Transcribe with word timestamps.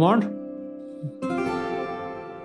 God 0.00 0.06
morgen. 0.06 0.22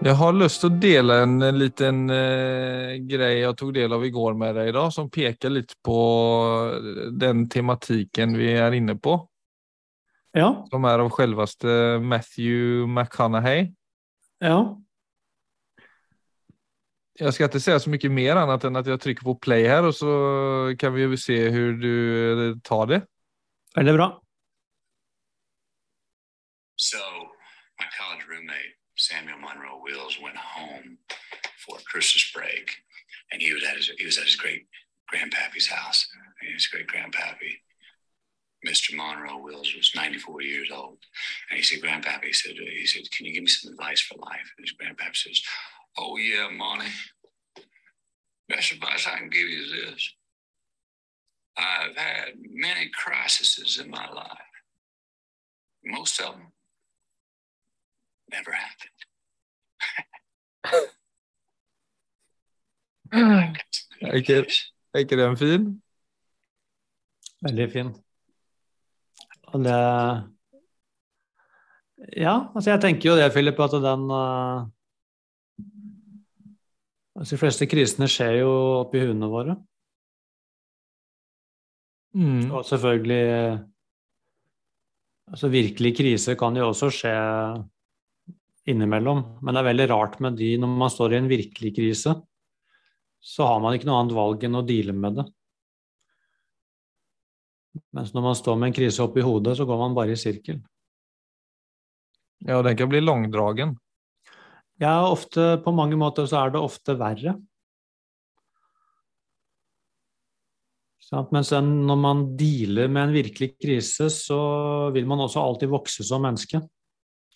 Jeg 0.04 0.15
har 0.20 0.33
lyst 0.36 0.60
til 0.60 0.73
å 0.73 0.79
dele 0.81 1.15
en 1.23 1.39
liten 1.55 2.01
eh, 2.12 2.97
greie 3.08 3.46
jeg 3.46 3.56
tok 3.56 3.71
del 3.78 3.96
av 3.96 4.03
i 4.03 4.12
går 4.12 4.35
med 4.35 4.58
deg, 4.60 4.74
da, 4.76 4.89
som 4.92 5.08
peker 5.08 5.53
litt 5.53 5.71
på 5.85 5.99
den 7.15 7.46
tematikken 7.47 8.35
vi 8.35 8.49
er 8.60 8.76
inne 8.76 8.97
på. 8.99 9.15
Ja. 10.35 10.49
Som 10.67 10.83
er 10.89 11.06
av 11.06 11.13
selveste 11.15 11.78
Matthew 12.03 12.89
McConaughey. 12.89 13.69
Ja. 14.44 14.60
Jeg 17.16 17.38
skal 17.38 17.48
ikke 17.48 17.63
si 17.63 17.80
så 17.80 17.95
mye 17.95 18.12
mer 18.12 18.44
annet 18.44 18.67
enn 18.67 18.81
at 18.84 18.91
jeg 18.91 18.99
trykker 19.05 19.31
på 19.31 19.40
play 19.48 19.63
her, 19.71 19.87
og 19.87 19.95
så 19.95 20.12
kan 20.76 20.91
vi 20.98 21.07
jo 21.07 21.15
se 21.15 21.40
hvordan 21.48 21.79
du 21.79 21.95
eh, 22.51 22.62
tar 22.67 22.91
det. 22.91 23.01
Veldig 23.79 23.95
bra. 23.95 24.12
So 26.76 27.14
Samuel 28.98 29.40
Monroe 29.40 29.81
Wills 29.81 30.17
went 30.22 30.38
home 30.38 30.98
for 31.66 31.77
Christmas 31.85 32.31
break, 32.34 32.72
and 33.31 33.41
he 33.41 33.54
was 33.54 33.63
at 33.63 33.76
his 33.76 33.91
he 33.98 34.05
was 34.05 34.18
at 34.18 34.26
his 34.26 34.35
great 34.35 34.68
grandpappy's 35.13 35.68
house. 35.68 36.08
And 36.41 36.54
his 36.54 36.68
great 36.68 36.88
grandpappy, 36.88 37.62
Mr. 38.68 38.95
Monroe 38.95 39.38
Wills, 39.38 39.73
was 39.76 39.91
94 39.95 40.41
years 40.41 40.70
old, 40.71 40.98
and 41.49 41.58
he 41.58 41.63
said, 41.63 41.81
"Grandpappy," 41.81 42.26
he 42.26 42.34
said, 42.34 42.55
"He 42.55 42.85
said, 42.85 43.09
can 43.12 43.26
you 43.26 43.34
give 43.34 43.44
me 43.44 43.49
some 43.49 43.73
advice 43.73 44.02
for 44.02 44.18
life?" 44.18 44.52
And 44.58 44.68
his 44.68 44.76
grandpappy 44.76 45.16
says, 45.16 45.41
"Oh 45.98 46.18
yeah, 46.18 46.49
Monty. 46.49 46.91
Best 48.48 48.71
advice 48.73 49.07
I 49.07 49.18
can 49.18 49.30
give 49.30 49.48
you 49.48 49.63
is 49.63 49.71
this." 49.71 50.13
I've 51.57 51.96
had 51.96 52.34
many 52.37 52.90
crises 52.90 53.80
in 53.82 53.90
my 53.90 54.09
life. 54.09 54.37
Most 55.85 56.20
of 56.20 56.34
them 56.34 56.52
never 58.31 58.51
happened. 58.51 58.99
Er 64.02 64.12
ikke, 64.20 64.45
er 64.94 65.00
ikke 65.00 65.18
den 65.18 65.38
fin? 65.38 65.68
Veldig 67.46 67.72
fin. 67.72 67.92
Og 69.53 69.59
det 69.64 69.76
Ja, 72.18 72.34
altså 72.56 72.70
jeg 72.70 72.81
tenker 72.81 73.09
jo 73.09 73.16
det, 73.16 73.31
Philip, 73.31 73.59
at 73.59 73.72
den 73.72 74.03
uh, 74.12 74.68
altså 77.16 77.36
De 77.36 77.40
fleste 77.40 77.68
krisene 77.72 78.08
skjer 78.12 78.42
jo 78.42 78.52
oppi 78.81 79.00
hodene 79.00 79.30
våre. 79.31 79.56
Mm. 82.14 82.52
Og 82.52 82.66
selvfølgelig 82.66 83.23
Altså 85.28 85.48
virkelig 85.50 85.98
krise 85.98 86.36
kan 86.38 86.58
jo 86.58 86.68
også 86.68 86.92
skje 86.94 87.14
innimellom, 88.70 89.24
men 89.42 89.54
det 89.54 89.62
er 89.62 89.70
veldig 89.70 89.88
rart 89.92 90.20
med 90.24 90.38
de 90.40 90.56
når 90.62 90.78
man 90.82 90.92
står 90.92 91.14
i 91.14 91.20
en 91.20 91.30
virkelig 91.30 91.72
krise, 91.78 92.16
så 93.26 93.48
har 93.50 93.62
man 93.62 93.76
ikke 93.76 93.90
noe 93.90 94.02
annet 94.02 94.18
valg 94.18 94.46
enn 94.46 94.60
å 94.60 94.66
deale 94.66 94.94
med 94.98 95.20
det. 95.20 95.26
Mens 97.96 98.14
når 98.16 98.26
man 98.30 98.38
står 98.38 98.60
med 98.60 98.70
en 98.70 98.78
krise 98.78 99.04
oppi 99.04 99.24
hodet, 99.26 99.56
så 99.58 99.66
går 99.68 99.82
man 99.82 99.98
bare 99.98 100.16
i 100.16 100.20
sirkel. 100.20 100.62
Ja, 102.46 102.62
den 102.66 102.78
kan 102.78 102.92
bli 102.92 103.02
langdragen. 103.02 103.76
Ja, 104.82 105.08
ofte, 105.08 105.56
på 105.64 105.74
mange 105.76 105.98
måter 106.00 106.28
så 106.28 106.44
er 106.44 106.54
det 106.54 106.62
ofte 106.62 106.98
verre. 107.00 107.38
Sånn, 111.06 111.28
Mens 111.34 111.52
når 111.54 112.00
man 112.02 112.24
dealer 112.38 112.90
med 112.90 113.08
en 113.08 113.16
virkelig 113.16 113.54
krise, 113.62 114.10
så 114.12 114.40
vil 114.96 115.06
man 115.08 115.22
også 115.25 115.44
alltid 115.44 115.72
vokse 115.72 116.06
som 116.06 116.25
menneske. 116.25 116.64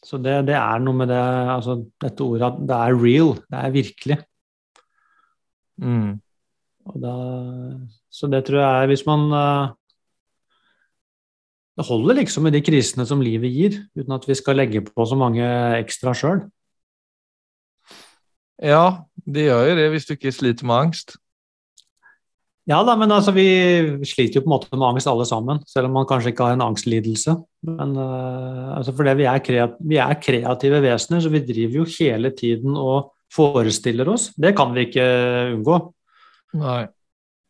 Så 0.05 0.17
det, 0.23 0.35
det 0.47 0.55
er 0.55 0.79
noe 0.83 0.95
med 0.95 1.09
det, 1.11 1.19
altså 1.19 1.75
dette 1.99 2.23
ordet 2.23 2.47
at 2.47 2.59
det 2.69 2.77
er 2.77 2.99
real, 3.01 3.33
det 3.51 3.59
er 3.59 3.73
virkelig. 3.73 4.17
Mm. 5.79 6.19
Da, 7.03 7.15
så 8.11 8.27
det 8.31 8.41
tror 8.47 8.59
jeg 8.59 8.83
er 8.83 8.87
Hvis 8.89 9.05
man 9.05 9.21
eh, 9.31 9.69
Det 11.77 11.85
holder 11.85 12.17
liksom 12.17 12.43
med 12.43 12.51
de 12.57 12.61
krisene 12.65 13.05
som 13.05 13.21
livet 13.21 13.53
gir, 13.53 13.77
uten 13.95 14.15
at 14.15 14.25
vi 14.27 14.35
skal 14.35 14.57
legge 14.59 14.81
på 14.83 15.05
så 15.05 15.15
mange 15.15 15.45
ekstra 15.77 16.11
sjøl. 16.17 16.41
Ja, 18.59 19.05
det 19.23 19.45
gjør 19.47 19.69
jo 19.69 19.77
det 19.77 19.85
hvis 19.93 20.09
du 20.09 20.13
ikke 20.17 20.33
sliter 20.35 20.67
med 20.67 20.75
angst. 20.75 21.15
Ja 22.67 22.81
da, 22.85 22.93
men 22.99 23.11
altså 23.13 23.31
vi 23.33 23.45
sliter 24.05 24.39
jo 24.39 24.43
på 24.43 24.49
en 24.49 24.53
måte 24.53 24.75
med 24.75 24.85
angst 24.91 25.09
alle 25.09 25.25
sammen, 25.25 25.61
selv 25.69 25.87
om 25.87 25.95
man 25.97 26.07
kanskje 26.09 26.33
ikke 26.33 26.49
har 26.49 26.57
en 26.57 26.65
angstlidelse. 26.67 27.33
Men 27.65 27.95
uh, 27.97 28.75
altså 28.75 28.93
fordi 28.97 29.15
vi 29.21 29.25
er, 29.31 29.39
kreat 29.45 29.79
vi 29.79 29.97
er 30.01 30.19
kreative 30.21 30.81
vesener, 30.83 31.23
så 31.23 31.31
vi 31.33 31.41
driver 31.47 31.79
jo 31.81 31.87
hele 31.95 32.33
tiden 32.37 32.77
og 32.77 33.13
forestiller 33.33 34.11
oss. 34.13 34.29
Det 34.37 34.53
kan 34.57 34.75
vi 34.75 34.85
ikke 34.89 35.07
unngå. 35.55 35.79
Nei. 36.61 36.83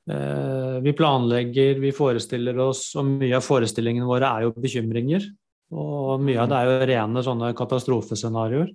Uh, 0.10 0.80
vi 0.86 0.96
planlegger, 0.98 1.82
vi 1.84 1.92
forestiller 1.96 2.58
oss, 2.64 2.88
og 2.98 3.12
mye 3.20 3.36
av 3.38 3.46
forestillingene 3.46 4.08
våre 4.08 4.32
er 4.32 4.48
jo 4.48 4.56
bekymringer. 4.56 5.28
Og 5.76 6.24
mye 6.24 6.40
av 6.42 6.50
det 6.50 6.60
er 6.60 6.70
jo 6.70 6.92
rene 6.94 7.26
sånne 7.26 7.52
katastrofescenarioer. 7.58 8.72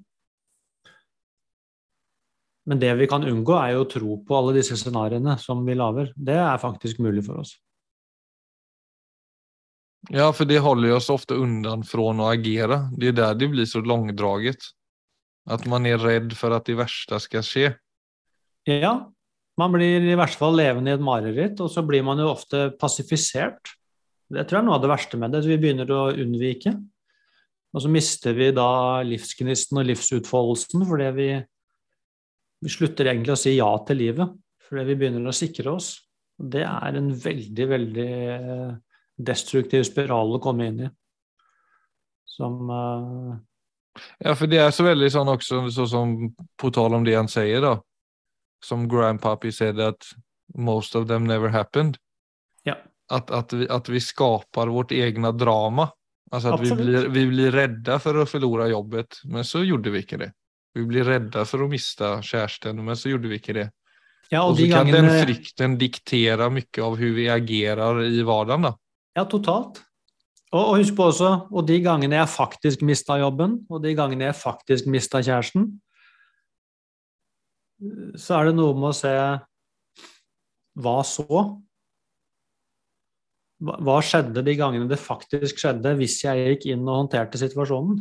Men 2.64 2.80
det 2.80 2.94
vi 2.96 3.08
kan 3.10 3.24
unngå, 3.28 3.56
er 3.60 3.74
jo 3.74 3.84
å 3.84 3.90
tro 3.90 4.16
på 4.24 4.36
alle 4.38 4.54
disse 4.56 4.76
scenarioene 4.80 5.36
som 5.40 5.60
vi 5.66 5.76
lager. 5.76 6.12
Det 6.16 6.36
er 6.40 6.62
faktisk 6.62 7.02
mulig 7.04 7.26
for 7.26 7.42
oss. 7.42 7.52
Ja, 10.12 10.30
for 10.36 10.48
det 10.48 10.60
holder 10.64 10.96
oss 10.98 11.10
ofte 11.12 11.36
unna 11.40 11.76
fra 11.88 12.10
å 12.12 12.28
agere. 12.28 12.86
Det 12.96 13.12
er 13.12 13.18
der 13.20 13.36
det 13.40 13.50
blir 13.52 13.68
så 13.68 13.80
langdraget. 13.84 14.72
At 15.44 15.66
man 15.68 15.84
er 15.88 16.00
redd 16.00 16.32
for 16.36 16.56
at 16.56 16.64
det 16.68 16.76
verste 16.80 17.20
skal 17.20 17.44
skje. 17.44 17.74
Ja, 18.68 18.94
man 19.60 19.72
blir 19.76 20.04
i 20.08 20.16
hvert 20.16 20.36
fall 20.36 20.56
levende 20.56 20.92
i 20.92 20.96
et 20.96 21.04
mareritt, 21.04 21.60
og 21.60 21.68
så 21.72 21.84
blir 21.86 22.04
man 22.04 22.20
jo 22.20 22.32
ofte 22.32 22.70
passifisert. 22.80 23.74
Det 24.32 24.46
tror 24.48 24.58
jeg 24.58 24.64
er 24.64 24.68
noe 24.70 24.78
av 24.78 24.84
det 24.84 24.92
verste 24.92 25.20
med 25.20 25.34
det. 25.36 25.44
Vi 25.46 25.60
begynner 25.60 25.90
å 25.92 26.06
unnvike. 26.16 26.72
Og 27.74 27.82
så 27.82 27.90
mister 27.90 28.36
vi 28.36 28.52
da 28.54 29.02
livsgnisten 29.04 29.80
og 29.80 29.88
livsutfoldelsen 29.88 30.84
fordi 30.88 31.10
vi 31.16 31.28
vi 32.64 32.72
slutter 32.72 33.10
egentlig 33.10 33.34
å 33.34 33.38
si 33.38 33.54
ja 33.58 33.70
til 33.86 34.00
livet 34.00 34.40
fordi 34.64 34.86
vi 34.88 34.96
begynner 34.96 35.28
å 35.28 35.36
sikre 35.36 35.74
oss. 35.74 35.90
Det 36.34 36.62
er 36.64 36.96
en 36.98 37.10
veldig, 37.12 37.66
veldig 37.68 38.12
destruktiv 39.20 39.84
spiral 39.86 40.32
å 40.34 40.40
komme 40.42 40.68
inn 40.70 40.78
i. 40.86 40.88
Som 42.34 42.70
uh... 42.72 43.34
Ja, 44.18 44.32
for 44.34 44.50
det 44.50 44.62
er 44.64 44.72
så 44.74 44.86
veldig 44.88 45.10
sånn 45.12 45.30
også, 45.30 45.60
så 45.70 45.84
som 45.86 46.16
på 46.58 46.70
tal 46.74 46.96
om 46.96 47.04
det 47.06 47.14
han 47.14 47.28
sier, 47.30 47.60
da. 47.62 47.76
Som 48.64 48.88
grandpappy 48.90 49.52
said 49.54 49.78
at 49.84 50.08
most 50.56 50.96
of 50.96 51.06
them 51.10 51.28
never 51.28 51.52
happened. 51.52 52.00
Ja. 52.66 52.78
At, 53.12 53.30
at, 53.30 53.52
vi, 53.52 53.68
at 53.70 53.92
vi 53.92 54.00
skaper 54.02 54.72
vårt 54.72 54.96
egne 54.96 55.30
drama. 55.36 55.90
Altså 56.32 56.56
at 56.56 56.64
vi 56.64 56.72
blir, 56.80 57.10
vi 57.12 57.26
blir 57.30 57.54
redde 57.54 58.00
for 58.02 58.18
å 58.18 58.26
forlore 58.26 58.72
jobbet, 58.72 59.20
men 59.30 59.46
så 59.46 59.62
gjorde 59.62 59.92
vi 59.94 60.02
ikke 60.02 60.18
det. 60.24 60.32
Vi 60.74 60.84
blir 60.88 61.06
redda 61.06 61.44
for 61.46 61.64
å 61.64 61.70
miste 61.70 62.16
kjæresten, 62.26 62.80
men 62.82 62.98
så 62.98 63.12
gjorde 63.12 63.30
vi 63.30 63.38
ikke 63.38 63.56
det. 63.56 63.68
Ja, 64.32 64.42
og, 64.42 64.54
og 64.54 64.56
så 64.56 64.62
de 64.62 64.70
kan 64.72 64.88
gangene... 64.88 65.02
den 65.12 65.26
frykten 65.28 65.76
diktere 65.78 66.48
mye 66.50 66.82
av 66.82 66.96
hvordan 66.96 67.18
vi 67.18 67.26
agerer 67.30 68.00
i 68.08 68.22
hverdagen. 68.24 68.70
da. 68.70 68.72
Ja, 69.14 69.26
totalt. 69.30 69.82
Og, 70.54 70.60
og, 70.60 70.76
husk 70.78 70.94
på 70.98 71.08
også, 71.10 71.30
og 71.50 71.66
de 71.66 71.80
gangene 71.82 72.20
jeg 72.20 72.30
faktisk 72.30 72.84
mista 72.86 73.18
jobben, 73.18 73.58
og 73.70 73.82
de 73.82 73.94
gangene 73.98 74.28
jeg 74.28 74.38
faktisk 74.38 74.86
mista 74.90 75.22
kjæresten, 75.22 75.72
så 78.18 78.38
er 78.38 78.48
det 78.48 78.56
noe 78.56 78.74
med 78.78 78.92
å 78.92 78.96
se 78.96 79.12
hva 80.84 80.96
så? 81.06 81.40
Hva 83.64 83.96
skjedde 84.04 84.44
de 84.46 84.54
gangene 84.58 84.88
det 84.90 84.98
faktisk 85.00 85.58
skjedde, 85.62 85.94
hvis 85.98 86.20
jeg 86.24 86.54
gikk 86.54 86.68
inn 86.74 86.86
og 86.86 87.02
håndterte 87.02 87.40
situasjonen? 87.40 87.98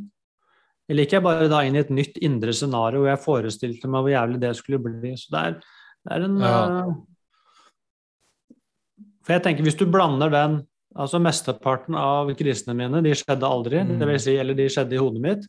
Eller 0.90 1.06
gikk 1.06 1.14
jeg 1.18 1.24
bare 1.24 1.48
da 1.52 1.62
inn 1.64 1.78
i 1.78 1.80
et 1.84 1.90
nytt 1.96 2.18
indre 2.22 2.52
scenario 2.56 3.00
hvor 3.04 3.10
jeg 3.14 3.24
forestilte 3.24 3.88
meg 3.88 4.04
hvor 4.04 4.12
jævlig 4.12 4.40
det 4.44 4.56
skulle 4.60 4.82
bli? 4.84 5.14
Så 5.20 5.32
det 5.32 5.42
er, 5.48 5.58
det 6.04 6.12
er 6.18 6.26
en 6.28 6.38
Ja. 6.44 6.60
uh, 6.90 6.94
For 9.24 9.34
jeg 9.38 9.44
tenker, 9.46 9.64
hvis 9.64 9.78
du 9.80 9.86
blander 9.88 10.30
den 10.34 10.62
Altså 10.96 11.18
mesteparten 11.18 11.96
av 11.98 12.28
krisene 12.38 12.76
mine, 12.78 13.00
de 13.02 13.10
skjedde 13.18 13.48
aldri, 13.50 13.80
Mm. 13.82 13.98
det 13.98 14.08
vil 14.08 14.20
si, 14.20 14.36
eller 14.38 14.54
de 14.54 14.68
skjedde 14.70 14.94
i 14.94 14.98
hodet 15.02 15.22
mitt. 15.24 15.48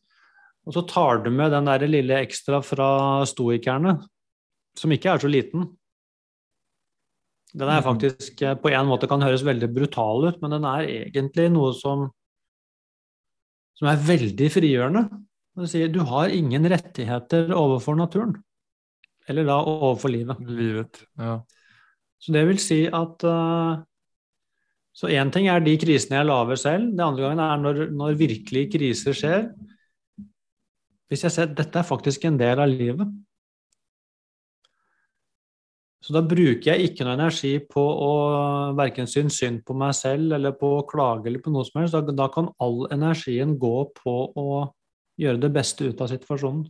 Og 0.67 0.73
så 0.73 0.89
tar 0.89 1.19
du 1.23 1.29
med 1.31 1.51
den 1.53 1.67
der 1.67 1.85
lille 1.87 2.15
ekstra 2.17 2.63
fra 2.65 3.27
stoikerne, 3.29 3.99
som 4.75 4.91
ikke 4.91 5.11
er 5.13 5.19
så 5.19 5.29
liten. 5.29 5.77
Den 7.55 7.69
er 7.69 7.83
Mm. 7.83 7.85
faktisk 7.85 8.41
eh, 8.41 8.55
på 8.55 8.73
en 8.73 8.87
måte 8.87 9.07
kan 9.07 9.21
høres 9.21 9.45
veldig 9.45 9.69
brutal 9.75 10.25
ut, 10.29 10.41
men 10.41 10.51
den 10.53 10.65
er 10.65 10.89
egentlig 11.11 11.53
noe 11.53 11.75
som 11.75 12.11
som 13.77 13.89
er 13.89 13.97
veldig 13.97 14.49
frigjørende. 14.51 15.24
Det 15.55 15.71
sier 15.71 15.91
du 15.93 16.01
har 16.09 16.33
ingen 16.35 16.67
rettigheter 16.71 17.53
overfor 17.55 17.99
naturen. 17.99 18.35
Eller 19.31 19.47
da 19.49 19.61
overfor 19.63 20.13
livet. 20.13 20.41
Livet. 20.49 21.03
Ja. 21.21 21.39
Så 22.21 22.33
det 22.35 22.45
vil 22.49 22.61
si 22.63 22.85
at 22.89 23.25
uh, 23.29 23.83
Så 24.95 25.11
én 25.11 25.31
ting 25.35 25.49
er 25.51 25.63
de 25.63 25.75
krisene 25.81 26.21
jeg 26.21 26.29
lager 26.29 26.59
selv. 26.61 26.93
Det 26.95 27.03
andre 27.03 27.25
gangen 27.25 27.43
er 27.43 27.63
når, 27.63 27.81
når 27.99 28.19
virkelige 28.19 28.71
kriser 28.77 29.17
skjer. 29.17 29.49
Hvis 31.11 31.25
jeg 31.27 31.35
ser 31.35 31.49
at 31.49 31.57
dette 31.59 31.81
er 31.81 31.87
faktisk 31.87 32.25
en 32.25 32.39
del 32.39 32.63
av 32.63 32.71
livet. 32.71 33.11
Så 36.05 36.13
da 36.15 36.21
bruker 36.21 36.69
jeg 36.69 36.91
ikke 36.91 37.07
noe 37.07 37.17
energi 37.17 37.57
på 37.65 37.81
å 37.83 38.13
verken 38.77 39.09
synes 39.09 39.39
synd 39.41 39.63
på 39.65 39.75
meg 39.79 39.95
selv 39.97 40.37
eller 40.37 40.53
på 40.59 40.69
å 40.79 40.87
klage 40.87 41.31
eller 41.31 41.43
på 41.43 41.53
noe 41.55 41.65
som 41.67 41.81
helst. 41.81 41.97
Da, 41.97 42.15
da 42.15 42.29
kan 42.31 42.51
all 42.63 42.85
energien 42.95 43.57
gå 43.59 43.77
på 43.99 44.17
å 44.37 44.49
gjøre 45.21 45.41
det 45.41 45.53
beste 45.55 45.87
ut 45.91 46.01
av 46.01 46.09
situasjonen. 46.11 46.65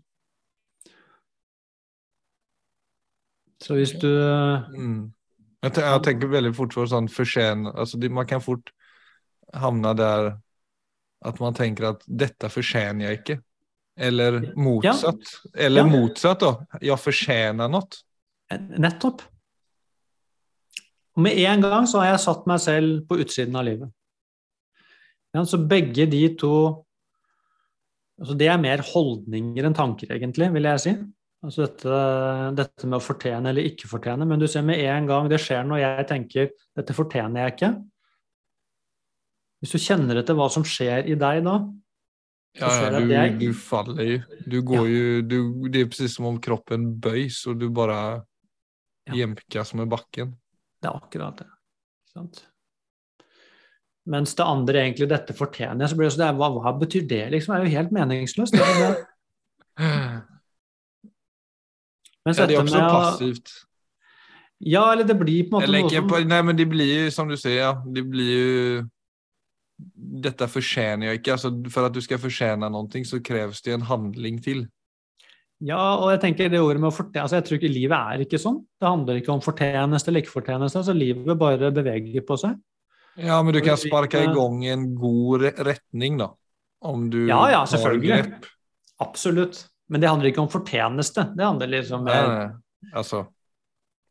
Så 3.64 3.74
hvis 3.78 3.94
du 4.00 4.08
Mm. 4.76 5.12
Jeg, 5.62 5.72
te- 5.72 5.80
jeg 5.80 6.02
tenker 6.04 6.28
veldig 6.28 6.54
fort 6.54 6.74
på 6.74 6.84
sånn 6.86 7.08
fortjene 7.08 7.72
altså, 7.74 7.96
Man 8.10 8.26
kan 8.26 8.40
fort 8.40 8.70
havne 9.54 9.94
der 9.96 10.38
at 11.24 11.40
man 11.40 11.54
tenker 11.54 11.88
at 11.88 12.02
dette 12.06 12.50
fortjener 12.52 13.06
jeg 13.08 13.18
ikke. 13.22 13.38
Eller 13.96 14.52
motsatt. 14.56 15.22
Eller 15.54 15.80
Ja. 15.80 15.86
motsatt, 15.88 16.40
da. 16.40 16.66
Jeg 16.82 16.98
fortjener 16.98 17.70
noe. 17.70 17.88
Nettopp. 18.52 19.22
Og 21.16 21.22
med 21.22 21.32
en 21.38 21.60
gang 21.62 21.86
så 21.86 22.00
har 22.02 22.10
jeg 22.12 22.20
satt 22.20 22.46
meg 22.46 22.60
selv 22.60 23.06
på 23.08 23.16
utsiden 23.24 23.56
av 23.56 23.64
livet. 23.64 23.90
Ja, 25.32 25.40
så 25.44 25.56
begge 25.66 26.10
de 26.10 26.34
to 26.36 26.83
altså 28.20 28.36
Det 28.38 28.48
er 28.48 28.58
mer 28.62 28.78
holdninger 28.78 29.64
enn 29.66 29.74
tanker, 29.74 30.06
egentlig, 30.14 30.52
vil 30.54 30.62
jeg 30.70 30.80
si. 30.80 30.94
Altså 31.44 31.66
dette, 31.66 31.96
dette 32.56 32.86
med 32.88 32.96
å 32.96 33.04
fortjene 33.04 33.50
eller 33.50 33.66
ikke 33.68 33.88
fortjene. 33.90 34.24
Men 34.26 34.38
du 34.40 34.46
ser 34.48 34.62
med 34.64 34.78
en 34.80 35.06
gang 35.10 35.26
det 35.28 35.40
skjer 35.44 35.64
når 35.68 35.82
jeg 35.82 36.06
tenker 36.08 36.50
'dette 36.76 36.94
fortjener 36.96 37.42
jeg 37.44 37.52
ikke'. 37.56 37.72
Hvis 39.60 39.72
du 39.74 39.78
kjenner 39.80 40.20
etter 40.20 40.36
hva 40.36 40.48
som 40.52 40.64
skjer 40.64 41.06
i 41.08 41.14
deg 41.16 41.44
da, 41.44 41.58
Ja, 42.54 42.68
ja, 42.70 43.00
du, 43.00 43.08
jeg- 43.10 43.38
du 43.40 43.52
faller 43.52 44.04
jo. 44.04 44.18
Du 44.46 44.62
går 44.62 44.86
jo 44.88 45.22
du, 45.22 45.68
Det 45.68 45.80
er 45.82 45.86
precis 45.90 46.14
som 46.14 46.26
om 46.26 46.38
kroppen 46.38 47.00
bøys, 47.00 47.46
og 47.48 47.58
du 47.58 47.68
bare 47.68 48.24
Ja. 49.08 49.12
jemkas 49.12 49.74
med 49.74 49.88
bakken. 49.90 50.36
Det 50.80 50.88
er 50.88 50.94
akkurat 50.94 51.36
det. 51.36 51.46
Sant? 52.14 52.46
Mens 54.06 54.34
det 54.36 54.44
andre 54.44 54.82
egentlig 54.82 55.08
'dette 55.08 55.32
fortjener 55.32 55.80
jeg', 55.80 55.90
så 55.90 55.96
blir 55.96 56.08
det 56.08 56.16
sånn 56.16 56.36
hva, 56.36 56.50
hva 56.52 56.72
betyr 56.78 57.06
det, 57.08 57.30
liksom? 57.32 57.54
Det 57.54 57.60
er 57.60 57.64
jo 57.64 57.76
helt 57.78 57.92
meningsløst. 57.92 58.54
Mens 62.24 62.38
Ja, 62.38 62.46
det 62.46 62.56
er 62.56 62.60
også 62.60 62.80
med 62.80 62.90
passivt. 62.90 63.48
Ja, 64.64 64.92
eller 64.92 65.04
det 65.04 65.18
blir 65.18 65.48
på 65.50 65.56
en 65.56 65.62
måte 65.62 65.64
Eller 65.64 65.82
noe 65.84 65.90
som 65.90 66.08
på, 66.08 66.20
nei, 66.24 66.42
men 66.42 66.56
det 66.56 66.68
blir 66.68 67.04
jo 67.04 67.10
som 67.12 67.28
du 67.28 67.36
sier, 67.36 67.58
ja. 67.58 67.72
Det 67.84 68.04
blir 68.08 68.32
jo 68.32 68.84
Dette 70.24 70.46
fortjener 70.48 71.08
jeg 71.08 71.18
ikke. 71.18 71.34
Altså, 71.34 71.50
for 71.68 71.88
at 71.88 71.92
du 71.92 72.00
skal 72.00 72.20
fortjene 72.22 72.68
noe, 72.70 73.04
så 73.04 73.18
kreves 73.20 73.60
det 73.64 73.74
en 73.74 73.88
handling 73.88 74.38
til. 74.40 74.68
Ja, 75.64 75.96
og 75.96 76.12
jeg 76.12 76.20
tenker 76.22 76.48
det 76.52 76.60
ordet 76.60 76.80
med 76.80 76.92
å 76.92 76.94
fortjene 76.94 77.24
altså 77.24 77.38
Jeg 77.40 77.46
tror 77.48 77.58
ikke 77.58 77.72
livet 77.72 78.14
er 78.14 78.22
ikke 78.24 78.40
sånn. 78.40 78.60
Det 78.80 78.88
handler 78.88 79.18
ikke 79.18 79.32
om 79.34 79.42
fortjeneste 79.42 80.10
eller 80.10 80.22
ikke 80.22 80.36
fortjeneste. 80.36 80.78
Altså 80.80 80.94
livet 80.96 81.38
bare 81.40 81.72
beveger 81.74 82.24
på 82.26 82.38
seg. 82.40 82.54
Ja, 83.16 83.42
men 83.42 83.54
du 83.54 83.60
kan 83.62 83.78
sparke 83.78 84.24
i 84.24 84.32
gang 84.34 84.64
en 84.66 84.88
god 84.98 85.44
retning, 85.66 86.18
da. 86.18 86.32
Om 86.84 87.06
du 87.10 87.26
Ja, 87.28 87.50
ja, 87.50 87.62
selvfølgelig. 87.66 88.08
grep. 88.10 88.48
Absolutt. 89.00 89.66
Men 89.88 90.00
det 90.00 90.08
handler 90.08 90.32
ikke 90.32 90.42
om 90.42 90.50
fortjeneste. 90.50 91.28
Det 91.36 91.44
handler 91.44 91.70
liksom 91.76 92.04
Nei, 92.04 92.20
nei. 92.28 92.90
Altså 92.94 93.26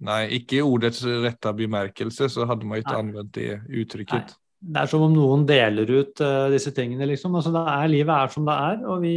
Nei, 0.04 0.24
ikke 0.36 0.58
i 0.58 0.64
ordets 0.66 1.04
rette 1.06 1.52
bemerkelse, 1.56 2.28
så 2.28 2.48
hadde 2.50 2.68
man 2.68 2.82
ikke 2.82 2.92
Nei. 2.92 3.04
anvendt 3.06 3.36
det 3.38 3.62
uttrykket. 3.70 4.34
Det 4.64 4.82
er 4.82 4.90
som 4.92 5.04
om 5.06 5.14
noen 5.14 5.46
deler 5.48 5.88
ut 5.88 6.20
uh, 6.24 6.50
disse 6.52 6.74
tingene, 6.76 7.06
liksom. 7.08 7.36
Altså, 7.36 7.54
det 7.54 7.62
er, 7.62 7.92
livet 7.92 8.12
er 8.12 8.34
som 8.34 8.48
det 8.48 8.58
er, 8.66 8.82
og 8.90 9.00
vi 9.04 9.16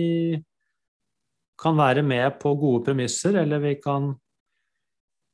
kan 1.59 1.79
være 1.79 2.05
med 2.07 2.39
på 2.39 2.53
gode 2.61 2.85
premisser, 2.87 3.39
eller 3.43 3.63
vi 3.65 3.75
kan 3.83 4.13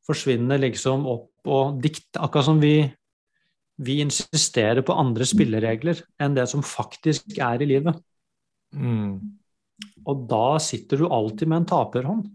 forsvinne 0.07 0.57
liksom 0.63 1.05
opp 1.11 1.53
og 1.53 1.79
dikte. 1.83 2.21
Akkurat 2.23 2.49
som 2.49 2.61
vi, 2.63 2.77
vi 3.83 3.99
insisterer 4.05 4.83
på 4.87 4.97
andre 4.99 5.27
spilleregler 5.29 6.03
enn 6.23 6.37
det 6.37 6.47
som 6.51 6.65
faktisk 6.67 7.39
er 7.43 7.63
i 7.63 7.69
livet. 7.69 7.99
Mm. 8.73 9.19
Og 10.07 10.27
da 10.31 10.59
sitter 10.63 11.03
du 11.03 11.09
alltid 11.09 11.51
med 11.51 11.63
en 11.63 11.71
taperhånd. 11.73 12.29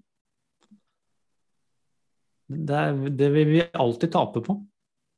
Det, 2.48 2.80
er, 2.80 2.98
det 3.20 3.30
vil 3.34 3.54
vi 3.56 3.64
alltid 3.76 4.12
tape 4.14 4.44
på. 4.44 4.58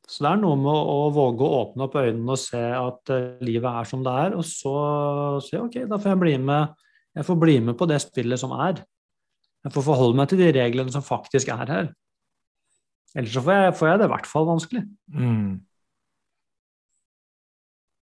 Så 0.10 0.26
det 0.26 0.30
er 0.32 0.40
noe 0.42 0.58
med 0.58 0.72
å, 0.74 0.94
å 1.06 1.10
våge 1.14 1.46
å 1.46 1.58
åpne 1.60 1.86
opp 1.86 1.98
øynene 2.02 2.34
og 2.34 2.42
se 2.42 2.62
at 2.74 3.12
uh, 3.14 3.42
livet 3.46 3.70
er 3.70 3.90
som 3.90 4.02
det 4.06 4.14
er, 4.24 4.38
og 4.40 4.46
så 4.48 4.74
si 5.46 5.60
ok, 5.60 5.84
da 5.92 6.00
får 6.02 6.16
jeg 6.16 6.22
bli 6.24 6.34
med, 6.42 6.88
jeg 7.20 7.28
får 7.28 7.38
bli 7.44 7.58
med 7.68 7.78
på 7.78 7.86
det 7.90 8.00
spillet 8.02 8.42
som 8.42 8.56
er. 8.58 8.82
Jeg 9.66 9.76
får 9.76 9.86
forholde 9.86 10.18
meg 10.18 10.32
til 10.32 10.42
de 10.42 10.50
reglene 10.56 10.94
som 10.94 11.06
faktisk 11.06 11.52
er 11.54 11.70
her. 11.70 11.92
Ellers 13.18 13.36
så 13.36 13.44
får 13.46 13.60
jeg, 13.60 13.76
får 13.78 13.90
jeg 13.90 14.00
det 14.00 14.08
i 14.08 14.14
hvert 14.16 14.30
fall 14.30 14.48
vanskelig. 14.50 14.84
Mm. 15.14 15.52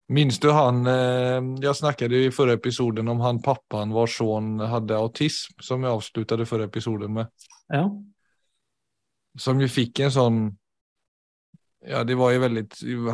Minns 0.08 0.38
du 0.40 0.50
han 0.50 0.87
eh, 0.87 1.40
snakket 1.40 1.76
snackade 1.76 2.16
i 2.16 2.31
forrige 2.31 2.55
episoden 2.55 3.08
om 3.08 3.20
han 3.20 3.43
pappan 3.43 3.93
vår 3.93 4.06
son 4.06 4.60
hadde 4.60 4.96
autism 4.96 5.60
som 5.60 5.84
jeg 5.84 5.93
avsluttet 5.93 6.49
forrige 6.49 6.70
episoden 6.70 7.12
med. 7.12 7.28
Ja. 7.69 7.84
Som 9.38 9.60
jo 9.60 9.69
fikk 9.69 10.00
en 10.00 10.14
sånn 10.14 10.40
Ja, 11.84 12.00
det 12.05 12.16
var 12.19 12.32
jo 12.34 12.40
veldig 12.43 12.64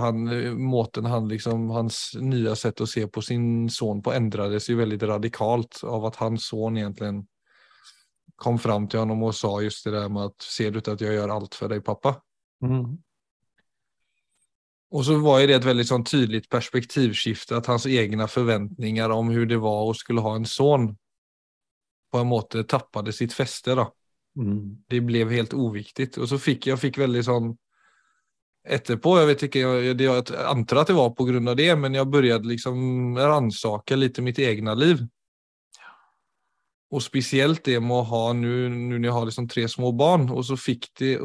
han 0.01 0.23
måten 0.57 1.05
han 1.11 1.27
liksom 1.29 1.67
hans 1.75 2.15
nye 2.17 2.55
sett 2.57 2.81
å 2.81 2.87
se 2.89 3.05
på 3.07 3.23
sin 3.23 3.69
son 3.69 4.01
på 4.03 4.15
endret 4.15 4.69
jo 4.71 4.79
veldig 4.79 5.03
radikalt 5.11 5.83
av 5.85 6.07
at 6.09 6.17
hans 6.23 6.47
son 6.49 6.79
egentlig 6.79 7.11
kom 8.37 8.59
fram 8.59 8.87
til 8.89 9.03
ham 9.03 9.23
og 9.23 9.35
sa 9.35 9.51
just 9.63 9.85
det 9.85 9.93
der 9.95 10.09
med 10.09 10.31
at 10.31 10.47
ser 10.47 10.71
du 10.71 10.81
ikke 10.81 10.95
at 10.97 11.05
jeg 11.05 11.19
gjør 11.19 11.35
alt 11.35 11.59
for 11.59 11.71
deg, 11.71 11.85
pappa? 11.85 12.17
Mm. 12.65 12.97
Och 14.95 15.05
så 15.05 15.19
var 15.19 15.41
ju 15.41 15.47
det 15.47 15.55
ett 15.55 15.65
väldigt 15.65 15.89
sånt 15.89 16.11
tydligt 16.11 16.49
perspektivskifte 16.49 17.57
att 17.57 17.67
hans 17.67 17.87
egna 17.87 18.29
förväntningar 18.29 19.11
om 19.11 19.31
hur 19.31 19.47
det 19.47 19.57
var 19.57 19.85
och 19.85 19.97
skulle 19.97 20.21
ha 20.21 20.37
en 20.37 20.47
son 20.47 20.97
på 22.13 22.19
en 22.19 22.27
måte 22.27 22.65
tappade 22.65 23.13
sitt 23.13 23.33
fäste 23.33 23.75
då. 23.75 23.93
Mm. 24.37 24.77
Det 24.89 25.01
blev 25.01 25.31
helt 25.31 25.55
oviktigt 25.55 26.17
och 26.17 26.29
så 26.29 26.39
fick 26.39 26.67
jag 26.67 26.81
fick 26.81 26.99
väldigt 26.99 27.25
sån 27.25 27.57
etterpå, 28.69 29.19
jag 29.19 29.27
vet 29.27 29.43
inte, 29.43 29.59
jag, 29.59 30.01
jag 30.01 30.25
antar 30.35 30.77
att 30.77 30.87
det 30.87 30.93
var 30.93 31.11
på 31.11 31.25
grund 31.25 31.49
av 31.49 31.57
det, 31.57 31.77
men 31.77 31.95
jag 31.95 32.09
började 32.09 32.49
liksom 32.49 33.19
rannsaka 33.19 33.97
lite 33.97 34.23
mitt 34.23 34.39
egna 34.39 34.75
liv. 34.75 34.99
Och 36.91 37.03
spesielt 37.03 37.65
det 37.65 37.81
med 37.81 37.97
å 37.97 38.03
ha 38.03 38.33
nu, 38.33 38.69
nu 38.69 38.99
jeg 39.03 39.13
har 39.13 39.25
liksom 39.27 39.49
tre 39.49 39.69
små 39.69 39.93
barn 39.93 40.29
og 40.31 40.45
så 40.47 40.57
fikk 40.57 40.91
det, 41.01 41.17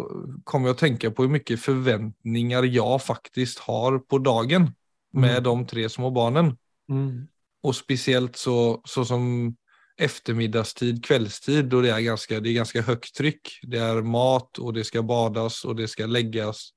kom 0.43 0.65
jeg 0.65 0.73
å 0.73 0.79
tenke 0.79 1.11
på 1.11 1.25
hvor 1.25 1.33
mye 1.35 1.57
forventninger 1.59 2.69
jeg 2.73 3.01
faktisk 3.05 3.59
har 3.67 3.99
på 3.99 4.21
dagen 4.23 4.71
med 5.13 5.41
Mm. 5.41 5.43
de 5.43 5.65
tre 5.65 5.89
små 5.89 6.11
barnen. 6.11 6.57
Mm. 6.89 7.27
Og 7.63 7.75
spesielt 7.75 8.37
så, 8.37 8.81
så 8.85 9.05
som 9.05 9.55
eftermiddagstid, 9.99 11.03
kvällstid 11.03 11.67
da 11.69 11.81
det 11.81 11.91
er 11.91 12.01
ganske, 12.01 12.39
det 12.39 12.49
är 12.49 12.53
ganska 12.53 12.81
högt 12.81 13.15
tryck. 13.15 13.59
Det 13.63 13.79
er 13.79 14.01
mat 14.01 14.59
og 14.59 14.73
det 14.73 14.85
skal 14.85 15.03
badas 15.03 15.65
og 15.65 15.77
det 15.77 15.89
skal 15.89 16.09
legges, 16.09 16.73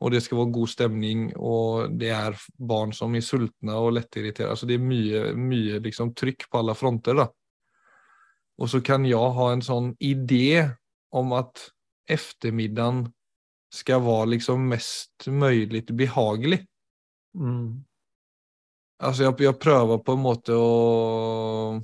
og 0.00 0.10
det 0.10 0.22
skal 0.22 0.38
være 0.38 0.52
god 0.52 0.68
stemning, 0.68 1.36
og 1.36 1.94
det 1.98 2.10
er 2.10 2.34
barn 2.58 2.92
som 2.92 3.14
er 3.14 3.22
sultne 3.22 3.76
og 3.78 3.92
lettirriterte. 3.94 4.50
Altså, 4.50 4.66
det 4.66 4.74
er 4.74 4.84
mye, 4.84 5.34
mye 5.38 5.78
liksom 5.80 6.14
trykk 6.14 6.48
på 6.50 6.58
alle 6.58 6.74
fronter. 6.74 7.14
Då. 7.14 7.28
Och 8.58 8.70
så 8.70 8.80
kan 8.80 9.04
jag 9.04 9.30
ha 9.30 9.52
en 9.52 9.62
sån 9.62 9.96
idé 9.98 10.70
om 11.10 11.32
att 11.32 11.70
eftermiddagen 12.08 13.12
ska 13.74 13.98
vara 13.98 14.24
liksom 14.24 14.68
mest 14.68 15.26
möjligt 15.26 15.90
behaglig. 15.90 16.66
Mm. 17.34 17.84
Altså, 19.02 19.22
jeg, 19.22 19.40
jeg 19.40 19.58
prøver 19.58 19.98
på 19.98 20.14
en 20.14 20.22
måte 20.22 20.54
å 20.54 21.80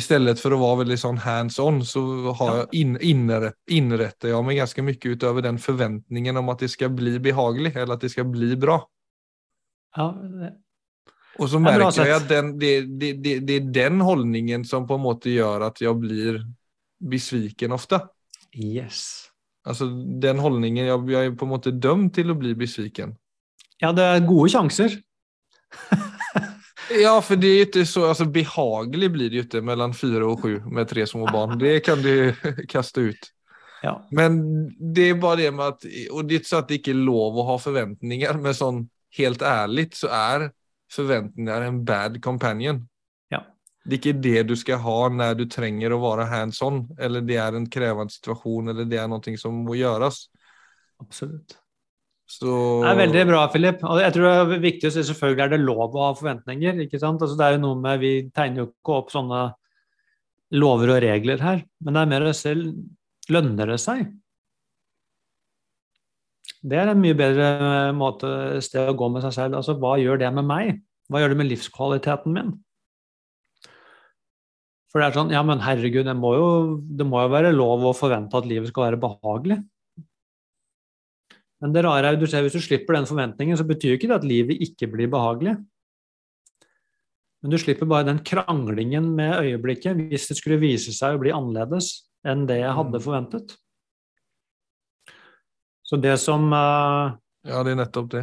stedet 0.00 0.40
for 0.40 0.54
å 0.54 0.60
være 0.60 0.78
veldig 0.84 0.96
sånn 1.00 1.18
hands 1.20 1.58
on, 1.60 1.82
så 1.84 2.32
har 2.38 2.54
jeg 2.62 2.80
in, 2.80 2.94
innrett, 3.04 3.58
innretter 3.68 4.32
jeg 4.32 4.46
meg 4.46 4.60
ganske 4.62 4.84
mye 4.86 5.12
utover 5.12 5.44
den 5.44 5.58
forventningen 5.60 6.40
om 6.40 6.48
at 6.52 6.62
det 6.64 6.70
skal 6.72 6.94
bli 6.96 7.18
behagelig, 7.20 7.74
eller 7.76 7.98
at 7.98 8.06
det 8.06 8.12
skal 8.14 8.30
bli 8.30 8.54
bra. 8.56 8.78
Ja, 9.98 10.08
Og 11.40 11.48
så 11.48 11.58
er 11.58 11.64
merker 11.64 12.06
jeg 12.06 12.16
at 12.16 12.28
den, 12.28 12.52
det, 12.60 12.72
det, 13.00 13.12
det, 13.24 13.34
det 13.48 13.58
er 13.60 13.70
den 13.72 14.02
holdningen 14.04 14.66
som 14.68 14.86
på 14.88 14.98
en 14.98 15.04
måte 15.06 15.32
gjør 15.32 15.68
at 15.70 15.80
jeg 15.80 15.96
blir 16.00 16.42
besviken 17.02 17.72
ofte. 17.72 18.02
yes. 18.52 19.28
Altså 19.66 19.86
den 20.22 20.40
holdningen 20.42 20.88
jeg, 20.88 21.02
jeg 21.14 21.30
er 21.30 21.36
på 21.38 21.46
en 21.46 21.52
måte 21.54 21.70
dømt 21.70 22.14
til 22.16 22.32
å 22.32 22.38
bli 22.38 22.52
besviken. 22.58 23.14
Ja, 23.82 23.92
det 23.94 24.04
er 24.04 24.26
gode 24.26 24.50
sjanser. 24.52 24.98
Ja, 26.90 27.12
for 27.24 27.38
det 27.40 27.48
er 27.48 27.66
ikke 27.66 27.84
så 27.88 28.08
altså, 28.10 28.26
Behagelig 28.28 29.08
blir 29.14 29.30
det 29.30 29.38
jo 29.38 29.44
ikke 29.46 29.62
mellom 29.64 29.94
fire 29.96 30.26
og 30.28 30.42
sju 30.42 30.58
med 30.66 30.88
tre 30.90 31.06
små 31.08 31.28
barn. 31.32 31.54
Det 31.60 31.78
kan 31.86 32.02
du 32.02 32.34
kaste 32.72 33.06
ut. 33.12 33.28
Ja. 33.82 33.96
Men 34.14 34.40
det 34.78 35.08
er 35.10 35.20
bare 35.22 35.40
det 35.40 35.52
med 35.54 35.72
at 35.72 35.86
Og 36.14 36.26
det 36.26 36.36
er 36.36 36.42
ikke 36.42 36.50
så 36.50 36.60
at 36.62 36.68
det 36.70 36.80
ikke 36.80 36.92
er 36.94 37.04
lov 37.06 37.38
å 37.38 37.46
ha 37.48 37.56
forventninger, 37.62 38.38
men 38.42 38.56
sånn 38.56 38.82
helt 39.18 39.42
ærlig 39.46 39.88
så 39.98 40.10
er 40.12 40.50
forventninger 40.92 41.68
en 41.68 41.80
bad 41.88 42.20
companion. 42.24 42.82
Ja. 43.32 43.40
det 43.84 43.96
er 43.96 44.00
ikke 44.00 44.22
det 44.22 44.42
du 44.50 44.54
skal 44.58 44.82
ha 44.84 44.98
når 45.08 45.40
du 45.40 45.46
trenger 45.50 45.94
å 45.94 46.02
være 46.02 46.28
hands 46.30 46.60
on, 46.62 46.84
eller 47.00 47.24
det 47.26 47.40
er 47.40 47.56
en 47.58 47.66
krevende 47.70 48.14
situasjon, 48.14 48.70
eller 48.74 48.88
det 48.88 49.00
er 49.00 49.10
noe 49.10 49.36
som 49.40 49.56
må 49.66 49.78
gjøres. 49.80 50.26
Absolutt. 51.02 51.56
Så 52.32 52.52
Det 52.80 52.88
er 52.88 53.00
veldig 53.00 53.24
bra, 53.28 53.40
Philip. 53.52 53.82
Og 53.84 53.98
jeg 54.00 54.14
tror 54.14 54.24
det 54.24 54.36
er 54.56 54.62
viktig 54.62 54.88
å 54.88 54.92
si 54.94 55.02
selvfølgelig 55.04 55.44
er 55.44 55.50
det 55.52 55.64
lov 55.66 55.96
å 55.96 56.06
ha 56.06 56.12
forventninger. 56.16 56.78
ikke 56.86 57.00
sant? 57.02 57.20
Altså, 57.20 57.36
det 57.36 57.44
er 57.44 57.56
jo 57.58 57.64
noe 57.66 57.80
med, 57.80 58.00
Vi 58.00 58.12
tegner 58.32 58.62
jo 58.62 58.70
ikke 58.70 58.96
opp 59.02 59.12
sånne 59.12 59.42
lover 60.52 60.94
og 60.94 61.02
regler 61.04 61.40
her, 61.40 61.62
men 61.80 61.96
det 61.96 62.00
er 62.02 62.10
mer 62.10 62.26
å 62.28 62.34
se 62.36 62.52
lønner 63.32 63.72
det 63.72 63.78
seg. 63.80 64.04
Det 66.62 66.78
er 66.78 66.92
en 66.92 67.00
mye 67.02 67.16
bedre 67.18 67.46
måte, 67.96 68.28
sted 68.62 68.90
å 68.92 68.94
gå 68.98 69.08
med 69.10 69.24
seg 69.24 69.34
selv. 69.34 69.58
Altså, 69.58 69.74
Hva 69.82 69.96
gjør 69.98 70.20
det 70.22 70.30
med 70.34 70.46
meg? 70.46 70.76
Hva 71.10 71.22
gjør 71.22 71.34
det 71.34 71.40
med 71.40 71.50
livskvaliteten 71.50 72.36
min? 72.36 72.52
For 74.92 75.00
det 75.00 75.08
er 75.08 75.16
sånn, 75.16 75.32
ja, 75.32 75.40
men 75.46 75.62
herregud, 75.64 76.04
det 76.04 76.14
må 76.14 76.34
jo, 76.36 76.48
det 76.84 77.06
må 77.08 77.24
jo 77.24 77.32
være 77.32 77.54
lov 77.54 77.86
å 77.88 77.94
forvente 77.96 78.36
at 78.36 78.46
livet 78.46 78.70
skal 78.70 78.90
være 78.90 79.00
behagelig. 79.00 79.58
Men 81.62 81.74
det 81.74 81.84
rare 81.86 82.10
er 82.10 82.16
jo, 82.16 82.26
du 82.26 82.30
ser, 82.30 82.44
hvis 82.44 82.58
du 82.58 82.62
slipper 82.62 82.98
den 82.98 83.08
forventningen, 83.08 83.56
så 83.58 83.66
betyr 83.66 83.94
jo 83.94 83.98
ikke 83.98 84.10
det 84.10 84.18
at 84.20 84.28
livet 84.28 84.62
ikke 84.66 84.90
blir 84.92 85.10
behagelig. 85.10 85.56
Men 87.42 87.54
du 87.54 87.58
slipper 87.58 87.88
bare 87.90 88.06
den 88.06 88.20
kranglingen 88.26 89.08
med 89.16 89.34
øyeblikket 89.40 89.98
hvis 90.12 90.28
det 90.30 90.38
skulle 90.38 90.60
vise 90.62 90.94
seg 90.94 91.16
å 91.16 91.22
bli 91.22 91.34
annerledes 91.34 91.94
enn 92.28 92.44
det 92.46 92.60
jeg 92.60 92.76
hadde 92.76 93.02
forventet. 93.02 93.56
Så 95.92 95.98
det 96.00 96.14
som 96.22 96.46
uh, 96.48 97.12
Ja, 97.44 97.60
det 97.60 97.74
er 97.74 97.82
nettopp 97.82 98.06
det. 98.14 98.22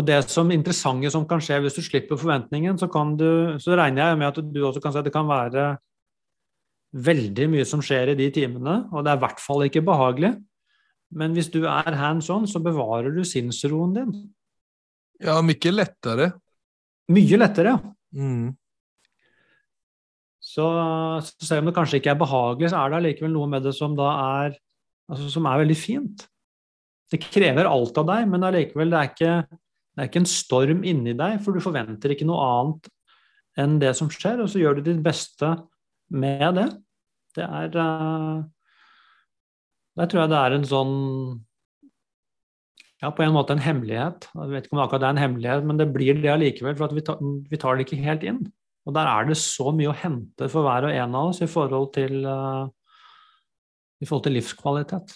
Og 0.00 0.06
det 0.08 0.22
som 0.32 0.48
interessante 0.50 1.10
som 1.12 1.26
kan 1.28 1.42
skje 1.44 1.60
hvis 1.62 1.76
du 1.76 1.82
slipper 1.84 2.18
forventningen, 2.18 2.78
så, 2.80 2.88
kan 2.90 3.12
du, 3.20 3.60
så 3.62 3.76
regner 3.76 4.08
jeg 4.08 4.20
med 4.22 4.30
at 4.30 4.40
du 4.54 4.62
også 4.64 4.80
kan 4.82 4.94
si 4.94 5.02
at 5.02 5.06
det 5.06 5.12
kan 5.14 5.28
være 5.28 5.74
veldig 6.94 7.46
mye 7.52 7.66
som 7.68 7.82
skjer 7.84 8.14
i 8.14 8.16
de 8.18 8.30
timene, 8.34 8.80
og 8.94 9.04
det 9.04 9.12
er 9.12 9.20
i 9.20 9.24
hvert 9.26 9.42
fall 9.42 9.66
ikke 9.66 9.84
behagelig. 9.86 10.32
Men 11.14 11.36
hvis 11.36 11.52
du 11.52 11.60
er 11.68 11.94
hands 11.98 12.30
on, 12.32 12.48
så 12.50 12.62
bevarer 12.62 13.12
du 13.14 13.22
sinnsroen 13.26 13.94
din. 13.94 14.12
Ja, 15.22 15.38
mye 15.46 15.74
lettere. 15.76 16.32
Mye 17.14 17.38
lettere, 17.38 17.76
ja. 17.76 17.94
Mm. 18.18 18.54
Så, 20.42 20.66
så 21.22 21.46
selv 21.46 21.62
om 21.62 21.70
det 21.70 21.76
kanskje 21.76 22.00
ikke 22.00 22.14
er 22.14 22.20
behagelig, 22.20 22.72
så 22.72 22.80
er 22.80 22.90
det 22.90 23.02
allikevel 23.02 23.34
noe 23.34 23.50
med 23.50 23.66
det 23.66 23.76
som 23.76 23.94
da 23.98 24.10
er, 24.40 24.56
altså, 25.10 25.28
som 25.30 25.46
er 25.50 25.62
veldig 25.62 25.78
fint. 25.78 26.26
Det 27.12 27.20
krever 27.20 27.68
alt 27.68 27.98
av 28.00 28.08
deg, 28.08 28.26
men 28.30 28.46
allikevel 28.46 28.92
det 28.92 29.04
er 29.26 29.44
det 29.94 30.02
er 30.02 30.10
ikke 30.10 30.24
en 30.24 30.30
storm 30.30 30.82
inni 30.86 31.14
deg, 31.14 31.38
for 31.44 31.54
du 31.54 31.62
forventer 31.62 32.10
ikke 32.10 32.26
noe 32.26 32.42
annet 32.42 32.90
enn 33.62 33.76
det 33.78 33.92
som 33.94 34.10
skjer, 34.10 34.42
og 34.42 34.50
så 34.50 34.58
gjør 34.58 34.80
du 34.80 34.88
ditt 34.88 35.02
beste 35.04 35.52
med 36.10 36.58
det. 36.58 36.66
Det 37.38 37.46
er 37.46 37.78
uh, 37.78 38.42
Der 39.94 40.10
tror 40.10 40.24
jeg 40.24 40.32
det 40.32 40.40
er 40.40 40.56
en 40.56 40.66
sånn 40.66 40.96
Ja, 43.02 43.12
på 43.14 43.22
en 43.22 43.34
måte 43.34 43.54
en 43.54 43.62
hemmelighet. 43.62 44.26
Jeg 44.34 44.50
vet 44.50 44.66
ikke 44.66 44.78
om 44.78 44.82
akkurat 44.82 45.04
det 45.04 45.08
er 45.08 45.16
en 45.16 45.22
hemmelighet, 45.22 45.64
men 45.68 45.78
det 45.78 45.90
blir 45.94 46.18
det 46.18 46.30
allikevel, 46.32 46.74
for 46.78 46.94
vi 46.94 47.02
tar, 47.06 47.18
vi, 47.22 47.58
tar, 47.60 47.76
det 47.76 47.86
ikke 47.86 48.02
helt 48.02 48.26
inn. 48.26 48.40
Og 48.88 48.94
der 48.96 49.10
er 49.10 49.28
det 49.28 49.36
så 49.38 49.70
mye 49.76 49.92
å 49.92 49.98
hente 49.98 50.48
for 50.50 50.66
hver 50.66 50.88
og 50.88 50.94
en 50.94 51.18
av 51.18 51.30
oss 51.30 51.42
i 51.44 51.50
forhold 51.50 51.92
til, 51.94 52.24
uh, 52.26 52.66
i 54.02 54.08
forhold 54.08 54.26
til 54.26 54.38
livskvalitet. 54.40 55.14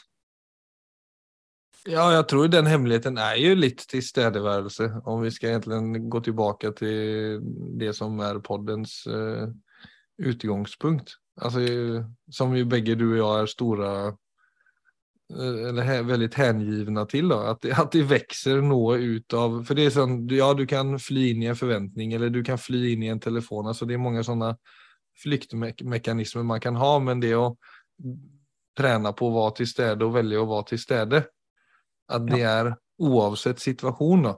Ja, 1.87 2.09
jeg 2.13 2.27
tror 2.29 2.49
den 2.51 2.67
hemmeligheten 2.67 3.19
er 3.23 3.37
jo 3.39 3.55
litt 3.55 3.85
tilstedeværelse, 3.91 4.89
om 5.07 5.23
vi 5.23 5.31
skal 5.31 5.55
egentlig 5.55 6.09
gå 6.11 6.21
tilbake 6.27 6.73
til 6.77 7.39
det 7.79 7.93
som 7.97 8.19
er 8.25 8.41
poddens 8.45 9.05
uh, 9.07 9.47
utgangspunkt. 10.19 11.15
Altså, 11.39 11.63
som 12.35 12.51
vi 12.53 12.65
begge 12.67 12.97
du 12.99 13.13
og 13.13 13.19
jeg 13.21 13.43
er 13.45 13.51
store 13.53 13.91
eh, 15.31 15.61
eller 15.69 16.03
veldig 16.09 16.29
hengivne 16.35 17.05
til. 17.07 17.31
Da. 17.31 17.53
At, 17.53 17.63
det, 17.63 17.77
at 17.79 17.93
det 17.95 18.09
vokser 18.11 18.59
noe 18.65 18.99
ut 18.99 19.39
av 19.39 19.61
For 19.69 19.79
det 19.79 19.87
er 19.87 19.95
sånn, 19.95 20.19
ja, 20.35 20.51
du 20.59 20.65
kan 20.67 20.97
fly 20.99 21.29
inn 21.31 21.45
i 21.47 21.53
en 21.53 21.61
forventning, 21.61 22.17
eller 22.17 22.35
du 22.35 22.43
kan 22.43 22.59
fly 22.59 22.97
inn 22.97 23.07
i 23.07 23.13
en 23.15 23.23
telefon. 23.23 23.71
altså 23.71 23.87
Det 23.87 23.95
er 23.95 24.03
mange 24.03 24.27
sånne 24.27 24.57
flyktmekanismer 25.23 26.43
man 26.47 26.63
kan 26.63 26.75
ha, 26.79 26.93
men 26.99 27.23
det 27.23 27.37
å 27.39 27.53
trene 28.79 29.15
på 29.15 29.31
å 29.31 29.35
være 29.35 29.61
til 29.61 29.71
stede 29.71 30.07
og 30.07 30.15
velge 30.19 30.43
å 30.43 30.51
være 30.51 30.73
til 30.73 30.83
stede, 30.83 31.23
at 32.09 32.25
det 32.29 32.41
ja. 32.43 32.55
er 32.63 32.73
uansett 32.99 33.61
situasjon, 33.63 34.27
da, 34.31 34.35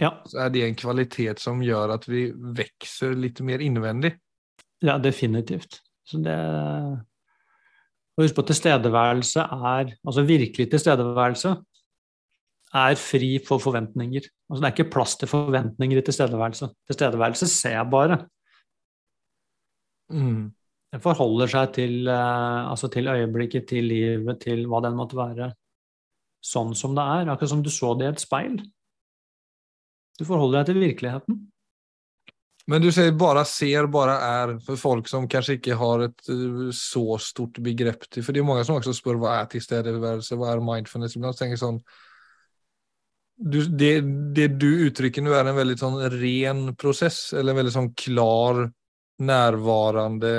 ja. 0.00 0.14
så 0.26 0.46
er 0.46 0.54
det 0.54 0.64
en 0.66 0.78
kvalitet 0.78 1.42
som 1.42 1.62
gjør 1.62 1.94
at 1.98 2.08
vi 2.10 2.28
vokser 2.32 3.14
litt 3.18 3.42
mer 3.46 3.62
innvendig. 3.64 4.14
Ja, 4.80 4.96
definitivt. 4.98 5.82
Så 6.08 6.18
det 6.24 6.36
og 8.20 8.26
Husk 8.26 8.36
på 8.36 8.42
tilstedeværelse 8.50 9.40
er 9.40 9.92
Altså 9.94 10.24
virkelig 10.28 10.66
tilstedeværelse 10.68 11.54
er 12.70 12.94
fri 12.94 13.30
for 13.42 13.58
forventninger. 13.58 14.26
Altså 14.50 14.60
Det 14.60 14.66
er 14.68 14.74
ikke 14.76 14.92
plass 14.92 15.16
til 15.16 15.28
forventninger 15.28 15.98
i 15.98 16.04
tilstedeværelse. 16.06 16.68
Tilstedeværelse 16.86 17.48
ser 17.48 17.74
jeg 17.74 17.90
bare. 17.90 18.18
Mm. 20.10 20.52
Det 20.92 21.00
forholder 21.02 21.50
seg 21.50 21.72
til, 21.74 22.08
uh, 22.08 22.70
altså 22.70 22.88
til 22.88 23.08
øyeblikket, 23.08 23.66
til 23.68 23.84
livet, 23.90 24.38
til 24.42 24.66
hva 24.70 24.82
den 24.86 24.96
måtte 24.98 25.18
være. 25.18 25.52
Sånn 26.40 26.74
som 26.78 26.96
det 26.96 27.04
er. 27.04 27.30
Akkurat 27.32 27.52
som 27.52 27.64
du 27.64 27.70
så 27.72 27.94
det 27.98 28.08
i 28.08 28.12
et 28.14 28.22
speil. 28.22 28.60
Du 30.18 30.26
forholder 30.28 30.60
deg 30.60 30.70
til 30.70 30.84
virkeligheten. 30.84 31.40
Men 32.70 32.82
du 32.84 32.90
sier 32.92 33.14
bare 33.18 33.42
ser, 33.48 33.88
bare 33.90 34.14
er, 34.22 34.52
for 34.62 34.78
folk 34.78 35.08
som 35.10 35.26
kanskje 35.30 35.56
ikke 35.58 35.78
har 35.80 36.04
et 36.06 36.28
uh, 36.30 36.68
så 36.76 37.16
stort 37.22 37.58
begrep 37.64 38.04
til 38.06 38.22
For 38.22 38.36
det 38.36 38.42
er 38.42 38.46
mange 38.46 38.66
som 38.68 38.76
også 38.76 38.94
spør 38.94 39.18
hva 39.22 39.40
er 39.40 39.48
tilstedeværelse, 39.50 40.38
hva 40.38 40.52
er 40.52 40.62
mindfulness? 40.64 41.16
Iblant 41.16 41.40
tenker 41.40 41.60
sånn 41.60 41.80
du, 43.40 43.62
det, 43.64 43.94
det, 44.36 44.50
du 44.60 44.68
uttrykker 44.86 45.24
nå, 45.24 45.32
er 45.32 45.48
en 45.48 45.56
veldig 45.56 45.78
sånn 45.80 45.96
ren 46.12 46.62
prosess, 46.78 47.30
eller 47.32 47.54
en 47.54 47.60
veldig 47.62 47.72
sånn 47.72 47.92
klar, 47.96 48.66
nærværende 49.24 50.34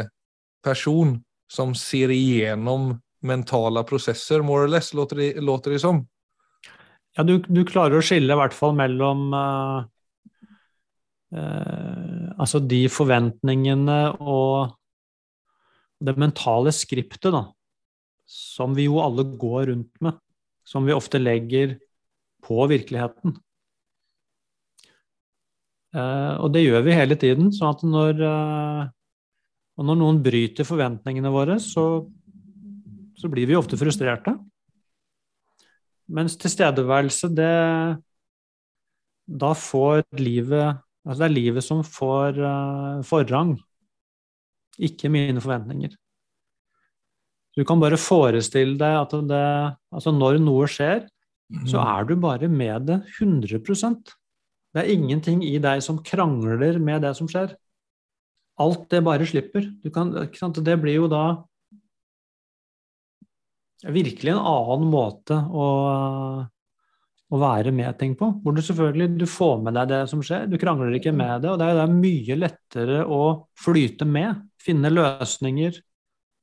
person 0.61 1.15
som 1.51 1.73
ser 1.77 2.13
igjennom 2.13 2.91
mentale 3.21 3.83
prosesser, 3.87 4.41
more 4.41 4.65
or 4.65 4.71
less, 4.71 4.93
låter 4.93 5.15
det, 5.15 5.41
låter 5.41 5.71
det 5.71 5.79
som. 5.79 6.01
Ja, 7.17 7.23
du, 7.27 7.37
du, 7.47 7.63
klarer 7.67 7.99
å 7.99 8.05
skille 8.05 8.31
i 8.33 8.39
hvert 8.39 8.55
fall 8.55 8.71
mellom 8.77 9.33
uh, 9.35 9.81
uh, 11.35 12.27
Altså 12.39 12.61
de 12.63 12.85
forventningene 12.87 13.99
og 14.23 14.77
det 16.01 16.15
mentale 16.17 16.71
skriptet, 16.73 17.29
da, 17.35 17.43
som 18.25 18.73
vi 18.77 18.87
jo 18.87 19.01
alle 19.03 19.27
går 19.37 19.67
rundt 19.69 20.01
med, 20.01 20.17
som 20.65 20.87
vi 20.87 20.95
ofte 20.95 21.21
legger 21.21 21.75
på 22.41 22.65
virkeligheten. 22.71 23.35
Uh, 25.91 26.39
og 26.39 26.53
det 26.55 26.63
gjør 26.63 26.87
vi 26.87 26.95
hele 26.95 27.17
tiden. 27.19 27.51
sånn 27.53 27.75
at 27.75 27.83
når, 27.83 28.23
uh, 28.23 29.83
når 29.83 29.99
noen 29.99 30.21
bryter 30.23 30.67
forventningene 30.67 31.31
våre, 31.33 31.59
så, 31.59 32.07
så, 33.21 33.29
blir 33.31 33.49
vi 33.49 33.57
ofte 33.57 33.77
frustrerte. 33.79 34.33
Mens 36.11 36.37
tilstedeværelse, 36.39 37.29
det 37.37 37.51
Da 39.31 39.53
får 39.55 40.03
livet 40.19 40.81
Altså 41.05 41.23
det 41.23 41.27
er 41.29 41.33
livet 41.33 41.65
som 41.65 41.79
får 41.81 42.37
uh, 42.37 43.01
forrang, 43.01 43.55
ikke 44.77 45.09
mine 45.09 45.41
forventninger. 45.41 45.95
Du 47.57 47.63
kan 47.65 47.81
bare 47.81 47.97
forestille 47.97 48.77
deg 48.79 48.97
at 48.99 49.15
det, 49.27 49.47
altså 49.91 50.13
når 50.13 50.37
noe 50.43 50.67
skjer, 50.69 51.07
mm. 51.51 51.65
så 51.73 51.81
er 51.81 52.05
du 52.05 52.13
bare 52.21 52.47
med 52.47 52.85
det 52.87 52.99
100% 53.17 54.13
Det 54.71 54.83
er 54.83 54.93
ingenting 54.93 55.41
i 55.43 55.57
deg 55.59 55.81
som 55.83 55.99
krangler 56.05 56.77
med 56.79 57.01
det 57.03 57.15
som 57.17 57.27
skjer. 57.27 57.57
Alt 58.61 58.85
det 58.93 59.01
bare 59.03 59.25
slipper. 59.25 59.67
Kan, 59.91 60.13
det 60.13 60.77
blir 60.79 61.01
jo 61.01 61.09
da 61.11 61.41
virkelig 63.89 64.33
en 64.33 64.43
annen 64.45 64.89
måte 64.91 65.37
å 65.49 65.67
å 67.31 67.39
være 67.39 67.71
med 67.75 67.95
ting 67.99 68.15
på. 68.19 68.27
Hvor 68.43 68.55
du 68.55 68.61
selvfølgelig 68.63 69.13
du 69.21 69.27
får 69.29 69.61
med 69.63 69.77
deg 69.77 69.91
det 69.91 70.01
som 70.11 70.23
skjer, 70.25 70.49
du 70.51 70.57
krangler 70.59 70.97
ikke 70.97 71.13
med 71.15 71.45
det. 71.45 71.53
Og 71.53 71.61
det 71.61 71.69
er, 71.69 71.77
det 71.79 71.85
er 71.85 72.01
mye 72.01 72.39
lettere 72.39 73.03
å 73.07 73.21
flyte 73.59 74.07
med, 74.07 74.41
finne 74.61 74.91
løsninger, 74.91 75.79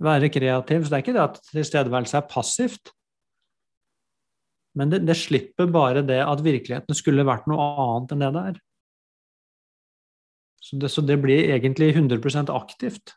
være 0.04 0.30
kreativ. 0.32 0.86
Så 0.86 0.92
det 0.92 0.98
er 0.98 1.04
ikke 1.04 1.16
det 1.18 1.26
at 1.26 1.42
tilstedeværelse 1.50 2.16
er 2.20 2.30
passivt. 2.30 2.94
Men 4.78 4.94
det, 4.94 5.02
det, 5.04 5.18
slipper 5.18 5.68
bare 5.74 6.04
det 6.06 6.22
at 6.24 6.44
virkeligheten 6.44 6.96
skulle 6.96 7.26
vært 7.26 7.48
noe 7.50 7.68
annet 7.84 8.14
enn 8.14 8.24
det 8.24 8.32
det 8.32 8.46
er. 8.52 8.58
Så 10.68 10.80
det, 10.80 10.90
så 10.92 11.04
det 11.04 11.18
blir 11.20 11.52
egentlig 11.52 11.90
100% 11.92 12.52
aktivt. 12.54 13.12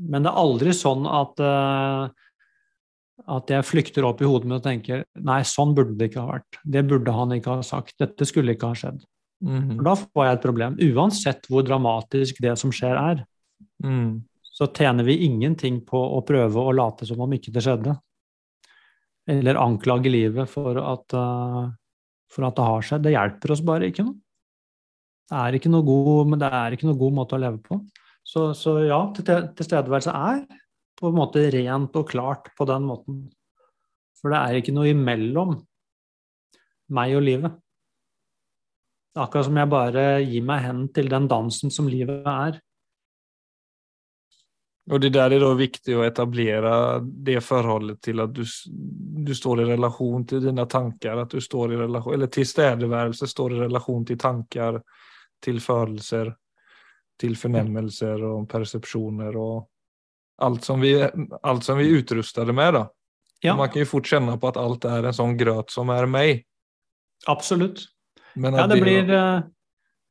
Men 0.00 0.24
det 0.24 0.32
er 0.32 0.40
aldri 0.40 0.72
sånn 0.76 1.04
at 1.08 1.40
uh, 1.44 2.08
at 3.30 3.50
jeg 3.52 3.66
flykter 3.66 4.06
opp 4.08 4.22
i 4.22 4.28
hodet 4.28 4.48
mitt 4.48 4.58
og 4.58 4.66
tenker 4.66 5.04
nei, 5.22 5.40
sånn 5.46 5.74
burde 5.76 5.96
det 5.98 6.10
ikke 6.10 6.24
ha 6.24 6.34
vært. 6.34 6.60
Det 6.76 6.82
burde 6.90 7.14
han 7.14 7.34
ikke 7.36 7.58
ha 7.60 7.66
sagt. 7.66 7.94
Dette 8.02 8.26
skulle 8.28 8.56
ikke 8.56 8.72
ha 8.72 8.78
skjedd. 8.78 9.02
Mm. 9.40 9.60
-hmm. 9.60 9.84
da 9.84 9.94
får 9.96 10.26
jeg 10.26 10.36
et 10.36 10.42
problem. 10.42 10.76
Uansett 10.90 11.46
hvor 11.48 11.62
dramatisk 11.64 12.42
det 12.42 12.58
som 12.58 12.72
skjer, 12.72 12.96
er, 12.96 13.24
Mm. 13.82 14.24
så 14.42 14.66
tjener 14.66 15.04
vi 15.04 15.24
ingenting 15.24 15.80
på 15.86 15.98
å 15.98 16.20
prøve 16.26 16.60
å 16.60 16.72
late 16.74 17.06
som 17.08 17.20
om 17.20 17.32
ikke 17.32 17.52
det 17.52 17.62
skjedde. 17.64 17.94
Eller 19.30 19.60
anklage 19.60 20.10
livet 20.10 20.50
for 20.50 20.76
at, 20.76 21.14
uh, 21.14 21.70
for 22.30 22.48
at 22.48 22.56
det 22.56 22.66
har 22.66 22.82
skjedd. 22.82 23.02
Det 23.06 23.14
hjelper 23.14 23.54
oss 23.54 23.62
bare 23.64 23.88
ikke 23.90 24.04
noe. 24.04 24.18
Det 25.30 25.38
er 25.38 25.56
ikke 25.56 25.70
noe 25.70 25.86
god, 25.86 26.26
men 26.26 26.42
det 26.42 26.50
er 26.50 26.74
ikke 26.74 26.88
noe 26.88 26.98
god 26.98 27.16
måte 27.20 27.36
å 27.36 27.40
leve 27.40 27.60
på. 27.62 27.78
Så, 28.26 28.50
så 28.58 28.80
ja, 28.84 28.98
tilstedeværelse 29.14 30.12
er 30.12 30.42
på 31.00 31.08
en 31.08 31.16
måte 31.16 31.46
rent 31.52 31.96
og 31.96 32.08
klart 32.10 32.50
på 32.56 32.66
den 32.68 32.86
måten. 32.88 33.20
For 34.20 34.32
det 34.32 34.40
er 34.40 34.60
ikke 34.60 34.74
noe 34.76 34.90
imellom 34.92 35.56
meg 36.96 37.14
og 37.16 37.24
livet. 37.24 37.60
Akkurat 39.20 39.48
som 39.48 39.58
jeg 39.58 39.70
bare 39.70 40.02
gir 40.22 40.44
meg 40.46 40.66
hen 40.66 40.82
til 40.94 41.08
den 41.10 41.26
dansen 41.30 41.72
som 41.74 41.88
livet 41.90 42.26
er. 42.28 42.60
Og 44.90 45.00
det 45.02 45.12
der 45.14 45.34
er 45.34 45.42
da 45.42 45.50
viktig 45.54 45.94
å 45.96 46.02
etablere 46.02 46.72
det 47.02 47.38
forholdet 47.46 48.00
til 48.02 48.22
at 48.24 48.32
du, 48.34 48.42
du 48.42 49.32
står 49.36 49.62
i 49.62 49.68
relasjon 49.70 50.24
til 50.26 50.42
dine 50.42 50.66
tanker, 50.70 51.20
at 51.22 51.30
du 51.30 51.42
står 51.42 51.74
i 51.74 51.78
relasjon, 51.78 52.16
eller 52.16 52.30
tilstedeværelse 52.34 53.28
står 53.30 53.54
i 53.54 53.60
relasjon 53.64 54.06
til 54.08 54.18
tanker, 54.18 54.80
til 55.40 55.60
følelser, 55.62 56.32
til 57.20 57.36
fornemmelser 57.38 58.24
og 58.24 58.48
persepsjoner 58.50 59.36
och 59.36 59.68
allt 60.40 60.64
som 60.64 60.80
vi, 60.80 61.08
allt 61.42 61.64
som 61.64 61.78
vi 61.78 61.84
är 61.90 61.94
utrustade 61.98 62.52
med 62.52 62.74
då. 62.74 62.90
Ja, 63.40 63.56
Man 63.56 63.68
kan 63.68 63.80
ju 63.80 63.86
fort 63.86 64.06
känna 64.06 64.36
på 64.36 64.48
att 64.48 64.56
allt 64.56 64.84
är 64.84 65.02
en 65.02 65.14
sån 65.14 65.36
gröt 65.36 65.70
som 65.70 65.88
är 65.90 66.06
mig. 66.06 66.46
absolutt. 67.26 67.80
Men 68.34 68.54
Ja, 68.54 68.64
att 68.64 68.70
det 68.70 68.80
blir, 68.80 69.10
eh, 69.10 69.40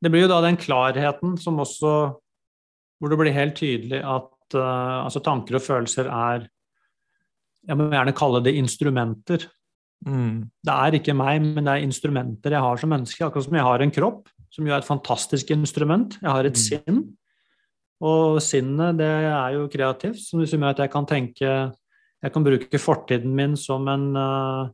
det 0.00 0.10
blir 0.10 0.22
jo 0.22 0.28
da 0.28 0.40
den 0.40 0.56
klarheten 0.56 1.36
som 1.38 1.58
også 1.60 2.16
Hvor 3.00 3.08
det 3.10 3.16
blir 3.16 3.32
helt 3.32 3.56
tydelig 3.56 4.02
at 4.04 4.54
uh, 4.54 5.04
altså 5.06 5.20
tanker 5.24 5.54
og 5.56 5.62
følelser 5.64 6.04
er 6.12 6.48
Jeg 7.66 7.76
må 7.76 7.86
gjerne 7.90 8.12
kalle 8.12 8.42
det 8.44 8.52
instrumenter. 8.60 9.46
Mm, 10.06 10.50
Det 10.64 10.72
er 10.74 10.92
ikke 10.98 11.14
meg, 11.16 11.40
men 11.40 11.64
det 11.64 11.72
er 11.78 11.84
instrumenter 11.86 12.50
jeg 12.50 12.60
har 12.60 12.76
som 12.76 12.90
menneske. 12.90 13.24
Akkurat 13.24 13.44
som 13.44 13.54
jeg 13.56 13.62
har 13.64 13.80
en 13.80 13.90
kropp, 13.90 14.28
som 14.50 14.66
jo 14.66 14.72
er 14.74 14.78
et 14.78 14.84
fantastisk 14.88 15.50
instrument. 15.50 16.18
Jeg 16.20 16.30
har 16.30 16.44
et 16.44 16.52
Mm. 16.56 16.56
sinn. 16.56 17.16
Og 18.00 18.40
sinnet, 18.40 18.96
det 18.96 19.08
er 19.08 19.56
jo 19.58 19.68
kreativt, 19.68 20.22
som 20.24 20.40
gjør 20.40 20.70
at 20.70 20.84
jeg 20.84 20.92
kan 20.92 21.06
tenke 21.08 21.48
Jeg 22.20 22.32
kan 22.32 22.44
bruke 22.44 22.78
fortiden 22.78 23.32
min 23.32 23.56
som 23.56 23.88
en 23.88 24.16
eh, 24.16 24.70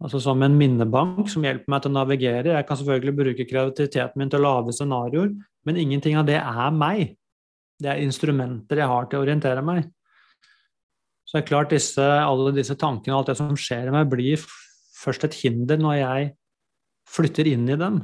Altså 0.00 0.16
som 0.24 0.40
en 0.42 0.56
minnebank 0.56 1.28
som 1.28 1.44
hjelper 1.44 1.68
meg 1.68 1.82
til 1.84 1.90
å 1.90 1.96
navigere. 1.98 2.54
Jeg 2.54 2.66
kan 2.66 2.78
selvfølgelig 2.80 3.16
bruke 3.18 3.44
kreativiteten 3.44 4.16
min 4.16 4.30
til 4.32 4.40
å 4.40 4.46
lage 4.46 4.72
scenarioer, 4.72 5.34
men 5.68 5.76
ingenting 5.76 6.16
av 6.16 6.24
det 6.24 6.38
er 6.40 6.70
meg. 6.72 7.18
Det 7.76 7.90
er 7.92 8.00
instrumenter 8.00 8.80
jeg 8.80 8.88
har 8.88 9.10
til 9.10 9.20
å 9.20 9.26
orientere 9.26 9.64
meg. 9.64 9.82
Så 11.28 11.36
det 11.36 11.42
er 11.42 11.50
klart 11.50 11.74
disse, 11.74 12.00
alle 12.00 12.54
disse 12.56 12.78
tankene 12.80 13.12
og 13.12 13.20
alt 13.20 13.34
det 13.34 13.36
som 13.42 13.52
skjer 13.60 13.90
i 13.90 13.94
meg, 13.94 14.08
blir 14.10 14.40
først 14.96 15.28
et 15.28 15.36
hinder 15.42 15.80
når 15.80 15.98
jeg 15.98 16.32
flytter 17.12 17.52
inn 17.52 17.68
i 17.68 17.76
dem. 17.80 18.00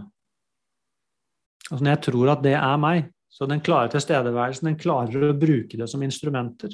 Altså 1.71 1.80
når 1.80 1.95
jeg 1.95 2.02
tror 2.11 2.35
at 2.37 2.45
det 2.45 2.54
er 2.61 2.76
meg. 2.85 3.09
Så 3.37 3.47
den 3.47 3.61
klare 3.61 3.90
tilstedeværelsen, 3.93 4.71
den 4.71 4.78
klarer 4.81 5.25
å 5.28 5.35
bruke 5.37 5.76
det 5.76 5.90
som 5.93 6.00
instrumenter. 6.02 6.73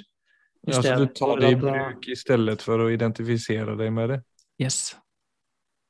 Ja, 0.63 0.77
så 0.79 0.95
du 0.95 1.09
tar 1.11 1.41
det 1.41 1.49
i 1.51 1.57
bruk 1.59 2.07
i 2.07 2.15
stedet 2.15 2.63
for 2.63 2.85
å 2.85 2.91
identifisere 2.95 3.75
deg 3.75 3.91
med 3.91 4.13
det. 4.13 4.19
Yes. 4.63 4.93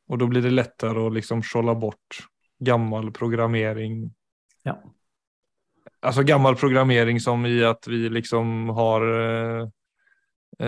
Og 0.09 0.23
da 0.23 0.29
blir 0.33 0.41
det 0.41 0.55
lettere 0.55 1.03
å 1.05 1.11
liksom 1.13 1.43
skjolde 1.45 1.75
bort 1.77 2.23
gammel 2.65 3.11
programmering. 3.13 4.07
Ja. 4.65 4.79
Altså 6.01 6.25
gammel 6.25 6.57
programmering 6.57 7.21
som 7.21 7.45
i 7.45 7.59
at 7.69 7.85
vi 7.93 8.07
liksom 8.09 8.73
har 8.73 9.05
eh, 9.11 9.69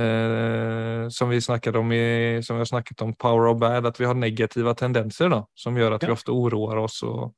eh, 0.03 1.09
som 1.09 1.33
vi 1.33 1.41
snakket 1.41 1.81
om 1.81 1.97
i, 1.97 2.05
som 2.45 2.61
vi 2.61 2.67
har 2.67 2.73
snakket 2.75 3.09
om 3.09 3.17
Power 3.17 3.55
of 3.55 3.59
Bad, 3.65 3.89
at 3.89 4.01
vi 4.01 4.05
har 4.05 4.21
negativa 4.21 4.77
tendenser 4.77 5.33
da, 5.33 5.47
som 5.57 5.81
gjør 5.81 5.97
at 5.97 6.05
ja. 6.05 6.13
vi 6.13 6.19
ofte 6.21 6.37
uroer 6.37 6.85
oss 6.85 7.01
och 7.03 7.33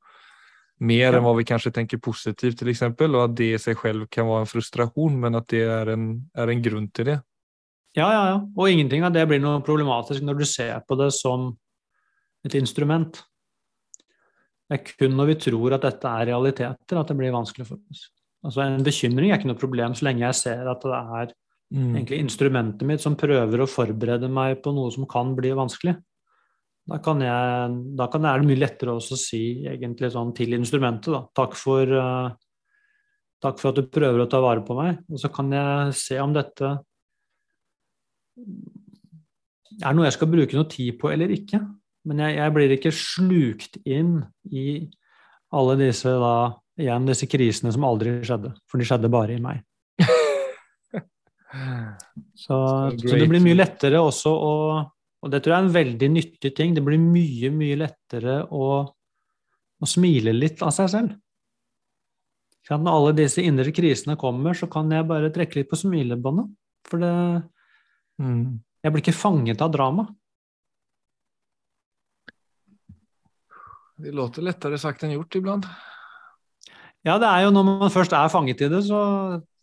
mer 0.79 1.11
Ja. 1.13 1.17
än 1.17 1.23
vad 1.23 1.37
vi 1.37 1.43
kanske 1.43 1.71
tänker 1.71 1.97
positivt 1.97 2.57
till 2.59 2.67
exempel 2.69 3.15
och 3.15 3.23
att 3.25 3.35
det 3.35 3.53
i 3.53 3.59
sig 3.59 3.75
själv 3.75 4.07
kan 4.07 4.27
vara 4.27 4.39
en 4.39 4.45
frustration 4.47 5.19
men 5.19 5.35
att 5.35 5.47
det 5.47 5.61
är 5.61 5.87
en, 5.87 6.29
är 6.33 6.47
en 6.47 6.61
grund 6.61 6.93
till 6.93 7.05
det. 7.05 7.21
Ja, 7.93 8.13
ja, 8.13 8.27
ja. 8.29 8.49
Og 8.55 8.69
ingenting 8.69 9.03
av 9.03 9.11
det 9.11 9.25
blir 9.25 9.39
noe 9.39 9.61
problematisk 9.61 10.21
når 10.21 10.33
du 10.37 10.45
ser 10.45 10.79
på 10.87 10.95
det 10.95 11.11
som 11.13 11.57
et 12.45 12.53
instrument. 12.55 13.23
Det 14.69 14.77
er 14.79 14.83
kun 14.99 15.15
når 15.17 15.25
vi 15.31 15.35
tror 15.47 15.73
at 15.73 15.81
dette 15.81 16.07
er 16.07 16.25
realiteter, 16.29 16.99
at 16.99 17.07
det 17.07 17.17
blir 17.17 17.31
vanskelig 17.33 17.65
for 17.67 17.79
oss. 17.89 18.09
Altså 18.45 18.61
En 18.61 18.83
bekymring 18.83 19.31
er 19.31 19.39
ikke 19.39 19.47
noe 19.49 19.57
problem 19.59 19.95
så 19.95 20.05
lenge 20.05 20.25
jeg 20.27 20.35
ser 20.35 20.67
at 20.69 20.81
det 20.81 20.93
er 20.93 21.33
Mm. 21.69 21.95
egentlig 21.97 22.19
instrumentet 22.23 22.87
mitt 22.87 23.01
som 23.01 23.15
prøver 23.19 23.59
å 23.59 23.67
forberede 23.67 24.29
meg 24.31 24.61
på 24.63 24.71
noe 24.73 24.89
som 24.89 25.05
kan 25.05 25.35
bli 25.35 25.49
vanskelig. 25.51 25.97
Da, 26.87 26.99
kan 27.03 27.19
jeg, 27.19 27.77
da 27.99 28.07
kan, 28.11 28.25
er 28.25 28.39
det 28.39 28.47
mye 28.47 28.61
lettere 28.61 28.93
også 28.95 29.17
å 29.17 29.19
si 29.19 29.41
egentlig 29.67 30.11
sånn 30.13 30.31
til 30.35 30.55
instrumentet 30.55 31.11
da. 31.11 31.23
Takk 31.35 31.57
for, 31.59 31.83
uh, 31.91 32.29
takk 33.43 33.59
for 33.59 33.73
at 33.73 33.81
du 33.81 33.89
prøver 33.91 34.23
å 34.23 34.29
ta 34.31 34.39
vare 34.43 34.63
på 34.63 34.77
meg. 34.77 35.01
Og 35.11 35.19
så 35.19 35.31
kan 35.33 35.51
jeg 35.51 35.97
se 35.99 36.19
om 36.23 36.35
dette 36.35 36.77
er 39.77 39.93
noe 39.93 40.07
jeg 40.07 40.15
skal 40.15 40.31
bruke 40.31 40.55
noe 40.57 40.69
tid 40.71 40.95
på 41.01 41.11
eller 41.11 41.33
ikke. 41.35 41.59
Men 42.07 42.23
jeg, 42.23 42.37
jeg 42.39 42.55
blir 42.55 42.75
ikke 42.77 42.95
slukt 42.95 43.79
inn 43.83 44.21
i 44.47 44.67
alle 45.57 45.75
disse 45.79 46.11
da, 46.21 46.35
igjen 46.79 47.07
disse 47.09 47.27
krisene 47.27 47.73
som 47.75 47.85
aldri 47.87 48.19
skjedde. 48.23 48.53
For 48.69 48.79
de 48.79 48.87
skjedde 48.87 49.11
bare 49.11 49.35
i 49.35 49.43
meg. 49.43 49.63
Så, 52.37 52.55
So 52.93 53.07
så 53.09 53.17
det 53.17 53.27
blir 53.31 53.41
mye 53.41 53.57
lettere 53.57 53.99
også 54.03 54.29
å 54.29 54.53
Og 55.25 55.31
det 55.33 55.41
tror 55.43 55.53
jeg 55.53 55.59
er 55.59 55.65
en 55.67 55.75
veldig 55.75 56.09
nyttig 56.13 56.51
ting. 56.55 56.75
Det 56.77 56.83
blir 56.85 57.01
mye, 57.01 57.49
mye 57.53 57.79
lettere 57.79 58.41
å, 58.53 58.67
å 59.81 59.89
smile 59.89 60.33
litt 60.35 60.61
av 60.65 60.73
seg 60.75 60.91
selv. 60.93 61.15
For 62.67 62.77
når 62.83 62.97
alle 62.99 63.17
disse 63.17 63.41
indre 63.41 63.71
krisene 63.73 64.17
kommer, 64.19 64.57
så 64.57 64.67
kan 64.69 64.91
jeg 64.91 65.07
bare 65.09 65.31
trekke 65.33 65.61
litt 65.61 65.69
på 65.71 65.79
smilebåndet. 65.79 66.51
For 66.87 67.01
det, 67.01 67.13
Mm. 68.17 68.63
jeg 68.81 68.91
blir 68.93 69.03
ikke 69.03 69.13
fanget 69.13 69.61
av 69.61 69.71
drama. 69.71 70.07
Det 73.97 74.13
låter 74.13 74.45
lettere 74.45 74.77
sagt 74.77 75.03
enn 75.03 75.13
gjort 75.13 75.35
ibland. 75.35 75.65
Ja, 77.07 77.15
det 77.21 77.27
er 77.29 77.45
jo 77.45 77.51
når 77.55 77.65
man 77.67 77.91
først 77.93 78.11
er 78.17 78.31
fanget 78.31 78.61
i 78.65 78.67
det, 78.71 78.81
så 78.89 78.99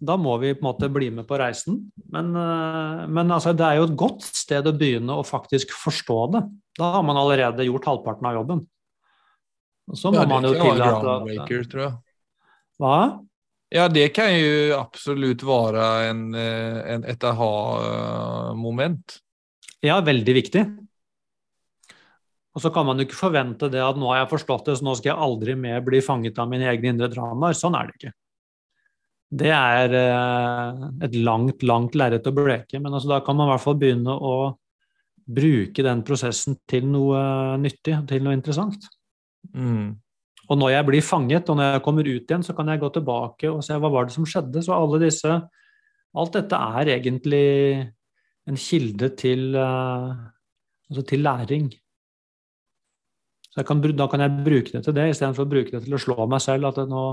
da 0.01 0.17
må 0.21 0.39
vi 0.41 0.55
på 0.57 0.63
en 0.63 0.69
måte 0.71 0.89
bli 0.93 1.11
med 1.13 1.27
på 1.29 1.37
reisen. 1.41 1.83
Men, 2.13 2.31
eh, 2.41 3.03
men 3.05 3.33
altså, 3.35 3.53
det 3.57 3.67
er 3.67 3.81
jo 3.81 3.89
et 3.91 3.99
godt 4.01 4.25
sted 4.25 4.65
å 4.69 4.73
begynne 4.77 5.19
å 5.19 5.27
faktisk 5.27 5.75
forstå 5.77 6.21
det. 6.37 6.43
Da 6.81 6.95
har 6.97 7.05
man 7.07 7.21
allerede 7.21 7.67
gjort 7.69 7.91
halvparten 7.91 8.31
av 8.31 8.39
jobben. 8.41 8.65
Og 9.93 10.01
så 10.01 10.13
må 10.15 10.23
Ja, 10.23 10.29
man 10.31 10.49
jo 10.49 10.55
tillate 10.57 10.89
at 10.89 11.03
groundbreaker 11.03 11.69
tror 11.69 11.85
jeg. 11.85 11.95
Hva? 12.81 12.97
Ja, 13.75 13.89
det 13.93 14.07
kan 14.17 14.31
jo 14.33 14.79
absolutt 14.79 15.43
være 15.45 15.85
en, 16.09 16.25
eh, 16.39 16.81
en, 16.95 17.05
et 17.05 17.25
aha-moment. 17.29 19.19
Ja, 19.85 20.01
veldig 20.01 20.35
viktig. 20.41 20.65
Og 22.55 22.63
så 22.63 22.71
kan 22.71 22.87
man 22.87 23.01
jo 23.01 23.07
ikke 23.09 23.19
forvente 23.19 23.69
det 23.73 23.83
at 23.83 23.97
nå 23.99 24.13
har 24.13 24.23
jeg 24.23 24.31
forstått 24.31 24.69
det, 24.69 24.77
så 24.79 24.87
nå 24.87 24.95
skal 24.99 25.11
jeg 25.11 25.23
aldri 25.27 25.57
mer 25.59 25.81
bli 25.83 25.99
fanget 26.05 26.39
av 26.39 26.51
mine 26.51 26.69
egne 26.71 26.93
indre 26.93 27.09
dramaer. 27.11 27.57
Sånn 27.59 27.75
er 27.75 27.89
det 27.89 27.97
ikke. 27.99 28.13
Det 29.35 29.51
er 29.51 29.97
eh, 29.99 30.85
et 31.09 31.17
langt, 31.19 31.65
langt 31.67 31.97
lerret 31.99 32.29
å 32.31 32.35
bleke, 32.37 32.79
men 32.79 32.93
altså, 32.93 33.11
da 33.11 33.19
kan 33.27 33.35
man 33.39 33.49
i 33.49 33.55
hvert 33.55 33.65
fall 33.65 33.81
begynne 33.81 34.15
å 34.15 34.37
bruke 35.25 35.83
den 35.83 36.05
prosessen 36.07 36.59
til 36.71 36.87
noe 36.93 37.57
nyttig, 37.59 37.97
til 38.11 38.23
noe 38.23 38.37
interessant. 38.37 38.87
Mm. 39.51 39.97
Og 40.45 40.61
når 40.61 40.75
jeg 40.77 40.87
blir 40.91 41.05
fanget, 41.05 41.49
og 41.49 41.59
når 41.59 41.73
jeg 41.73 41.85
kommer 41.87 42.07
ut 42.07 42.31
igjen, 42.31 42.45
så 42.47 42.55
kan 42.55 42.71
jeg 42.71 42.83
gå 42.83 42.91
tilbake 42.95 43.51
og 43.51 43.65
se 43.65 43.79
hva 43.81 43.91
var 43.91 44.07
det 44.07 44.15
som 44.15 44.29
skjedde. 44.29 44.63
Så 44.63 44.77
alle 44.77 45.03
disse 45.07 45.43
Alt 46.15 46.37
dette 46.37 46.55
er 46.55 46.93
egentlig 46.93 47.47
en 48.47 48.59
kilde 48.61 49.09
til, 49.19 49.49
eh, 49.59 50.11
altså 50.87 51.03
til 51.11 51.25
læring. 51.27 51.73
Så 53.55 53.63
kan, 53.67 53.81
da 53.95 54.09
kan 54.11 54.25
jeg 54.25 54.43
bruke 54.43 54.73
det 54.75 54.83
til 54.83 54.97
det, 54.97 55.07
istedenfor 55.13 55.47
å 55.47 55.51
bruke 55.51 55.71
det 55.71 55.85
til 55.85 55.95
å 55.95 56.03
slå 56.03 56.27
meg 56.27 56.43
selv 56.43 56.73
at 56.73 56.81
det 56.81 56.89
nå, 56.91 57.05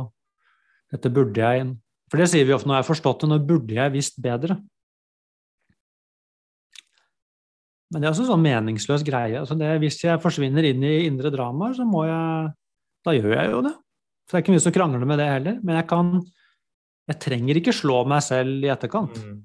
dette 0.91 1.11
burde 1.13 1.37
jeg 1.37 1.67
For 2.09 2.19
det 2.19 2.31
sier 2.31 2.47
vi 2.47 2.55
ofte 2.55 2.67
når 2.67 2.79
jeg 2.79 2.83
har 2.83 2.89
forstått 2.89 3.23
det, 3.23 3.29
nå 3.29 3.37
burde 3.47 3.77
jeg 3.77 3.93
visst 3.93 4.17
bedre. 4.19 4.57
Men 7.91 8.01
det 8.01 8.07
er 8.07 8.13
også 8.13 8.25
en 8.25 8.31
sånn 8.31 8.43
meningsløs 8.43 9.05
greie. 9.07 9.37
Altså 9.39 9.55
det, 9.59 9.69
hvis 9.83 9.99
jeg 10.03 10.19
forsvinner 10.23 10.65
inn 10.67 10.83
i 10.87 11.05
indre 11.05 11.31
dramaer, 11.33 11.75
så 11.77 11.85
må 11.87 12.05
jeg 12.07 12.51
Da 13.01 13.15
gjør 13.15 13.31
jeg 13.33 13.51
jo 13.51 13.61
det. 13.65 13.71
Så 14.27 14.33
det 14.33 14.37
er 14.37 14.43
ikke 14.45 14.53
mye 14.53 14.63
som 14.63 14.73
krangler 14.75 15.07
med 15.09 15.19
det 15.19 15.27
heller. 15.27 15.55
Men 15.63 15.79
jeg 15.79 15.87
kan 15.89 16.11
Jeg 17.09 17.19
trenger 17.19 17.57
ikke 17.59 17.73
slå 17.75 18.03
meg 18.07 18.21
selv 18.23 18.63
i 18.63 18.69
etterkant. 18.71 19.17
Mm. 19.19 19.41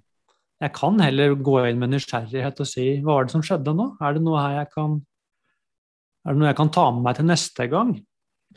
Jeg 0.63 0.73
kan 0.77 1.01
heller 1.01 1.35
gå 1.35 1.57
inn 1.67 1.81
med 1.81 1.91
nysgjerrighet 1.91 2.61
og 2.63 2.69
si 2.69 2.85
hva 3.01 3.17
var 3.17 3.27
det 3.27 3.35
som 3.35 3.43
skjedde 3.45 3.75
nå? 3.75 3.89
Er 4.01 4.15
det 4.15 4.23
noe 4.25 4.41
her 4.41 4.61
jeg 4.61 4.69
kan 4.77 5.01
Er 6.27 6.35
det 6.35 6.43
noe 6.43 6.51
jeg 6.51 6.59
kan 6.59 6.75
ta 6.75 6.91
med 6.91 7.07
meg 7.07 7.19
til 7.21 7.29
neste 7.31 7.69
gang? 7.71 7.95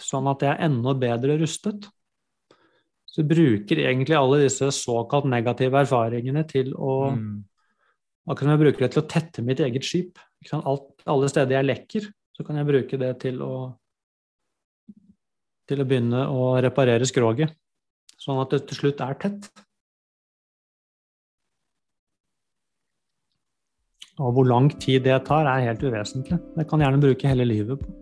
sånn 0.04 0.30
at 0.32 0.44
jeg 0.46 0.54
er 0.54 0.68
enda 0.70 0.94
bedre 0.98 1.38
rustet. 1.42 1.88
Så 3.10 3.24
du 3.24 3.32
bruker 3.32 3.82
egentlig 3.82 4.18
alle 4.18 4.44
disse 4.44 4.70
såkalt 4.76 5.28
negative 5.30 5.84
erfaringene 5.84 6.46
til 6.48 6.74
å 6.76 7.12
Mm. 7.16 7.46
Akkurat 8.30 8.46
som 8.46 8.52
jeg 8.52 8.60
bruker 8.62 8.80
det 8.80 8.92
til 8.94 9.02
å 9.02 9.10
tette 9.10 9.42
mitt 9.42 9.60
eget 9.60 9.84
skip. 9.84 10.20
Alt, 10.54 11.02
alle 11.08 11.30
steder 11.30 11.56
jeg 11.56 11.66
lekker, 11.66 12.14
så 12.38 12.44
kan 12.46 12.58
jeg 12.58 12.68
bruke 12.68 12.98
det 13.00 13.20
til 13.24 13.42
å 13.42 13.76
til 15.66 15.82
å 15.82 15.86
begynne 15.86 16.28
å 16.30 16.62
reparere 16.62 17.06
skroget, 17.06 17.56
sånn 18.18 18.42
at 18.42 18.52
det 18.52 18.68
til 18.68 18.78
slutt 18.78 19.02
er 19.02 19.18
tett. 19.18 19.50
Og 24.20 24.36
hvor 24.36 24.44
lang 24.44 24.68
tid 24.84 25.06
det 25.08 25.16
tar, 25.30 25.48
er 25.48 25.70
helt 25.70 25.84
uvesentlig. 25.84 26.40
Det 26.58 26.68
kan 26.68 26.84
gjerne 26.84 27.00
bruke 27.00 27.30
hele 27.32 27.48
livet 27.48 27.80
på. 27.80 27.96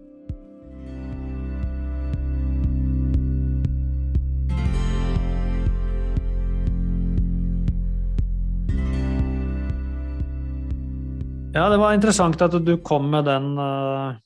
Ja, 11.57 11.69
det 11.73 11.77
var 11.81 11.95
interessant 11.95 12.41
at 12.45 12.53
du 12.65 12.75
kom 12.85 13.07
med 13.09 13.25
den, 13.25 13.57
eh, 13.57 14.17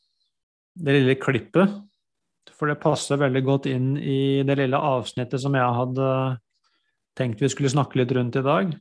det 0.84 0.96
lille 0.98 1.16
klippet. 1.16 1.76
For 2.56 2.68
det 2.68 2.82
passer 2.82 3.20
veldig 3.20 3.44
godt 3.44 3.68
inn 3.72 3.94
i 3.98 4.44
det 4.44 4.58
lille 4.60 4.78
avsnittet 4.78 5.40
som 5.42 5.56
jeg 5.56 5.78
hadde 5.78 6.10
tenkt 7.18 7.42
vi 7.42 7.50
skulle 7.52 7.72
snakke 7.72 8.00
litt 8.00 8.12
rundt 8.12 8.36
i 8.36 8.44
dag. 8.46 8.76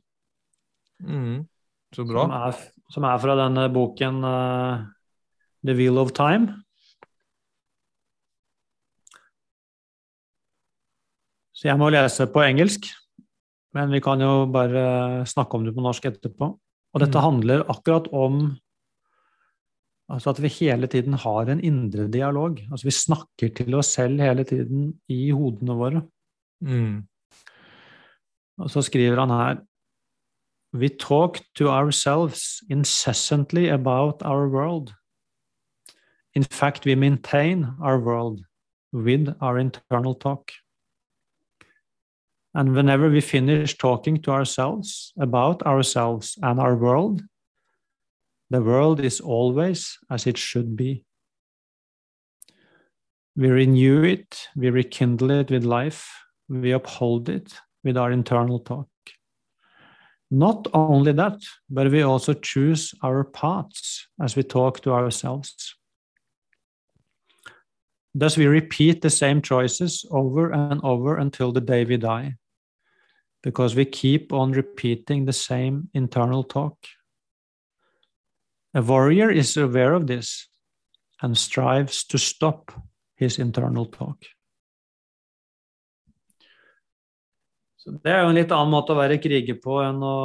Mm. 1.01 1.47
Så 1.95 2.05
bra. 2.07 2.23
Som 2.23 2.33
er, 2.37 2.59
som 2.93 3.07
er 3.07 3.21
fra 3.23 3.35
denne 3.39 3.67
boken 3.73 4.21
uh, 4.23 4.83
The 5.65 5.75
Wheel 5.75 5.99
of 6.01 6.13
Time. 6.17 6.53
Så 11.53 11.67
jeg 11.69 11.77
må 11.77 11.91
lese 11.93 12.25
på 12.31 12.41
engelsk, 12.41 12.87
men 13.77 13.91
vi 13.93 14.01
kan 14.03 14.21
jo 14.23 14.47
bare 14.51 15.23
snakke 15.29 15.59
om 15.59 15.67
det 15.67 15.75
på 15.75 15.83
norsk 15.85 16.07
etterpå. 16.09 16.47
Og 16.91 16.99
dette 16.99 17.17
Mm. 17.17 17.23
handler 17.23 17.65
akkurat 17.69 18.07
om 18.11 18.57
altså 20.11 20.29
at 20.31 20.41
vi 20.41 20.47
hele 20.49 20.87
tiden 20.87 21.13
har 21.13 21.47
en 21.47 21.63
indre 21.63 22.07
dialog. 22.11 22.59
Altså 22.71 22.83
vi 22.83 22.91
snakker 22.91 23.53
til 23.55 23.75
oss 23.75 23.93
selv 23.95 24.19
hele 24.19 24.43
tiden 24.43 24.99
i 25.07 25.29
hodene 25.31 25.71
våre. 25.77 26.01
Mm. 26.61 27.07
Og 28.59 28.69
så 28.69 28.81
skriver 28.83 29.19
han 29.19 29.29
her 29.29 29.61
We 30.73 30.87
talk 30.89 31.41
to 31.55 31.69
ourselves 31.69 32.63
incessantly 32.69 33.67
about 33.67 34.23
our 34.23 34.47
world. 34.47 34.93
In 36.33 36.43
fact, 36.43 36.85
we 36.85 36.95
maintain 36.95 37.73
our 37.81 37.99
world 37.99 38.41
with 38.93 39.35
our 39.41 39.59
internal 39.59 40.15
talk. 40.15 40.51
And 42.53 42.73
whenever 42.73 43.09
we 43.09 43.21
finish 43.21 43.77
talking 43.77 44.21
to 44.23 44.31
ourselves 44.31 45.13
about 45.17 45.63
ourselves 45.63 46.37
and 46.41 46.59
our 46.59 46.75
world, 46.75 47.21
the 48.49 48.61
world 48.61 48.99
is 48.99 49.21
always 49.21 49.97
as 50.09 50.27
it 50.27 50.37
should 50.37 50.75
be. 50.75 51.05
We 53.37 53.49
renew 53.49 54.03
it, 54.03 54.47
we 54.57 54.69
rekindle 54.69 55.31
it 55.31 55.51
with 55.51 55.63
life, 55.63 56.09
we 56.49 56.71
uphold 56.71 57.29
it 57.29 57.53
with 57.83 57.95
our 57.95 58.11
internal 58.11 58.59
talk. 58.59 58.90
Not 60.33 60.67
only 60.73 61.11
that, 61.11 61.41
but 61.69 61.91
we 61.91 62.03
also 62.03 62.33
choose 62.33 62.93
our 63.03 63.25
paths 63.25 64.07
as 64.21 64.37
we 64.37 64.43
talk 64.43 64.79
to 64.81 64.93
ourselves. 64.93 65.75
Thus, 68.15 68.37
we 68.37 68.45
repeat 68.45 69.01
the 69.01 69.09
same 69.09 69.41
choices 69.41 70.05
over 70.09 70.51
and 70.51 70.79
over 70.83 71.17
until 71.17 71.51
the 71.51 71.59
day 71.59 71.83
we 71.83 71.97
die, 71.97 72.35
because 73.43 73.75
we 73.75 73.83
keep 73.83 74.31
on 74.31 74.53
repeating 74.53 75.25
the 75.25 75.33
same 75.33 75.89
internal 75.93 76.43
talk. 76.43 76.77
A 78.73 78.81
warrior 78.81 79.29
is 79.29 79.57
aware 79.57 79.93
of 79.93 80.07
this 80.07 80.47
and 81.21 81.37
strives 81.37 82.05
to 82.05 82.17
stop 82.17 82.71
his 83.15 83.37
internal 83.37 83.85
talk. 83.85 84.23
Så 87.81 87.95
det 87.97 88.11
er 88.13 88.21
jo 88.21 88.29
en 88.29 88.37
litt 88.37 88.51
annen 88.53 88.69
måte 88.69 88.93
å 88.93 88.99
være 88.99 89.17
kriger 89.21 89.57
på 89.57 89.79
enn 89.81 90.03
å 90.05 90.17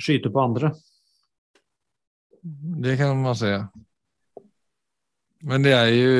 skyte 0.00 0.32
på 0.32 0.40
andre. 0.40 0.72
Det 2.82 2.96
kan 2.96 3.20
man 3.20 3.36
säga. 3.36 3.66
Men 5.42 5.62
det 5.62 5.74
er 5.74 5.90
jo 5.90 6.14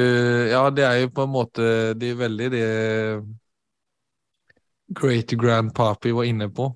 Ja, 0.51 0.63
det 0.71 0.85
er 0.85 1.01
jo 1.01 1.09
på 1.15 1.25
en 1.25 1.31
måte 1.31 1.65
Det 1.95 2.11
er 2.11 2.19
veldig 2.19 2.49
det 2.51 2.67
Great 4.93 5.33
Grandpappy 5.41 6.13
var 6.13 6.29
inne 6.29 6.51
på. 6.53 6.69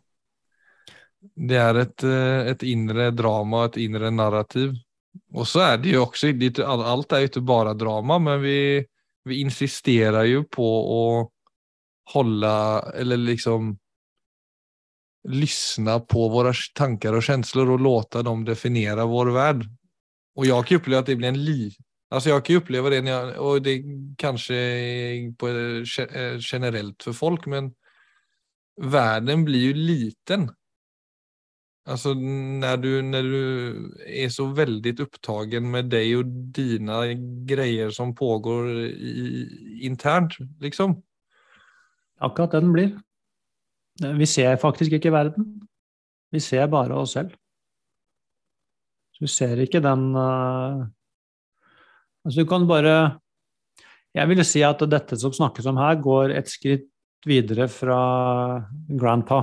Det 1.36 1.58
er 1.60 1.82
et, 1.82 2.04
eh, 2.04 2.48
et 2.48 2.62
indre 2.62 3.10
drama, 3.12 3.66
et 3.66 3.76
indre 3.82 4.08
narrativ. 4.10 4.72
Og 5.34 5.44
så 5.44 5.60
er 5.66 5.82
det 5.82 5.92
jo 5.92 6.06
også 6.06 6.32
Alt 6.64 7.12
er 7.12 7.24
jo 7.26 7.28
ikke 7.28 7.44
bare 7.44 7.74
drama, 7.76 8.18
men 8.18 8.40
vi, 8.40 8.86
vi 9.24 9.40
insisterer 9.42 10.24
jo 10.30 10.46
på 10.48 10.64
å 10.64 11.02
holde 12.12 12.48
Eller 12.94 13.16
liksom 13.16 13.78
lyssna 15.28 16.00
på 16.00 16.28
våra 16.28 16.52
tankar 16.74 17.12
och 17.12 17.22
känslor 17.22 17.70
och 17.70 17.80
låta 17.80 18.22
dem 18.22 18.44
definiera 18.44 19.06
vår 19.06 19.26
värld. 19.26 19.64
Och 20.34 20.46
jag 20.46 20.66
kan 20.66 20.76
uppleva 20.76 21.00
att 21.00 21.06
det 21.06 21.16
blir 21.16 21.28
en 21.28 21.44
li... 21.44 21.76
Alltså 22.10 22.28
jag 22.28 22.44
kan 22.44 22.56
uppleva 22.56 22.90
det, 22.90 23.02
när 23.02 23.10
jag, 23.10 23.38
och 23.38 23.62
det 23.62 23.82
kanske 24.18 24.54
är 24.54 25.32
på, 25.32 25.48
eh, 25.48 26.38
generellt 26.52 27.02
för 27.02 27.12
folk, 27.12 27.46
men 27.46 27.74
världen 28.82 29.44
blir 29.44 29.60
ju 29.60 29.74
liten. 29.74 30.50
Alltså 31.88 32.14
när 32.14 32.76
du, 32.76 33.02
när 33.02 33.22
du 33.22 33.70
är 34.06 34.28
så 34.28 34.46
väldigt 34.46 35.00
upptagen 35.00 35.70
med 35.70 35.84
dig 35.84 36.16
och 36.16 36.26
dina 36.26 37.12
grejer 37.46 37.90
som 37.90 38.14
pågår 38.14 38.80
i, 38.80 39.48
internt, 39.82 40.32
liksom. 40.60 41.02
Akkurat 42.22 42.54
det 42.54 42.62
den 42.64 42.72
blir. 42.72 42.94
Vi 44.16 44.28
ser 44.28 44.56
faktisk 44.60 44.96
ikke 44.96 45.12
verden. 45.12 45.48
Vi 46.32 46.40
ser 46.40 46.68
bare 46.72 46.96
oss 46.96 47.14
selv. 47.16 47.32
Så 49.16 49.24
vi 49.24 49.32
ser 49.32 49.62
ikke 49.64 49.80
den 49.84 50.10
uh... 50.16 50.84
Altså, 52.26 52.42
du 52.42 52.48
kan 52.50 52.66
bare 52.66 53.20
Jeg 54.16 54.28
vil 54.28 54.42
si 54.44 54.62
at 54.66 54.82
dette 54.90 55.16
som 55.20 55.32
snakkes 55.32 55.68
om 55.70 55.78
her, 55.80 55.96
går 56.00 56.34
et 56.36 56.48
skritt 56.50 56.88
videre 57.26 57.68
fra 57.68 58.00
grandpa. 58.88 59.42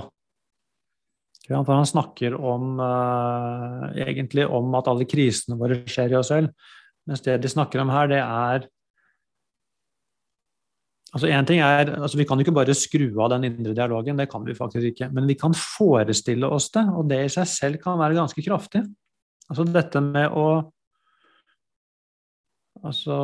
For 1.44 1.74
han 1.76 1.88
snakker 1.88 2.38
om 2.40 2.80
uh, 2.80 3.90
egentlig 4.00 4.46
om 4.48 4.74
at 4.80 4.88
alle 4.90 5.08
krisene 5.10 5.58
våre 5.60 5.82
skjer 5.84 6.14
i 6.14 6.18
oss 6.18 6.32
selv. 6.32 6.54
Mens 7.10 7.22
det 7.26 7.42
de 7.44 7.52
snakker 7.52 7.84
om 7.84 7.92
her, 7.92 8.10
det 8.10 8.22
er 8.24 8.68
Altså 11.14 11.30
en 11.30 11.46
ting 11.46 11.62
er, 11.62 11.92
altså 12.02 12.18
Vi 12.18 12.26
kan 12.26 12.40
ikke 12.42 12.56
bare 12.56 12.74
skru 12.78 13.06
av 13.22 13.30
den 13.36 13.46
indre 13.52 13.76
dialogen, 13.78 14.18
det 14.18 14.30
kan 14.32 14.46
vi 14.46 14.56
faktisk 14.58 14.94
ikke. 14.94 15.12
Men 15.14 15.30
vi 15.30 15.38
kan 15.38 15.54
forestille 15.54 16.50
oss 16.50 16.72
det, 16.74 16.86
og 16.90 17.10
det 17.12 17.20
i 17.28 17.34
seg 17.34 17.50
selv 17.50 17.82
kan 17.84 18.00
være 18.02 18.18
ganske 18.18 18.46
kraftig. 18.46 18.82
Altså 19.50 19.66
dette 19.68 20.02
med 20.02 20.32
å 20.34 20.48
altså 22.84 23.16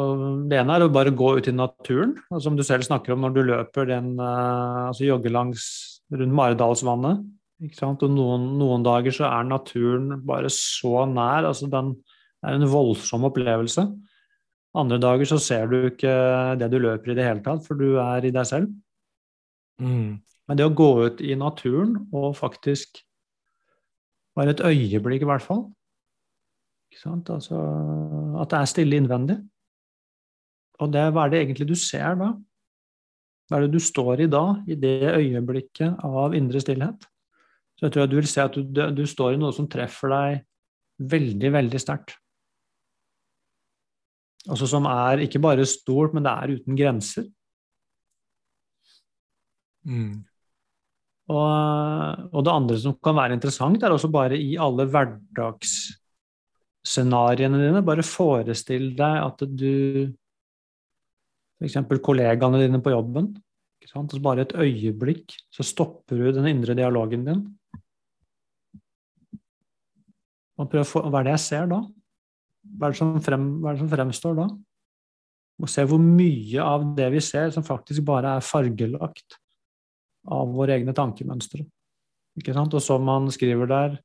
Det 0.47 0.59
ene 0.59 0.75
er 0.77 0.85
å 0.85 0.93
bare 0.93 1.11
gå 1.11 1.33
ut 1.39 1.49
i 1.49 1.55
naturen, 1.55 2.13
altså 2.29 2.45
som 2.45 2.59
du 2.59 2.63
selv 2.63 2.85
snakker 2.85 3.15
om 3.15 3.25
når 3.25 3.33
du 3.35 3.41
løper 3.49 3.89
den 3.89 4.13
altså 4.21 5.07
jogger 5.07 5.33
langs 5.33 5.65
rundt 6.13 6.35
Maridalsvannet. 6.37 7.25
ikke 7.65 7.79
sant? 7.81 8.05
Og 8.05 8.13
noen, 8.13 8.45
noen 8.61 8.85
dager 8.85 9.15
så 9.15 9.25
er 9.27 9.49
naturen 9.49 10.13
bare 10.25 10.51
så 10.53 11.03
nær. 11.09 11.49
altså 11.49 11.67
den 11.67 11.95
er 12.45 12.55
en 12.55 12.69
voldsom 12.71 13.25
opplevelse. 13.27 13.83
Andre 14.77 14.99
dager 15.01 15.25
så 15.25 15.39
ser 15.41 15.69
du 15.69 15.77
ikke 15.87 16.11
det 16.61 16.69
du 16.69 16.77
løper 16.81 17.11
i 17.11 17.17
det 17.17 17.25
hele 17.25 17.41
tatt, 17.45 17.63
for 17.65 17.79
du 17.79 17.97
er 18.01 18.27
i 18.27 18.33
deg 18.33 18.45
selv. 18.45 18.69
Mm. 19.81 20.19
Men 20.49 20.57
det 20.57 20.65
å 20.67 20.73
gå 20.75 20.89
ut 21.07 21.21
i 21.25 21.37
naturen 21.37 21.95
og 22.13 22.35
faktisk 22.37 23.01
bare 24.37 24.53
et 24.53 24.63
øyeblikk, 24.63 25.25
i 25.25 25.29
hvert 25.29 25.45
fall 25.45 25.65
ikke 26.89 27.01
sant? 27.01 27.29
Altså, 27.29 27.57
At 28.41 28.51
det 28.51 28.59
er 28.59 28.69
stille 28.69 28.99
innvendig. 28.99 29.37
Og 30.79 30.93
det, 30.93 31.09
hva 31.13 31.25
er 31.25 31.33
det 31.33 31.41
egentlig 31.43 31.67
du 31.69 31.75
ser 31.77 32.17
da? 32.17 32.31
Hva 33.49 33.57
er 33.57 33.65
det 33.65 33.73
du 33.73 33.81
står 33.81 34.25
i 34.25 34.29
da, 34.29 34.43
i 34.69 34.77
det 34.79 35.11
øyeblikket 35.11 36.01
av 36.05 36.35
indre 36.37 36.61
stillhet? 36.61 37.05
Så 37.77 37.87
jeg 37.87 37.95
tror 37.95 38.05
at 38.05 38.11
du 38.11 38.17
vil 38.19 38.29
se 38.29 38.43
at 38.43 38.55
du, 38.57 38.81
du 38.95 39.05
står 39.07 39.35
i 39.35 39.41
noe 39.41 39.55
som 39.55 39.67
treffer 39.71 40.11
deg 40.11 40.41
veldig, 41.09 41.51
veldig 41.55 41.81
sterkt. 41.81 42.17
Altså 44.47 44.69
som 44.69 44.85
er 44.87 45.25
ikke 45.25 45.41
bare 45.43 45.65
stort, 45.67 46.13
men 46.15 46.23
det 46.23 46.31
er 46.31 46.55
uten 46.55 46.77
grenser. 46.79 47.25
Mm. 49.89 50.21
Og, 51.29 51.45
og, 52.33 52.41
det 52.45 52.53
andre 52.53 52.77
som 52.81 52.95
kan 53.03 53.15
være 53.17 53.33
interessant, 53.37 53.83
er 53.83 53.91
også 53.93 54.09
bare 54.11 54.37
i 54.39 54.57
alle 54.61 54.85
hverdagsscenarioene 54.89 57.57
dine. 57.61 57.85
Bare 57.85 58.03
forestill 58.05 58.95
deg 58.97 59.23
at 59.27 59.39
du 59.59 59.73
F.eks. 61.59 61.77
kollegaene 62.05 62.61
dine 62.63 62.81
på 62.81 62.91
jobben. 62.95 63.25
Ikke 63.79 63.91
sant? 63.91 64.11
Så 64.15 64.21
bare 64.23 64.41
et 64.45 64.55
øyeblikk 64.55 65.25
så 65.53 65.61
stopper 65.67 66.15
du 66.17 66.31
den 66.35 66.47
indre 66.49 66.73
dialogen 66.77 67.25
din. 67.27 67.41
Og 70.59 70.65
prøv 70.71 70.83
å 70.83 70.85
Hva 71.07 71.17
er 71.21 71.25
det 71.29 71.35
jeg 71.37 71.45
ser 71.45 71.65
da? 71.71 71.79
Hva 72.63 72.89
er 72.89 72.93
det 72.93 72.99
som, 72.99 73.13
frem, 73.23 73.45
hva 73.59 73.71
er 73.71 73.77
det 73.77 73.83
som 73.83 73.91
fremstår 73.91 74.35
da? 74.37 74.47
Og 75.59 75.71
se 75.71 75.83
hvor 75.87 75.99
mye 75.99 76.63
av 76.63 76.85
det 76.95 77.09
vi 77.13 77.21
ser, 77.23 77.51
som 77.51 77.65
faktisk 77.65 78.05
bare 78.07 78.37
er 78.37 78.45
fargelagt 78.45 79.39
av 80.29 80.53
våre 80.55 80.77
egne 80.77 80.95
tankemønstre. 80.95 81.65
Ikke 82.39 82.55
sant? 82.55 82.75
Og 82.75 82.83
som 82.83 83.03
man 83.07 83.27
skriver 83.33 83.69
der, 83.69 83.97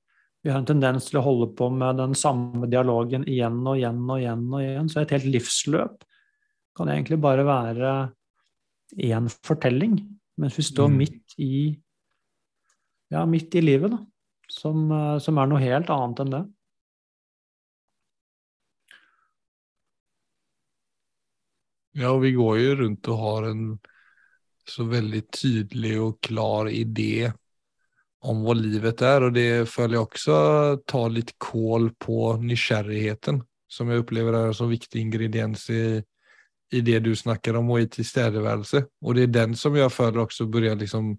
vi 0.44 0.52
har 0.52 0.60
en 0.60 0.68
tendens 0.68 1.06
til 1.08 1.20
å 1.20 1.24
holde 1.24 1.48
på 1.56 1.70
med 1.72 2.00
den 2.02 2.16
samme 2.18 2.68
dialogen 2.70 3.24
igjen 3.30 3.62
og 3.62 3.78
igjen 3.78 4.02
og 4.04 4.18
igjen. 4.20 4.44
og 4.50 4.64
igjen. 4.64 4.90
Så 4.92 5.00
et 5.00 5.14
helt 5.14 5.30
livsløp 5.30 6.04
kan 6.76 6.90
egentlig 6.90 7.20
bare 7.22 7.46
være 7.46 7.94
én 9.00 9.30
fortelling, 9.46 9.96
mens 10.38 10.58
vi 10.58 10.66
står 10.66 10.90
mm. 10.90 10.98
midt 11.00 11.38
i 11.40 11.54
ja, 13.14 13.22
midt 13.28 13.54
i 13.54 13.62
livet, 13.62 13.94
da, 13.94 14.00
som, 14.50 14.84
eh, 14.90 15.16
som 15.22 15.38
er 15.38 15.50
noe 15.50 15.62
helt 15.62 15.90
annet 15.92 16.22
enn 16.24 16.34
det. 16.34 16.42
Ja, 21.94 22.10
og 22.10 22.24
vi 22.24 22.32
går 22.34 22.58
jo 22.58 22.76
rundt 22.82 23.08
og 23.12 23.20
har 23.22 23.48
en 23.52 23.64
så 24.68 24.86
veldig 24.88 25.22
tydelig 25.34 25.96
og 26.00 26.20
klar 26.24 26.70
idé 26.72 27.28
om 28.24 28.40
hva 28.42 28.54
livet 28.56 29.02
er, 29.04 29.26
og 29.26 29.34
det 29.36 29.66
føler 29.68 29.98
jeg 29.98 30.06
også 30.06 30.36
tar 30.88 31.12
litt 31.12 31.34
kål 31.42 31.90
på 32.00 32.34
nysgjerrigheten, 32.40 33.42
som 33.68 33.92
jeg 33.92 34.00
opplever 34.00 34.38
er 34.38 34.48
en 34.48 34.56
så 34.56 34.66
viktig 34.70 35.02
ingrediens 35.02 35.66
i, 35.70 36.00
i 36.72 36.80
det 36.80 37.02
du 37.04 37.12
snakker 37.16 37.60
om, 37.60 37.68
og 37.74 37.84
i 37.84 37.90
tilstedeværelse. 37.98 38.86
Og 39.04 39.18
det 39.18 39.28
er 39.28 39.34
den 39.36 39.56
som 39.60 39.76
jeg 39.76 39.92
føler 39.92 40.24
også 40.24 40.48
begynner 40.48 40.80
liksom 40.80 41.12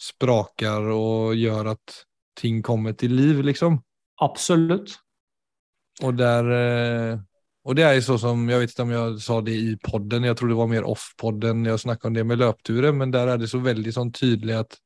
spraker 0.00 0.88
og 0.94 1.34
gjør 1.38 1.74
at 1.74 2.00
ting 2.38 2.62
kommer 2.62 2.94
til 2.98 3.16
liv, 3.18 3.42
liksom. 3.46 3.80
Absolutt. 4.22 4.94
Og 6.02 6.14
der 6.18 6.50
eh, 6.54 7.18
och 7.64 7.74
det 7.74 7.82
är 7.82 8.00
så 8.00 8.18
som, 8.18 8.48
jag 8.48 8.58
vet 8.58 8.70
inte 8.70 8.82
om 8.82 8.90
jag 8.90 9.20
sa 9.20 9.40
det 9.40 9.54
i 9.54 9.78
podden, 9.82 10.24
jag 10.24 10.36
tror 10.36 10.48
det 10.48 10.54
var 10.54 10.66
mer 10.66 10.82
off-podden, 10.82 11.68
jag 11.68 11.80
snackade 11.80 12.08
om 12.08 12.14
det 12.14 12.24
med 12.24 12.38
löpturen, 12.38 12.98
men 12.98 13.10
där 13.10 13.26
är 13.26 13.38
det 13.38 13.48
så 13.48 13.58
väldigt 13.58 13.94
sånn 13.94 14.12
tydligt 14.12 14.56
att 14.56 14.78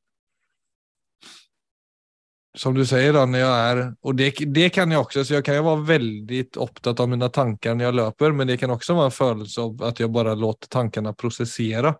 som 2.57 2.73
du 2.73 2.85
säger 2.85 3.13
då, 3.13 3.25
när 3.25 3.39
jag 3.39 3.57
är, 3.57 3.95
och 4.01 4.15
det, 4.15 4.33
det 4.47 4.69
kan 4.69 4.91
jag 4.91 5.01
också, 5.01 5.25
så 5.25 5.33
jag 5.33 5.45
kan 5.45 5.55
ju 5.55 5.61
vara 5.61 5.75
väldigt 5.75 6.57
upptatt 6.57 6.99
av 6.99 7.09
mina 7.09 7.29
tankar 7.29 7.75
när 7.75 7.85
jag 7.85 7.95
löper, 7.95 8.31
men 8.31 8.47
det 8.47 8.57
kan 8.57 8.69
också 8.69 8.93
vara 8.93 9.05
en 9.05 9.11
følelse 9.11 9.61
av 9.61 9.83
att 9.83 9.99
jag 9.99 10.11
bara 10.11 10.35
låter 10.35 10.67
tankarna 10.67 11.13
processera. 11.13 11.95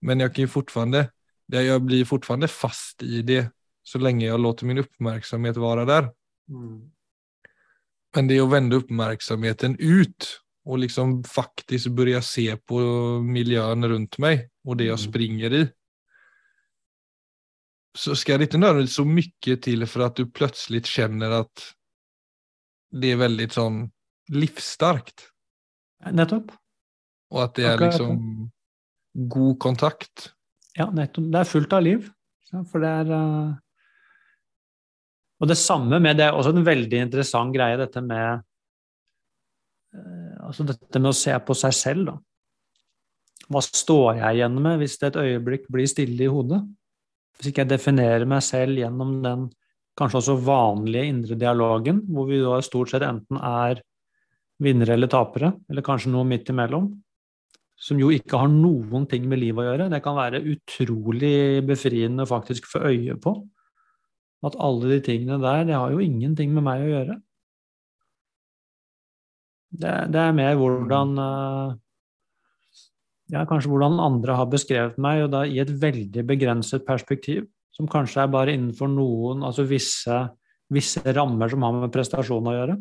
Men 0.00 0.48
fortfarande, 0.48 1.10
jag 1.46 1.82
blir 1.82 2.04
fortfarande 2.04 2.48
fast 2.48 3.02
i 3.02 3.22
det 3.22 3.50
så 3.82 3.98
länge 3.98 4.26
jag 4.26 4.40
låter 4.40 4.66
min 4.66 4.78
uppmärksamhet 4.78 5.56
vara 5.56 5.84
där. 5.84 6.02
Mm. 6.48 6.90
Men 8.14 8.28
det 8.28 8.36
är 8.36 8.42
att 8.42 8.52
vända 8.52 8.76
uppmärksamheten 8.76 9.76
ut 9.78 10.40
och 10.64 10.78
liksom 10.78 11.24
faktiskt 11.24 11.86
börja 11.86 12.22
se 12.22 12.56
på 12.56 12.80
miljön 13.20 13.88
runt 13.88 14.18
mig 14.18 14.50
och 14.64 14.76
det 14.76 14.84
jag 14.84 14.98
mm. 14.98 15.10
springer 15.10 15.52
i. 15.52 15.68
Så 17.98 18.16
ska 18.16 18.38
det 18.38 18.44
inte 18.44 18.58
nödvändigtvis 18.58 18.96
så 18.96 19.04
mycket 19.04 19.62
till 19.62 19.86
för 19.86 20.00
att 20.00 20.16
du 20.16 20.30
plötsligt 20.30 20.86
känner 20.86 21.30
att 21.30 21.74
det 22.90 23.12
är 23.12 23.16
väldigt 23.16 23.52
sånn 23.52 23.90
livsstarkt. 24.28 25.30
Nettopp. 26.10 26.52
Og 27.30 27.42
at 27.44 27.54
det 27.54 27.66
er 27.66 27.78
liksom 27.78 28.50
god 29.30 29.58
kontakt. 29.62 30.30
Ja, 30.74 30.88
nettopp. 30.90 31.28
Det 31.32 31.42
er 31.42 31.50
fullt 31.50 31.72
av 31.76 31.82
liv. 31.82 32.08
For 32.50 32.82
det 32.82 32.90
er 32.90 33.10
uh, 33.14 33.58
Og 35.40 35.48
det 35.48 35.56
samme 35.58 36.00
med 36.02 36.18
det 36.20 36.26
er 36.28 36.36
også 36.36 36.52
en 36.54 36.66
veldig 36.66 37.04
interessant 37.06 37.54
greie, 37.54 37.78
dette 37.80 38.02
med 38.04 38.42
eh, 39.96 40.34
Altså 40.46 40.66
dette 40.66 41.00
med 41.00 41.12
å 41.12 41.16
se 41.16 41.36
på 41.46 41.54
seg 41.54 41.76
selv, 41.76 42.10
da. 42.10 42.16
Hva 43.50 43.60
står 43.64 44.20
jeg 44.20 44.38
igjen 44.38 44.58
med 44.62 44.78
hvis 44.80 44.96
det 45.00 45.10
et 45.10 45.20
øyeblikk 45.24 45.64
blir 45.72 45.88
stille 45.90 46.26
i 46.26 46.30
hodet? 46.30 46.60
Hvis 47.38 47.50
ikke 47.50 47.64
jeg 47.64 47.72
definerer 47.72 48.26
meg 48.28 48.44
selv 48.46 48.78
gjennom 48.78 49.16
den 49.24 49.48
kanskje 49.98 50.20
også 50.20 50.36
vanlige 50.46 51.08
indre 51.10 51.38
dialogen, 51.38 52.02
hvor 52.08 52.28
vi 52.30 52.40
da 52.42 52.58
stort 52.64 52.92
sett 52.92 53.04
enten 53.06 53.40
er 53.40 53.82
vinnere 54.60 54.94
eller 54.96 55.10
tapere, 55.10 55.54
eller 55.70 55.84
kanskje 55.84 56.12
noe 56.12 56.26
midt 56.28 56.50
imellom, 56.52 56.90
som 57.80 58.00
jo 58.00 58.10
ikke 58.12 58.42
har 58.42 58.50
noen 58.52 59.06
ting 59.08 59.24
med 59.28 59.40
livet 59.40 59.64
å 59.64 59.68
gjøre. 59.70 59.88
Det 59.92 60.02
kan 60.04 60.18
være 60.18 60.42
utrolig 60.52 61.62
befriende 61.66 62.26
å 62.26 62.30
faktisk 62.30 62.68
få 62.68 62.84
øye 62.90 63.16
på. 63.20 63.34
At 64.46 64.56
alle 64.56 64.94
de 64.94 65.00
tingene 65.04 65.40
der, 65.42 65.66
det 65.68 65.76
har 65.76 65.92
jo 65.92 66.00
ingenting 66.00 66.54
med 66.54 66.64
meg 66.64 66.84
å 66.84 66.90
gjøre. 66.90 67.16
Det, 69.70 69.92
det 70.10 70.20
er 70.20 70.34
mer 70.34 70.56
hvordan 70.58 71.12
eh, 71.22 71.74
Ja, 73.30 73.44
kanskje 73.46 73.70
hvordan 73.70 74.00
andre 74.02 74.34
har 74.34 74.48
beskrevet 74.50 74.96
meg, 74.98 75.26
og 75.26 75.34
da 75.36 75.44
i 75.46 75.60
et 75.62 75.70
veldig 75.70 76.24
begrenset 76.26 76.86
perspektiv. 76.86 77.44
Som 77.76 77.86
kanskje 77.88 78.24
er 78.24 78.32
bare 78.32 78.56
innenfor 78.56 78.90
noen, 78.90 79.44
altså 79.46 79.62
visse, 79.68 80.16
visse 80.74 81.04
rammer 81.14 81.52
som 81.52 81.62
har 81.62 81.76
med 81.76 81.92
prestasjon 81.94 82.50
å 82.50 82.56
gjøre. 82.56 82.74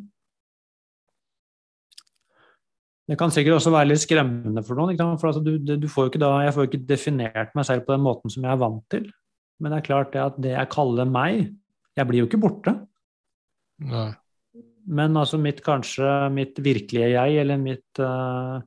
Det 3.10 3.18
kan 3.18 3.32
sikkert 3.34 3.58
også 3.58 3.72
være 3.74 3.90
litt 3.90 4.04
skremmende 4.04 4.62
for 4.66 4.78
noen. 4.78 4.98
For 5.22 5.32
altså, 5.32 5.42
du, 5.42 5.56
du 5.58 5.88
får 5.90 6.12
da, 6.22 6.34
jeg 6.46 6.54
får 6.54 6.66
jo 6.66 6.70
ikke 6.70 6.90
definert 6.90 7.56
meg 7.58 7.66
selv 7.66 7.86
på 7.86 7.96
den 7.96 8.04
måten 8.06 8.34
som 8.34 8.46
jeg 8.46 8.52
er 8.54 8.62
vant 8.62 8.84
til. 8.94 9.08
Men 9.60 9.74
det 9.74 9.82
er 9.82 9.88
klart 9.88 10.14
det 10.16 10.24
at 10.24 10.40
det 10.42 10.56
jeg 10.56 10.72
kaller 10.72 11.10
meg, 11.10 11.50
jeg 12.00 12.10
blir 12.10 12.24
jo 12.24 12.30
ikke 12.30 12.42
borte. 12.42 12.74
Nei. 13.84 14.10
Men 14.90 15.18
altså 15.20 15.38
mitt 15.42 15.60
kanskje 15.64 16.08
mitt 16.34 16.60
virkelige 16.64 17.12
jeg, 17.12 17.40
eller 17.44 17.60
mitt 17.62 18.00
uh, 18.02 18.58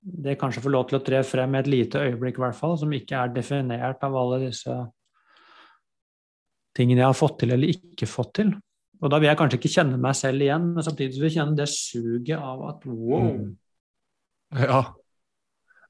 Det 0.00 0.36
kanskje 0.40 0.62
får 0.64 0.72
lov 0.72 0.86
til 0.88 0.98
å 1.00 1.04
tre 1.04 1.20
frem 1.26 1.58
et 1.58 1.68
lite 1.68 2.00
øyeblikk, 2.06 2.38
i 2.38 2.44
hvert 2.44 2.58
fall, 2.58 2.76
som 2.78 2.92
ikke 2.94 3.18
er 3.18 3.34
definert 3.34 4.04
av 4.06 4.16
alle 4.16 4.44
disse 4.46 4.76
tingene 6.76 7.02
jeg 7.02 7.10
har 7.10 7.16
fått 7.16 7.40
til 7.40 7.54
eller 7.56 7.72
ikke 7.72 8.08
fått 8.08 8.34
til. 8.38 8.52
Og 9.02 9.12
da 9.12 9.18
vil 9.20 9.28
jeg 9.28 9.38
kanskje 9.40 9.58
ikke 9.60 9.72
kjenne 9.72 9.98
meg 10.00 10.16
selv 10.16 10.44
igjen, 10.44 10.70
men 10.76 10.84
samtidig 10.84 11.18
vil 11.18 11.28
jeg 11.28 11.36
kjenne 11.38 11.58
det 11.58 11.66
suget 11.72 12.36
av 12.38 12.62
at 12.70 12.86
wow. 12.88 13.26
Mm. 13.32 13.50
Ja. 14.62 14.80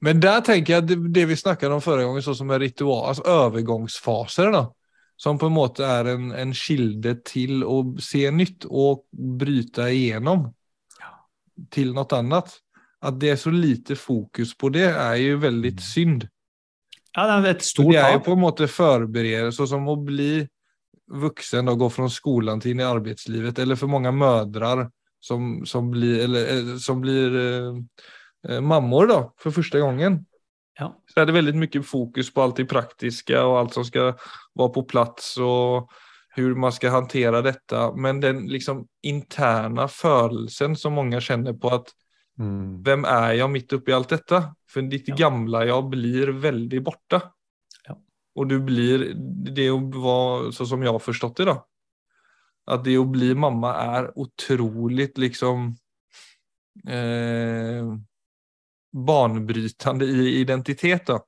Men 0.07 0.23
der 0.23 0.42
tenker 0.47 0.77
jeg 0.77 0.87
det, 0.87 0.97
det 1.14 1.27
vi 1.29 1.37
snakket 1.38 1.73
om 1.75 1.83
gang, 1.83 2.19
sånn 2.23 2.38
som 2.38 2.51
er 2.55 2.62
ritual, 2.62 3.09
altså 3.11 3.27
overgangsfaser, 3.27 4.53
da 4.55 4.66
som 5.16 5.38
på 5.38 5.49
en 5.49 5.57
måte 5.57 5.85
er 5.85 6.11
en, 6.12 6.29
en 6.37 6.53
kilde 6.55 7.16
til 7.25 7.64
å 7.64 7.81
se 8.03 8.27
nytt 8.31 8.69
og 8.69 9.07
bryte 9.11 9.88
igjennom 9.88 10.51
til 11.73 11.95
noe 11.97 12.19
annet. 12.19 12.53
At 13.07 13.16
det 13.21 13.33
er 13.33 13.38
så 13.40 13.53
lite 13.53 13.97
fokus 13.97 14.53
på 14.59 14.71
det, 14.75 14.88
er 14.90 15.16
jo 15.21 15.38
veldig 15.40 15.73
mm. 15.77 15.81
synd. 15.85 16.27
Ja, 17.16 17.25
det 17.31 17.37
er 17.37 17.55
et 17.55 17.64
stort 17.64 17.92
Det 17.95 18.03
er 18.03 18.16
jo 18.19 18.25
på 18.27 18.37
en 18.37 18.42
måte 18.42 18.69
forberedelse, 18.69 19.57
sånn 19.57 19.73
som 19.73 19.88
å 19.88 19.97
bli 20.01 20.45
voksen 21.07 21.71
og 21.71 21.81
gå 21.81 21.88
fra 21.95 22.11
skolen 22.12 22.61
til 22.61 22.75
inn 22.75 22.83
i 22.83 22.88
arbeidslivet, 22.88 23.61
eller 23.62 23.79
for 23.79 23.92
mange 23.92 24.12
mødre 24.12 24.88
som, 25.23 25.62
som 25.69 25.88
blir, 25.92 26.19
eller, 26.27 26.49
eh, 26.53 26.73
som 26.83 27.01
blir 27.01 27.38
eh, 27.40 27.79
mammor 28.63 29.09
da, 29.11 29.21
for 29.41 29.55
første 29.55 29.81
gangen. 29.83 30.21
Ja. 30.77 30.91
Så 31.09 31.23
er 31.23 31.29
det 31.29 31.37
veldig 31.37 31.57
mye 31.57 31.83
fokus 31.85 32.29
på 32.33 32.43
alt 32.45 32.59
det 32.61 32.69
praktiske 32.69 33.39
og 33.41 33.61
alt 33.61 33.77
som 33.79 33.87
skal 33.87 34.13
være 34.57 34.73
på 34.75 34.85
plass 34.91 35.37
og 35.41 35.93
hvordan 36.37 36.61
man 36.67 36.75
skal 36.75 36.93
håndtere 36.93 37.41
dette. 37.45 37.85
Men 37.97 38.21
den 38.21 38.45
liksom 38.53 38.85
interne 39.07 39.87
følelsen 39.89 40.77
som 40.77 40.99
mange 40.99 41.21
kjenner 41.25 41.57
på 41.57 41.73
at 41.79 41.93
mm. 42.41 42.83
hvem 42.85 43.07
er 43.09 43.31
jeg 43.39 43.53
midt 43.55 43.77
oppi 43.79 43.95
alt 43.97 44.13
dette? 44.13 44.43
For 44.69 44.91
ditt 44.91 45.09
ja. 45.09 45.17
gamle 45.17 45.65
jeg 45.65 45.89
blir 45.95 46.35
veldig 46.43 46.83
borte. 46.85 47.23
Ja. 47.89 47.97
Og 48.37 48.51
du 48.51 48.59
blir 48.61 49.09
Det 49.17 49.71
å 49.73 49.81
være 49.81 50.53
sånn 50.53 50.71
som 50.75 50.85
jeg 50.85 50.93
har 50.93 51.01
forstått 51.01 51.41
det, 51.41 51.49
da. 51.49 51.57
At 52.67 52.85
det 52.85 52.99
å 52.99 53.07
bli 53.09 53.31
mamma 53.39 53.73
er 53.97 54.11
utrolig 54.19 55.13
liksom 55.17 55.71
eh, 56.85 57.89
banebrytende 58.97 60.07
i 60.09 60.41
identitet, 60.41 61.07
da? 61.07 61.21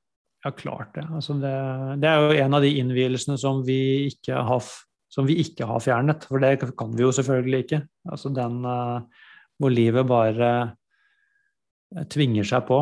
Ja, 0.45 0.51
klart 0.51 0.95
det. 0.95 1.07
Altså 1.13 1.35
det. 1.35 1.55
det. 2.01 2.09
er 2.09 2.21
jo 2.23 2.45
en 2.45 2.55
av 2.55 2.63
de 2.65 2.75
innvielsene 2.81 3.39
som 3.41 3.65
vi 3.67 4.07
ikke 4.09 4.39
har, 4.49 4.69
som 5.11 5.27
vi 5.27 5.41
ikke 5.43 5.67
har 5.69 5.83
fjernet. 5.83 6.29
For 6.31 6.43
det 6.43 6.71
kan 6.79 6.95
vi 6.97 7.05
jo 7.05 7.13
selvfølgelig 7.15 7.65
ikke. 7.67 7.81
Altså 8.09 8.33
den 8.35 8.61
uh, 8.65 9.03
hvor 9.59 9.75
livet 9.75 10.07
bare 10.09 10.53
uh, 11.97 12.07
tvinger 12.09 12.47
seg 12.47 12.65
på. 12.71 12.81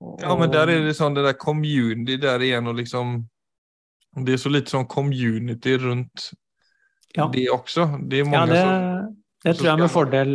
Og, 0.00 0.18
ja, 0.20 0.34
men 0.38 0.52
der 0.52 0.70
er 0.70 0.84
det 0.84 0.96
sånn 0.96 1.16
det 1.16 1.24
der 1.24 1.38
community 1.40 2.18
der 2.20 2.42
igjen, 2.44 2.68
og 2.68 2.76
liksom 2.76 3.22
Det 4.26 4.32
er 4.32 4.40
så 4.40 4.48
litt 4.48 4.70
sånn 4.72 4.86
community 4.88 5.74
rundt 5.76 6.30
ja. 7.16 7.26
det 7.32 7.48
også. 7.52 7.88
Det 8.08 8.20
er 8.20 8.28
mange 8.28 8.56
ja, 8.56 8.68
det, 9.04 9.16
det 9.44 9.56
tror 9.58 9.68
jeg 9.68 9.80
med 9.80 9.92
fordel 9.92 10.32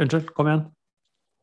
Unnskyld, 0.00 0.30
kom 0.32 0.48
igjen. 0.48 0.62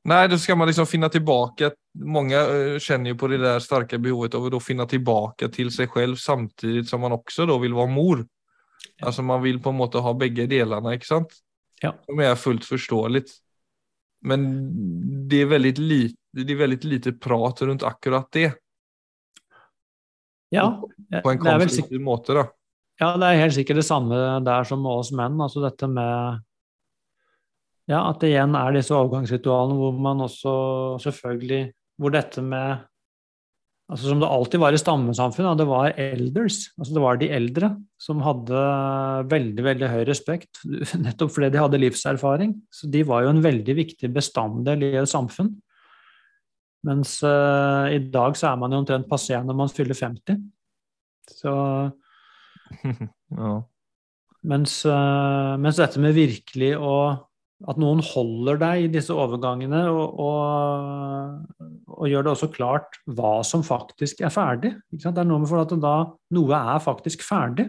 Nei, 0.08 0.28
da 0.32 0.38
skal 0.40 0.56
man 0.56 0.70
liksom 0.70 0.88
finne 0.88 1.10
tilbake 1.12 1.74
Mange 2.08 2.38
eh, 2.40 2.78
kjenner 2.80 3.12
jo 3.12 3.18
på 3.20 3.28
det 3.28 3.42
der 3.44 3.60
sterke 3.60 4.00
behovet 4.00 4.38
av 4.38 4.46
å 4.48 4.62
finne 4.64 4.86
tilbake 4.88 5.50
til 5.52 5.72
seg 5.76 5.92
selv, 5.92 6.20
samtidig 6.22 6.86
som 6.88 7.04
man 7.04 7.18
også 7.18 7.48
da 7.50 7.58
vil 7.60 7.76
være 7.76 7.92
mor. 7.92 8.24
Ja. 9.02 9.10
Altså 9.10 9.26
Man 9.28 9.44
vil 9.44 9.60
på 9.60 9.74
en 9.74 9.80
måte 9.82 10.04
ha 10.04 10.14
begge 10.16 10.48
delene, 10.48 10.96
ikke 10.96 11.10
sant? 11.10 11.36
Ja. 11.84 11.94
Som 12.08 12.22
er 12.24 12.40
fullt 12.40 12.68
forståelig. 12.68 13.26
Men 14.30 14.48
det 15.32 15.44
er 15.44 15.52
veldig 15.52 15.74
lite, 15.80 16.18
det 16.36 16.48
er 16.54 16.64
veldig 16.64 16.80
lite 16.92 17.14
prat 17.20 17.62
rundt 17.68 17.86
akkurat 17.88 18.28
det. 18.36 18.50
Ja, 20.50 20.66
på 21.24 21.32
en 21.32 21.40
konstruktiv 21.40 22.02
måte, 22.02 22.36
da. 22.36 22.48
Ja, 23.00 23.14
det 23.16 23.28
er 23.30 23.44
helt 23.46 23.56
sikkert 23.56 23.80
det 23.80 23.88
samme 23.88 24.18
der 24.44 24.66
som 24.68 24.82
med 24.84 25.04
oss 25.04 25.12
menn. 25.16 25.38
Altså 25.40 25.62
dette 25.64 25.88
med 25.88 26.42
Ja, 27.90 28.04
at 28.06 28.22
det 28.22 28.30
igjen 28.34 28.54
er 28.58 28.76
disse 28.76 28.94
overgangsritualene 28.94 29.78
hvor 29.80 29.96
man 29.98 30.22
også 30.22 30.52
selvfølgelig 31.02 31.72
Hvor 32.00 32.14
dette 32.14 32.44
med 32.46 32.86
altså 33.90 34.12
Som 34.12 34.20
det 34.22 34.30
alltid 34.30 34.62
var 34.62 34.76
i 34.76 34.80
stammesamfunnet, 34.80 35.58
det 35.58 35.66
var 35.66 35.96
elders. 35.98 36.60
Altså 36.78 36.94
det 36.94 37.02
var 37.02 37.18
de 37.18 37.30
eldre 37.34 37.72
som 37.98 38.20
hadde 38.22 38.60
veldig, 39.32 39.64
veldig 39.66 39.90
høy 39.90 40.04
respekt, 40.06 40.62
nettopp 41.06 41.34
fordi 41.34 41.50
de 41.50 41.64
hadde 41.64 41.80
livserfaring. 41.82 42.54
Så 42.70 42.86
de 42.94 43.02
var 43.10 43.26
jo 43.26 43.32
en 43.34 43.42
veldig 43.42 43.76
viktig 43.80 44.12
bestanddel 44.14 44.86
i 44.86 44.92
et 45.02 45.10
samfunn. 45.10 45.50
Mens 46.86 47.18
uh, 47.26 47.90
i 47.92 47.98
dag 48.14 48.38
så 48.38 48.52
er 48.52 48.62
man 48.62 48.72
jo 48.72 48.84
omtrent 48.84 49.10
passé 49.10 49.42
når 49.42 49.58
man 49.58 49.74
fyller 49.74 49.98
50. 49.98 50.38
Så 51.42 51.56
ja. 53.42 53.56
mens, 54.54 54.78
uh, 54.86 55.58
mens, 55.58 55.82
dette 55.82 56.06
med 56.06 56.14
virkelig 56.16 56.76
å 56.78 56.94
At 57.68 57.80
noen 57.82 58.00
holder 58.06 58.60
deg 58.62 58.86
i 58.86 58.92
disse 58.94 59.12
overgangene 59.12 59.82
og, 59.92 60.20
og, 60.24 61.66
og 61.92 62.08
gjør 62.08 62.24
det 62.24 62.32
også 62.32 62.48
klart 62.54 63.00
hva 63.18 63.40
som 63.44 63.66
faktisk 63.68 64.22
er 64.24 64.32
ferdig. 64.32 64.72
Det 64.94 65.12
er 65.12 65.28
noe 65.28 65.44
med 65.44 65.52
for 65.52 65.66
at 65.66 65.74
da 65.84 65.96
noe 66.38 66.62
er 66.76 66.84
faktisk 66.84 67.26
ferdig. 67.28 67.68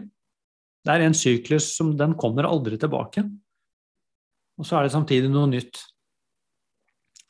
Det 0.81 0.93
er 0.93 1.03
en 1.05 1.17
syklus 1.17 1.73
som 1.75 1.91
den 1.99 2.15
kommer 2.19 2.47
aldri 2.47 2.79
tilbake. 2.79 3.25
Og 4.61 4.67
så 4.67 4.77
er 4.77 4.87
det 4.87 4.95
samtidig 4.95 5.31
noe 5.33 5.49
nytt. 5.51 5.81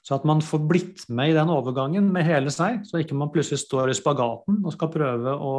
Så 0.01 0.17
at 0.17 0.25
man 0.27 0.41
får 0.41 0.63
blitt 0.69 1.03
med 1.13 1.31
i 1.31 1.35
den 1.37 1.49
overgangen 1.53 2.07
med 2.13 2.25
hele 2.25 2.51
seg, 2.53 2.81
så 2.89 3.01
ikke 3.01 3.17
man 3.17 3.29
plutselig 3.33 3.61
står 3.63 3.91
i 3.91 3.97
spagaten 3.97 4.61
og 4.65 4.73
skal 4.73 4.89
prøve 4.93 5.35
å 5.37 5.53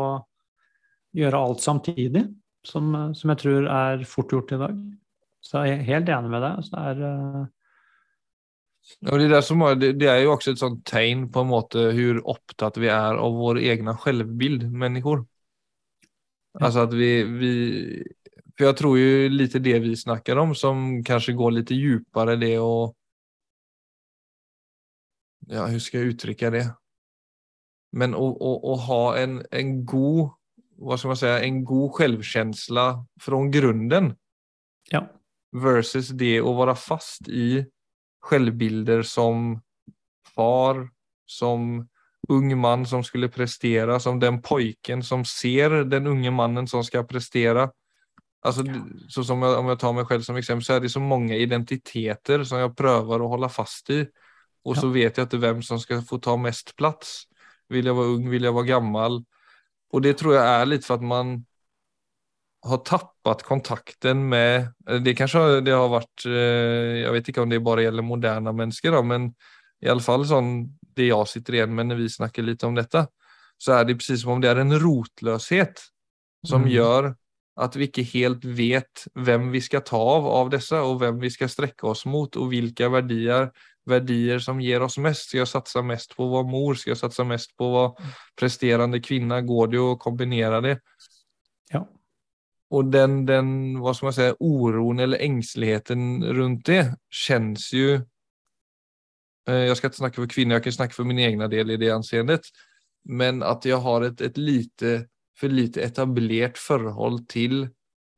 gjøre 1.17 1.43
alt 1.47 1.63
samtidig, 1.63 2.25
som, 2.67 2.91
som, 3.15 3.33
jeg 3.33 3.41
tror 3.43 3.69
er 3.71 4.05
fort 4.09 4.33
gjort 4.35 4.55
i 4.55 4.61
dag. 4.61 4.83
Så 5.43 5.65
jeg 5.67 5.81
er 5.81 5.91
helt 5.91 6.11
enig 6.13 6.31
med 6.31 6.45
deg. 6.45 6.63
Så 6.67 6.77
det 6.77 6.87
er 6.93 7.51
ja, 9.01 9.15
det, 9.19 9.29
er 9.31 9.45
som, 9.47 9.63
det, 9.79 9.93
det, 10.01 10.09
er 10.11 10.25
jo 10.25 10.33
også 10.35 10.55
et 10.55 10.63
sånt 10.63 10.81
tegn 10.89 11.29
på 11.33 11.45
en 11.45 11.51
måte 11.53 11.85
hvor 11.95 12.19
opptatt 12.35 12.81
vi 12.83 12.91
er 12.91 13.19
av 13.19 13.37
vår 13.39 13.61
egne 13.63 13.95
selvbild, 14.03 14.67
mennesker. 14.75 15.23
Altså 16.59 16.85
at 16.89 16.93
vi, 16.93 17.13
vi 17.25 17.53
For 18.59 18.69
jeg 18.69 18.77
tror 18.77 18.99
jo 18.99 19.31
litt 19.33 19.55
det 19.65 19.79
vi 19.85 19.95
snakker 19.97 20.41
om, 20.43 20.53
som 20.59 21.01
kanskje 21.07 21.37
går 21.39 21.57
litt 21.59 21.71
dypere, 21.71 22.37
det 22.41 22.57
å 22.61 22.93
Ja, 25.51 25.65
hvordan 25.65 25.83
skal 25.83 26.03
jeg 26.03 26.15
uttrykke 26.15 26.53
det? 26.55 26.67
Men 27.99 28.15
å, 28.17 28.25
å, 28.31 28.53
å 28.73 28.77
ha 28.87 29.03
en, 29.21 29.41
en 29.53 29.73
god 29.89 30.31
hva 30.83 30.97
skal 30.99 31.13
man 31.13 31.19
si, 31.19 31.31
en 31.31 31.59
god 31.67 31.99
självkänsla 31.99 32.87
fra 33.23 33.41
grunden. 33.55 34.13
Ja. 34.91 35.05
Versus 35.53 36.09
det 36.17 36.41
å 36.41 36.55
være 36.57 36.75
fast 36.79 37.29
i 37.29 37.61
selvbilder 38.29 39.03
som 39.05 39.59
far, 40.33 40.87
som 41.29 41.83
ung 42.31 42.61
mann 42.61 42.87
som 42.87 43.03
skulle 43.05 43.29
prestere, 43.29 43.99
som 44.01 44.21
den 44.21 44.41
pojken 44.43 45.03
som 45.03 45.25
ser 45.25 45.83
den 45.85 46.07
unge 46.07 46.31
mannen 46.31 46.69
som 46.71 46.85
skal 46.85 47.05
prestere. 47.09 47.69
Alltså, 48.43 48.65
ja. 48.67 48.81
så 49.09 49.25
som 49.25 49.43
jag, 49.43 49.59
om 49.59 49.69
jeg 49.71 49.79
tar 49.79 49.93
meg 49.95 50.09
selv 50.09 50.27
som 50.27 50.39
eksempel, 50.39 50.67
så 50.67 50.77
er 50.77 50.83
det 50.83 50.91
så 50.91 51.03
mange 51.03 51.39
identiteter 51.39 52.43
som 52.47 52.63
jeg 52.63 52.75
prøver 52.79 53.23
å 53.23 53.31
holde 53.31 53.51
fast 53.53 53.91
i. 53.95 54.03
Og 54.67 54.77
ja. 54.77 54.81
så 54.81 54.91
vet 54.95 55.19
jeg 55.19 55.29
ikke 55.29 55.43
vem 55.43 55.63
som 55.67 55.79
skal 55.83 56.03
få 56.07 56.19
ta 56.23 56.35
mest 56.39 56.75
plass. 56.79 57.23
Vil 57.71 57.87
jeg 57.87 57.97
være 57.97 58.17
ung, 58.17 58.29
Vil 58.31 58.49
jeg 58.49 58.55
være 58.55 58.71
gammel? 58.71 59.23
Og 59.93 60.03
det 60.03 60.17
tror 60.19 60.37
jeg 60.39 60.47
er 60.47 60.69
litt 60.71 60.87
for 60.87 60.99
at 60.99 61.07
man 61.07 61.41
har 62.63 62.83
tappet 62.87 63.43
kontakten 63.47 64.21
med, 64.31 64.69
det 65.03 65.17
kanskje 65.19 65.61
det 65.67 65.75
har 65.75 65.89
vært 65.91 66.27
Jeg 66.29 67.11
vet 67.17 67.31
ikke 67.33 67.43
om 67.43 67.51
det 67.51 67.59
bare 67.65 67.89
gjelder 67.89 68.07
moderne 68.07 68.53
mennesker, 68.55 68.95
da, 68.95 69.03
men 69.03 69.33
i 69.83 69.91
sånn 69.99 70.53
det 70.97 71.09
jeg 71.09 71.31
sitter 71.31 71.59
igjen 71.59 71.75
med 71.75 71.91
når 71.91 72.03
vi 72.05 72.13
snakker 72.13 72.47
litt 72.47 72.63
om 72.67 72.77
dette, 72.77 73.07
så 73.59 73.79
er 73.79 73.89
det 73.89 73.99
precis 73.99 74.23
som 74.23 74.37
om 74.37 74.43
det 74.43 74.51
er 74.51 74.61
en 74.63 74.77
rotløshet 74.79 75.83
som 76.47 76.65
mm. 76.67 76.71
gjør 76.73 77.13
at 77.63 77.77
vi 77.77 77.89
ikke 77.89 78.05
helt 78.15 78.45
vet 78.45 79.05
vem 79.15 79.51
vi 79.53 79.61
skal 79.61 79.85
ta 79.87 79.99
av 79.99 80.27
av 80.31 80.51
dessa 80.55 80.81
og 80.87 81.03
vem 81.03 81.19
vi 81.21 81.31
skal 81.33 81.51
strekke 81.53 81.87
oss 81.91 82.07
mot 82.09 82.37
og 82.41 82.49
vilka 82.53 82.89
verdier, 82.93 83.51
verdier 83.89 84.41
som 84.43 84.61
gir 84.63 84.85
oss 84.85 84.97
mest? 85.03 85.29
Skal 85.29 85.43
jeg 85.43 85.51
satsa 85.53 85.83
mest 85.85 86.17
på 86.17 86.27
å 86.27 86.33
være 86.39 86.49
mor? 86.49 86.79
Skal 86.81 86.95
jeg 86.95 87.03
satsa 87.03 87.27
mest 87.29 87.53
på 87.59 87.69
å 87.69 87.75
være 87.77 88.13
presterende 88.41 89.03
kvinne? 89.05 89.43
Går 89.47 89.75
det 89.75 89.83
å 89.83 89.99
kombinere 90.01 90.63
det? 90.65 90.77
Och 92.73 92.85
den, 92.85 93.27
den, 93.27 93.79
vad 93.81 93.97
ska 93.97 94.07
man 94.07 94.13
säga, 94.13 94.35
oron 94.39 94.99
eller 94.99 95.19
ängsligheten 95.19 96.25
runt 96.25 96.67
det 96.67 96.97
känns 97.11 97.73
ju 97.73 97.95
eh, 99.49 99.55
jag 99.55 99.77
ska 99.77 99.87
inte 99.87 99.97
snacka 99.97 100.15
för 100.15 100.27
kvinnor, 100.27 100.53
jag 100.53 100.65
kan 100.65 100.73
snacka 100.73 100.93
för 100.93 101.05
min 101.05 101.19
egna 101.19 101.49
del 101.49 101.71
i 101.71 101.77
det 101.77 101.91
anseendet. 101.91 102.41
Men 103.05 103.43
att 103.43 103.65
jag 103.65 103.77
har 103.77 104.03
ett, 104.03 104.21
ett 104.21 104.37
lite 104.37 105.07
för 105.39 105.49
lite 105.49 105.83
etablerat 105.83 106.59
förhåll 106.59 107.27
till 107.27 107.69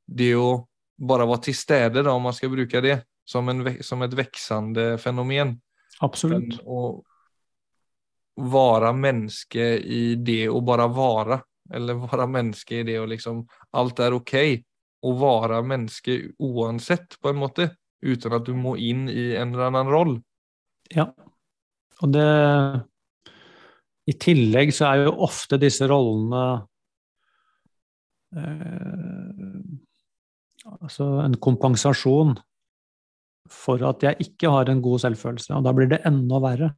det 0.06 0.34
att 0.34 0.66
bara 0.96 1.26
vara 1.26 1.38
till 1.38 1.56
städer 1.56 2.08
om 2.08 2.22
man 2.22 2.34
ska 2.34 2.48
bruka 2.48 2.80
det 2.80 3.04
som, 3.24 3.48
en, 3.48 3.82
som 3.82 4.02
ett 4.02 4.14
växande 4.14 4.98
fenomen. 4.98 5.60
Absolut. 6.00 6.60
Och 6.64 7.04
vara 8.34 8.92
menneske 8.92 9.78
i 9.78 10.14
det 10.14 10.48
och 10.48 10.62
bara 10.62 10.86
vara. 10.86 11.40
Eller 11.72 11.96
være 12.02 12.28
menneske 12.28 12.80
i 12.80 12.86
det 12.86 12.98
og 13.00 13.08
liksom 13.08 13.44
Alt 13.72 14.02
er 14.04 14.16
OK 14.16 14.34
å 15.04 15.12
være 15.20 15.62
menneske 15.64 16.16
uansett, 16.40 17.18
på 17.20 17.32
en 17.32 17.40
måte. 17.40 17.70
uten 18.04 18.34
at 18.36 18.44
du 18.44 18.52
må 18.52 18.74
inn 18.76 19.06
i 19.08 19.32
en 19.32 19.54
eller 19.54 19.70
annen 19.70 19.88
roll. 19.88 20.18
Ja. 20.92 21.06
Og 22.02 22.12
det 22.12 22.24
I 24.04 24.14
tillegg 24.20 24.74
så 24.76 24.90
er 24.90 25.06
jo 25.06 25.14
ofte 25.24 25.56
disse 25.56 25.88
rollene 25.88 26.42
eh, 28.36 29.62
Altså 30.82 31.06
en 31.22 31.36
kompensasjon 31.40 32.34
for 33.52 33.80
at 33.84 34.04
jeg 34.04 34.16
ikke 34.24 34.52
har 34.52 34.70
en 34.72 34.80
god 34.84 35.02
selvfølelse, 35.04 35.52
og 35.52 35.64
da 35.66 35.72
blir 35.76 35.90
det 35.90 36.00
enda 36.08 36.38
verre. 36.40 36.70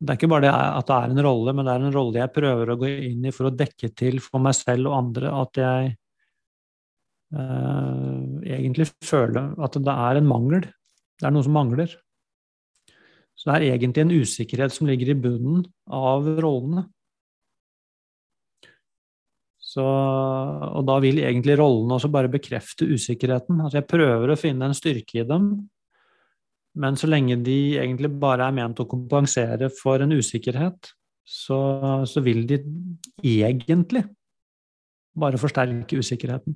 Det 0.00 0.14
er 0.14 0.16
ikke 0.16 0.30
bare 0.32 0.46
det 0.46 0.50
at 0.56 0.88
det 0.88 0.96
er 0.96 1.10
en 1.12 1.22
rolle, 1.26 1.52
men 1.52 1.66
det 1.66 1.72
er 1.72 1.82
en 1.84 1.92
rolle 1.92 2.22
jeg 2.22 2.32
prøver 2.32 2.70
å 2.72 2.78
gå 2.80 2.88
inn 3.10 3.26
i 3.28 3.32
for 3.36 3.50
å 3.50 3.52
dekke 3.52 3.90
til 3.92 4.20
for 4.24 4.40
meg 4.40 4.56
selv 4.56 4.88
og 4.88 4.96
andre 4.96 5.32
at 5.42 5.60
jeg 5.60 5.90
eh, 7.36 8.54
egentlig 8.56 8.86
føler 9.04 9.50
at 9.60 9.76
det 9.76 9.96
er 10.08 10.20
en 10.20 10.30
mangel. 10.30 10.64
Det 11.20 11.28
er 11.28 11.34
noe 11.34 11.44
som 11.44 11.52
mangler. 11.52 11.92
Så 13.36 13.50
det 13.50 13.58
er 13.58 13.74
egentlig 13.74 14.06
en 14.06 14.16
usikkerhet 14.22 14.72
som 14.72 14.88
ligger 14.88 15.12
i 15.12 15.20
bunnen 15.20 15.66
av 15.92 16.26
rollene. 16.40 16.86
Så, 19.70 19.84
og 19.84 20.82
da 20.88 20.96
vil 21.04 21.20
egentlig 21.22 21.54
rollene 21.60 21.96
også 21.96 22.10
bare 22.12 22.32
bekrefte 22.32 22.88
usikkerheten. 22.88 23.60
Altså 23.60 23.78
jeg 23.78 23.88
prøver 23.92 24.32
å 24.32 24.38
finne 24.40 24.66
en 24.66 24.76
styrke 24.76 25.20
i 25.20 25.28
dem, 25.28 25.52
men 26.78 26.96
så 26.98 27.08
lenge 27.10 27.38
de 27.42 27.58
egentlig 27.80 28.12
bare 28.22 28.46
er 28.46 28.56
ment 28.56 28.80
å 28.82 28.88
kompensere 28.90 29.70
for 29.74 30.02
en 30.02 30.14
usikkerhet, 30.14 30.92
så, 31.26 31.60
så 32.06 32.22
vil 32.22 32.44
de 32.48 32.60
egentlig 33.26 34.04
bare 35.18 35.40
forsterke 35.40 35.98
usikkerheten. 35.98 36.54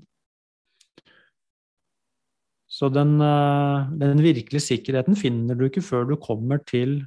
Så 2.74 2.88
den, 2.90 3.16
eh, 3.22 3.90
den 4.00 4.22
virkelige 4.22 4.62
sikkerheten 4.62 5.18
finner 5.18 5.58
du 5.58 5.68
ikke 5.68 5.82
før 5.84 6.08
du 6.08 6.16
kommer 6.18 6.62
til 6.66 7.02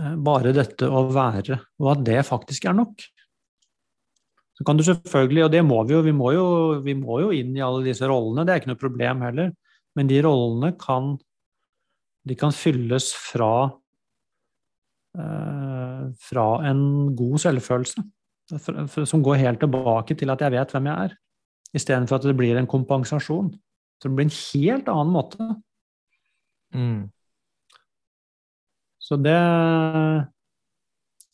Eh, 0.00 0.16
bare 0.24 0.54
dette 0.56 0.88
å 0.88 1.06
være, 1.12 1.58
og 1.82 1.90
at 1.94 2.04
det 2.06 2.20
faktisk 2.28 2.68
er 2.70 2.76
nok. 2.78 3.02
Så 4.60 4.66
kan 4.68 4.76
du 4.76 4.84
selvfølgelig, 4.84 5.46
og 5.46 5.52
det 5.54 5.62
må 5.64 5.78
vi 5.88 5.94
jo, 5.94 6.02
vi 6.04 6.12
må 6.12 6.34
jo, 6.36 6.46
vi 6.84 6.92
må 6.92 7.16
jo 7.22 7.30
inn 7.32 7.54
i 7.56 7.62
alle 7.64 7.80
disse 7.86 8.04
rollene, 8.04 8.44
det 8.44 8.52
er 8.52 8.60
ikke 8.60 8.74
noe 8.74 8.80
problem 8.82 9.22
heller, 9.24 9.54
men 9.96 10.10
de 10.10 10.18
rollene 10.26 10.74
kan, 10.76 11.14
de 12.28 12.36
kan 12.36 12.52
fylles 12.52 13.08
fra, 13.16 13.70
eh, 15.16 16.04
fra 16.28 16.44
en 16.68 16.82
god 17.16 17.40
selvfølelse, 17.46 18.04
som 19.08 19.24
går 19.24 19.40
helt 19.46 19.64
tilbake 19.64 20.18
til 20.20 20.34
at 20.34 20.44
jeg 20.44 20.52
vet 20.52 20.76
hvem 20.76 20.92
jeg 20.92 21.08
er, 21.08 21.16
istedenfor 21.80 22.20
at 22.20 22.28
det 22.28 22.36
blir 22.36 22.60
en 22.60 22.68
kompensasjon. 22.68 23.48
Så 23.96 24.10
det 24.10 24.16
blir 24.18 24.28
en 24.28 24.36
helt 24.36 24.92
annen 24.92 25.16
måte 25.16 25.48
Mm. 26.70 27.10
Så 28.98 29.16
det 29.16 29.38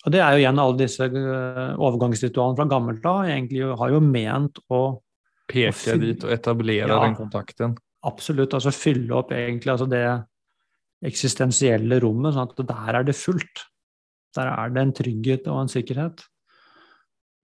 Og 0.06 0.12
det 0.14 0.20
er 0.22 0.36
jo 0.36 0.42
igjen 0.44 0.60
alle 0.62 0.78
disse 0.78 1.06
eh, 1.08 1.72
overgangsritualene 1.82 2.58
fra 2.60 2.68
gammelt 2.70 3.06
av 3.10 3.24
egentlig 3.26 3.66
har 3.80 3.90
jo 3.90 4.00
ment 4.04 4.62
å 4.70 4.82
Peke 5.50 5.94
dit 6.02 6.24
og 6.26 6.32
etablere 6.34 6.88
Ja. 6.90 7.00
den 7.04 7.14
kontakten. 7.18 7.76
absolutt 8.06 8.54
altså 8.54 8.70
fylle 8.74 9.14
opp 9.14 9.32
egentlig 9.34 9.70
altså 9.72 9.86
det 9.90 10.04
eksistensielle 11.06 11.98
rommet, 12.02 12.34
sånn 12.34 12.48
at 12.50 12.62
der 12.66 12.98
er 13.00 13.04
det 13.06 13.14
fullt. 13.18 13.62
Der 14.34 14.46
er 14.46 14.70
det 14.70 14.82
en 14.82 14.92
trygghet 14.92 15.46
og 15.50 15.60
en 15.60 15.70
sikkerhet. 15.70 16.22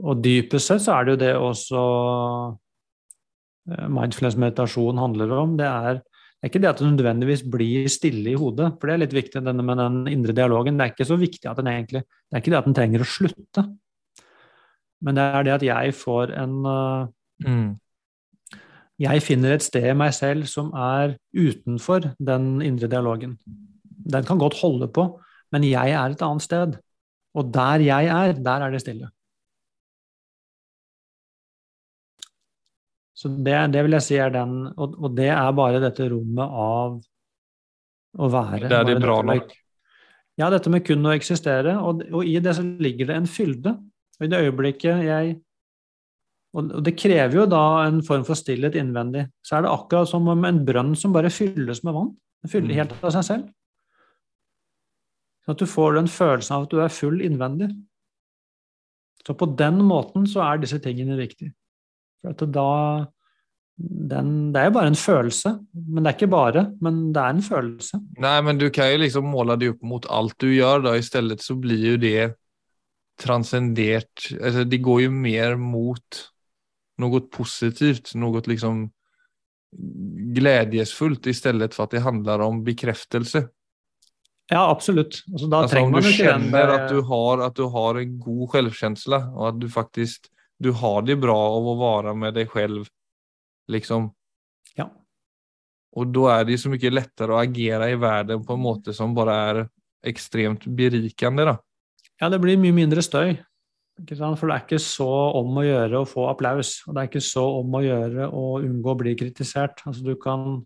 Og 0.03 0.23
dypest 0.23 0.67
sett 0.71 0.83
så 0.83 0.97
er 0.99 1.05
det 1.05 1.13
jo 1.13 1.21
det 1.23 1.33
også 1.37 1.83
eh, 3.71 3.89
mindfulness-meditasjon 3.89 4.99
handler 4.99 5.35
om. 5.37 5.57
Det 5.59 5.67
er, 5.69 6.03
det 6.43 6.49
er 6.49 6.51
ikke 6.51 6.61
det 6.65 6.71
at 6.73 6.81
det 6.83 6.89
nødvendigvis 6.91 7.45
blir 7.47 7.85
stille 7.87 8.33
i 8.33 8.39
hodet, 8.39 8.73
for 8.81 8.91
det 8.91 8.95
er 8.97 9.01
litt 9.05 9.15
viktig 9.15 9.45
denne 9.47 9.63
med 9.63 9.79
den 9.79 9.99
indre 10.11 10.35
dialogen. 10.35 10.75
Det 10.75 10.89
er 10.89 10.91
ikke 10.91 11.07
så 11.07 11.15
viktig 11.21 11.47
at 11.47 11.61
den 11.61 11.71
egentlig 11.71 12.03
Det 12.03 12.35
er 12.35 12.43
ikke 12.43 12.51
det 12.51 12.59
at 12.59 12.67
den 12.67 12.75
trenger 12.75 13.05
å 13.05 13.07
slutte, 13.07 13.65
men 15.07 15.19
det 15.19 15.23
er 15.23 15.47
det 15.47 15.55
at 15.55 15.67
jeg 15.67 15.95
får 15.95 16.35
en 16.43 16.57
eh, 16.67 17.11
Mm. 17.43 17.75
jeg 19.03 19.23
finner 19.25 19.57
et 19.57 19.65
sted 19.65 19.89
i 19.91 19.97
meg 19.99 20.13
selv 20.15 20.47
som 20.47 20.69
er 20.79 21.17
utenfor 21.35 22.13
den 22.23 22.61
indre 22.63 22.87
dialogen. 22.87 23.33
Den 24.13 24.25
kan 24.29 24.39
godt 24.39 24.61
holde 24.61 24.87
på, 24.87 25.09
men 25.51 25.67
jeg 25.67 25.91
er 25.91 26.15
et 26.15 26.23
annet 26.23 26.45
sted. 26.45 26.77
Og 27.35 27.51
der 27.55 27.83
jeg 27.83 28.07
er, 28.07 28.37
der 28.39 28.63
er 28.63 28.71
det 28.71 28.83
stille. 28.85 29.09
Så 33.23 33.31
det, 33.47 33.55
det 33.75 33.83
vil 33.87 33.95
jeg 33.95 34.03
si 34.09 34.17
er 34.19 34.33
den 34.35 34.55
Og, 34.73 34.97
og 34.99 35.13
det 35.15 35.29
er 35.31 35.53
bare 35.55 35.79
dette 35.83 36.09
rommet 36.11 36.43
av 36.63 36.97
å 38.19 38.29
være. 38.33 38.67
Det 38.67 38.79
er 38.81 38.89
det 38.89 38.97
bra 39.05 39.21
med- 39.23 39.45
nok. 39.45 39.53
Ja, 40.41 40.49
dette 40.51 40.71
med 40.73 40.83
kun 40.85 41.05
å 41.07 41.13
eksistere. 41.15 41.77
Og, 41.79 42.03
og 42.11 42.25
i 42.27 42.39
det 42.43 42.55
så 42.57 42.65
ligger 42.65 43.07
det 43.13 43.17
en 43.21 43.29
fylde. 43.31 43.77
Og 44.19 44.27
i 44.27 44.31
det 44.33 44.41
øyeblikket 44.49 45.05
jeg 45.07 45.37
og 46.53 46.69
og 46.69 46.83
det 46.85 46.93
krever 47.01 47.33
jo 47.39 47.45
da 47.49 47.61
en 47.87 48.03
form 48.05 48.27
for 48.29 48.37
stillhet 48.37 48.75
innvendig. 48.77 49.23
Så 49.41 49.57
er 49.57 49.63
det 49.65 49.71
akkurat 49.73 50.09
som 50.11 50.27
om 50.29 50.43
en 50.45 50.59
brønn 50.67 50.91
som 51.01 51.13
bare 51.15 51.31
fylles 51.33 51.81
med 51.87 51.95
vann. 51.97 52.11
Den 52.45 52.51
fyller 52.53 52.69
Mm. 52.75 52.77
helt 52.77 52.93
av 53.05 53.11
seg 53.15 53.25
selv. 53.25 53.47
Så 55.47 55.53
at 55.55 55.59
du 55.59 55.65
får 55.65 55.95
den 55.97 56.11
følelsen 56.13 56.55
av 56.57 56.63
at 56.67 56.71
du 56.75 56.81
er 56.85 56.89
full 56.93 57.21
innvendig. 57.25 57.71
Så 59.27 59.33
på 59.39 59.49
den 59.57 59.79
måten 59.87 60.27
så 60.29 60.43
er 60.45 60.59
disse 60.61 60.79
tingene 60.79 61.17
viktige. 61.17 61.55
For 62.23 62.33
at 62.35 62.47
da 62.55 62.71
den, 63.83 64.53
Det 64.53 64.61
er 64.61 64.69
jo 64.69 64.75
bare 64.77 64.91
en 64.93 64.99
følelse. 64.99 65.51
Men 65.75 66.05
det 66.05 66.11
er 66.11 66.17
ikke 66.19 66.31
bare, 66.31 66.67
men 66.81 67.01
det 67.15 67.23
er 67.23 67.35
en 67.35 67.43
følelse. 67.43 67.99
Nei, 68.21 68.37
men 68.47 68.61
du 68.61 68.69
kan 68.71 68.93
jo 68.93 69.01
liksom 69.03 69.31
måle 69.33 69.57
det 69.59 69.73
opp 69.73 69.83
mot 69.83 70.07
alt 70.13 70.37
du 70.39 70.53
gjør, 70.53 70.85
da. 70.87 70.95
I 70.97 71.03
stedet 71.03 71.41
så 71.43 71.57
blir 71.59 71.95
jo 71.95 71.97
det 72.03 72.35
transcendert. 73.19 74.29
altså, 74.41 74.65
det 74.65 74.83
går 74.83 75.03
jo 75.07 75.11
mer 75.11 75.57
mot 75.57 76.21
noe 77.03 77.21
positivt, 77.33 78.15
noe 78.15 78.43
liksom 78.47 78.87
gledesfullt, 80.37 81.27
i 81.27 81.35
stedet 81.35 81.75
for 81.75 81.87
at 81.87 81.97
det 81.97 82.05
handler 82.05 82.45
om 82.45 82.63
bekreftelse. 82.65 83.47
Ja, 84.53 84.67
absolutt. 84.69 85.23
Altså, 85.33 85.49
trenger 85.71 85.87
om 85.87 85.93
man 85.97 86.03
du 86.03 86.09
den 86.09 86.19
känner 86.19 86.89
du, 86.89 87.01
har, 87.09 87.47
at 87.47 87.57
du 87.57 87.65
har 87.73 88.01
en 88.01 88.19
god 88.21 88.49
selvkjensle, 88.53 89.23
og 89.33 89.49
at 89.49 89.61
du 89.63 89.69
faktiskt 89.73 90.29
du 90.63 90.71
har 90.79 91.03
det 91.07 91.19
bra 91.21 91.37
av 91.57 91.69
å 91.69 91.79
være 91.81 92.17
med 92.19 92.37
deg 92.39 92.51
selv, 92.55 92.91
Liksom. 93.71 94.09
Ja. 94.77 94.89
Og 95.97 96.11
da 96.15 96.39
er 96.39 96.49
det 96.49 96.59
så 96.61 96.73
mye 96.73 96.93
lettere 96.93 97.35
å 97.35 97.41
agere 97.41 97.91
i 97.93 97.99
verden 98.01 98.45
på 98.47 98.57
en 98.57 98.65
måte 98.65 98.95
som 98.97 99.15
bare 99.17 99.37
er 99.49 99.63
ekstremt 100.13 100.67
berikende, 100.67 101.47
da. 101.53 101.57
Ja, 102.21 102.31
det 102.33 102.41
blir 102.43 102.61
mye 102.61 102.75
mindre 102.75 103.03
støy. 103.05 103.37
For 103.99 104.49
det 104.49 104.55
er 104.55 104.63
ikke 104.65 104.81
så 104.83 105.09
om 105.39 105.59
å 105.61 105.65
gjøre 105.67 106.01
å 106.01 106.09
få 106.09 106.27
applaus. 106.31 106.79
Og 106.87 106.95
det 106.95 107.03
er 107.03 107.11
ikke 107.11 107.25
så 107.25 107.43
om 107.61 107.75
å 107.77 107.83
gjøre 107.85 108.29
å 108.31 108.45
unngå 108.63 108.95
å 108.95 108.99
bli 108.99 109.13
kritisert. 109.19 109.83
Altså, 109.87 110.05
du, 110.07 110.15
kan, 110.21 110.63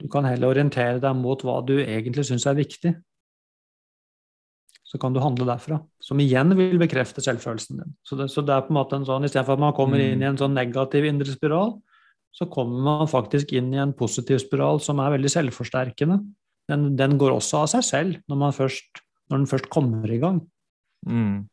du 0.00 0.08
kan 0.10 0.26
heller 0.26 0.50
orientere 0.50 0.98
deg 1.02 1.20
mot 1.20 1.44
hva 1.46 1.60
du 1.66 1.76
egentlig 1.78 2.26
syns 2.28 2.48
er 2.50 2.58
viktig. 2.58 2.94
Så 4.90 4.98
kan 4.98 5.14
du 5.14 5.20
handle 5.22 5.46
derfra. 5.46 5.78
Som 6.02 6.18
igjen 6.18 6.50
vil 6.58 6.80
bekrefte 6.80 7.22
selvfølelsen 7.22 7.78
din. 7.78 7.92
Så 8.02 8.18
det, 8.18 8.26
så 8.32 8.42
det 8.42 8.56
er 8.56 8.64
på 8.66 8.72
en 8.74 8.78
måte 8.80 8.98
en 8.98 9.06
sånn, 9.06 9.22
Istedenfor 9.28 9.54
at 9.54 9.62
man 9.62 9.76
kommer 9.76 10.00
Mm. 10.02 10.06
inn 10.12 10.22
i 10.24 10.26
en 10.26 10.40
sånn 10.40 10.56
negativ 10.56 11.06
indre 11.06 11.30
spiral, 11.30 11.76
så 12.34 12.48
kommer 12.50 12.82
man 12.82 13.06
faktisk 13.10 13.52
inn 13.52 13.72
i 13.74 13.78
en 13.78 13.92
positiv 13.94 14.40
spiral 14.42 14.80
som 14.82 14.98
er 15.02 15.14
veldig 15.14 15.30
selvforsterkende. 15.30 16.18
Den, 16.70 16.96
den 16.96 17.16
går 17.18 17.36
også 17.36 17.62
av 17.62 17.70
seg 17.72 17.86
selv 17.86 18.18
når, 18.30 18.36
man 18.42 18.52
først, 18.54 19.02
når 19.30 19.38
den 19.38 19.46
først 19.50 19.70
kommer 19.70 20.10
i 20.10 20.18
gang. 20.22 20.40
Mm. 21.06 21.48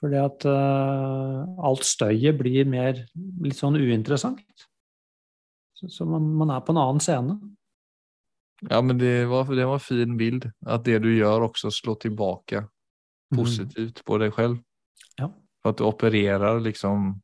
Fordi 0.00 0.16
at 0.16 0.46
uh, 0.48 1.44
alt 1.68 1.84
støyet 1.84 2.38
blir 2.38 2.68
mer 2.68 3.06
litt 3.44 3.58
sånn 3.58 3.76
uinteressant. 3.76 4.40
Så, 5.76 5.88
så 5.92 6.06
man, 6.08 6.28
man 6.40 6.52
er 6.54 6.62
på 6.64 6.72
en 6.72 6.80
annen 6.80 7.00
scene. 7.04 7.36
Ja, 8.60 8.82
men 8.82 8.98
det 8.98 9.24
var, 9.26 9.54
det 9.54 9.64
var 9.66 9.74
en 9.74 9.80
fin 9.80 10.16
bild. 10.16 10.50
Att 10.66 10.84
det 10.84 10.98
du 10.98 11.16
gör 11.16 11.40
också 11.40 11.70
slår 11.70 11.94
tillbaka 11.94 12.68
Mm. 13.32 13.44
positivt 13.44 14.04
på 14.04 14.18
dig 14.18 14.30
själv. 14.30 14.56
Ja. 15.16 15.34
För 15.62 15.70
att 15.70 15.76
du 15.76 15.84
opererar 15.84 16.60
liksom 16.60 17.22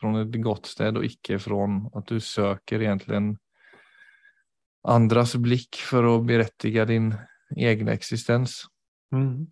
från 0.00 0.16
ett 0.16 0.42
gott 0.42 0.66
sted 0.66 0.96
och 0.96 1.04
icke 1.04 1.38
från 1.38 1.90
att 1.94 2.06
du 2.06 2.20
söker 2.20 2.82
egentligen 2.82 3.38
andras 4.82 5.36
blick 5.36 5.76
för 5.76 6.16
att 6.16 6.26
berättiga 6.26 6.84
din 6.84 7.14
egen 7.56 7.88
existens. 7.88 8.64
Mm. 9.12 9.46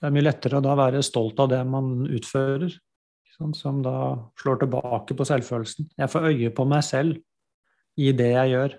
Det 0.00 0.06
er 0.08 0.14
mye 0.16 0.24
lettere 0.24 0.56
å 0.56 0.64
da 0.64 0.74
være 0.80 1.02
stolt 1.04 1.38
av 1.44 1.50
det 1.52 1.60
man 1.68 2.06
utfører, 2.08 2.72
ikke 3.28 3.50
som 3.54 3.82
da 3.84 4.30
slår 4.40 4.62
tilbake 4.62 5.12
på 5.12 5.26
selvfølelsen. 5.28 5.90
Jeg 5.98 6.08
får 6.08 6.28
øye 6.30 6.50
på 6.56 6.64
meg 6.64 6.84
selv 6.84 7.18
i 8.00 8.12
det 8.16 8.30
jeg 8.32 8.54
gjør. 8.54 8.78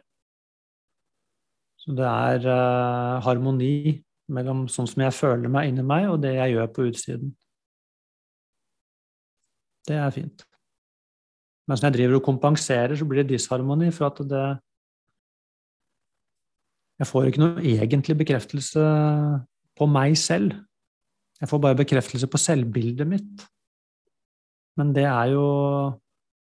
Så 1.81 1.95
det 1.97 2.05
er 2.05 2.45
uh, 2.45 3.19
harmoni 3.25 3.97
mellom 4.31 4.67
sånn 4.71 4.89
som 4.89 5.01
jeg 5.01 5.17
føler 5.17 5.51
meg 5.51 5.71
inni 5.71 5.85
meg, 5.85 6.07
og 6.11 6.21
det 6.23 6.35
jeg 6.35 6.55
gjør 6.55 6.71
på 6.75 6.87
utsiden. 6.91 7.33
Det 9.89 9.97
er 9.97 10.13
fint. 10.13 10.43
Mens 11.69 11.81
når 11.81 11.89
jeg 11.89 11.97
driver 11.97 12.19
og 12.19 12.25
kompenserer, 12.25 12.93
så 12.97 13.07
blir 13.07 13.23
det 13.23 13.33
disharmoni, 13.33 13.89
for 13.95 14.11
at 14.11 14.21
det 14.29 14.49
Jeg 17.01 17.07
får 17.09 17.23
ikke 17.25 17.41
noe 17.41 17.63
egentlig 17.65 18.13
bekreftelse 18.19 18.81
på 19.73 19.85
meg 19.89 20.13
selv. 20.21 20.51
Jeg 21.41 21.49
får 21.49 21.61
bare 21.63 21.79
bekreftelse 21.79 22.27
på 22.29 22.37
selvbildet 22.37 23.07
mitt. 23.09 23.45
Men 24.77 24.93
det 24.93 25.07
er 25.09 25.33
jo 25.33 25.47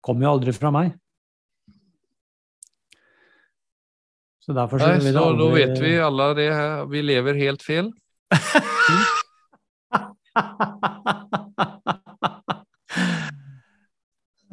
Kommer 0.06 0.28
jo 0.28 0.32
aldri 0.36 0.54
fra 0.54 0.70
meg. 0.72 0.94
Så 4.46 4.54
derfor 4.54 4.78
så 4.78 4.92
Nei, 4.92 5.00
vil 5.02 5.08
det 5.10 5.16
så 5.16 5.22
aldri 5.26 5.46
vet 5.56 5.80
vi 5.82 5.94
alle 6.06 6.26
det 6.38 6.44
her. 6.54 6.86
Vi 6.92 7.00
lever 7.02 7.34
helt 7.40 7.64
fel. 7.66 7.88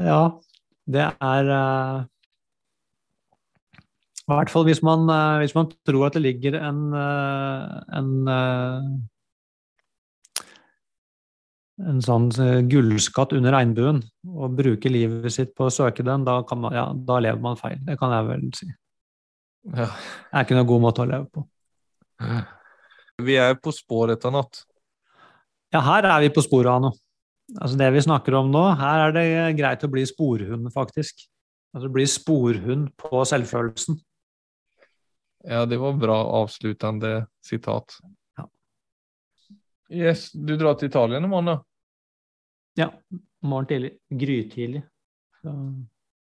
ja, 0.00 0.40
det 0.96 1.04
er 1.12 1.50
uh... 1.52 2.08
I 4.22 4.30
hvert 4.32 4.52
fall 4.54 4.64
hvis 4.64 4.80
man, 4.86 5.02
eh, 5.12 5.40
hvis 5.42 5.54
man 5.58 5.66
tror 5.84 6.06
at 6.06 6.14
det 6.16 6.22
ligger 6.24 6.54
en, 6.56 6.94
eh, 6.96 7.64
en 7.98 8.08
en 11.82 11.98
sånn 12.04 12.28
gullskatt 12.70 13.32
under 13.36 13.52
regnbuen, 13.56 14.02
og 14.30 14.54
bruker 14.56 14.90
livet 14.94 15.32
sitt 15.34 15.50
på 15.58 15.66
å 15.66 15.74
søke 15.74 16.02
den, 16.06 16.24
da, 16.24 16.42
kan 16.48 16.58
man, 16.62 16.72
ja, 16.76 16.86
da 16.94 17.18
lever 17.24 17.40
man 17.42 17.56
feil. 17.58 17.78
Det 17.84 17.96
kan 18.00 18.12
jeg 18.14 18.24
vel 18.28 18.44
si. 18.56 18.68
Ja. 19.62 19.86
Det 19.86 20.34
er 20.34 20.44
ikke 20.44 20.56
noen 20.58 20.70
god 20.72 20.82
måte 20.82 21.04
å 21.04 21.08
leve 21.08 21.28
på. 21.30 21.44
Vi 23.22 23.36
er 23.38 23.54
på 23.62 23.72
sporet 23.74 24.24
av 24.26 24.34
natt 24.34 24.62
Ja, 25.74 25.80
her 25.82 26.06
er 26.06 26.22
vi 26.24 26.30
på 26.34 26.42
sporet 26.44 26.70
av 26.70 26.82
noe. 26.84 26.98
Altså 27.58 27.76
det 27.80 27.88
vi 27.92 28.02
snakker 28.04 28.36
om 28.38 28.50
nå, 28.52 28.62
her 28.78 29.08
er 29.08 29.14
det 29.16 29.24
greit 29.58 29.82
å 29.84 29.90
bli 29.92 30.04
sporhund, 30.08 30.68
faktisk. 30.72 31.24
Altså 31.72 31.90
bli 31.92 32.04
sporhund 32.08 32.90
på 33.00 33.22
selvfølelsen. 33.28 33.98
Ja, 35.48 35.64
det 35.66 35.78
var 35.82 35.98
bra 35.98 36.18
avsluttende 36.42 37.26
sitat. 37.44 37.96
Ja. 38.38 38.46
Yes, 39.90 40.30
du 40.32 40.54
drar 40.56 40.78
till 40.78 40.92
Italien 40.92 41.28
morgen, 41.28 41.50
da? 41.50 41.56
Ja, 42.78 42.88
morgen 43.42 43.68
tidlig. 43.68 43.96
Grytidlig. 44.08 44.84
Så 45.42 45.56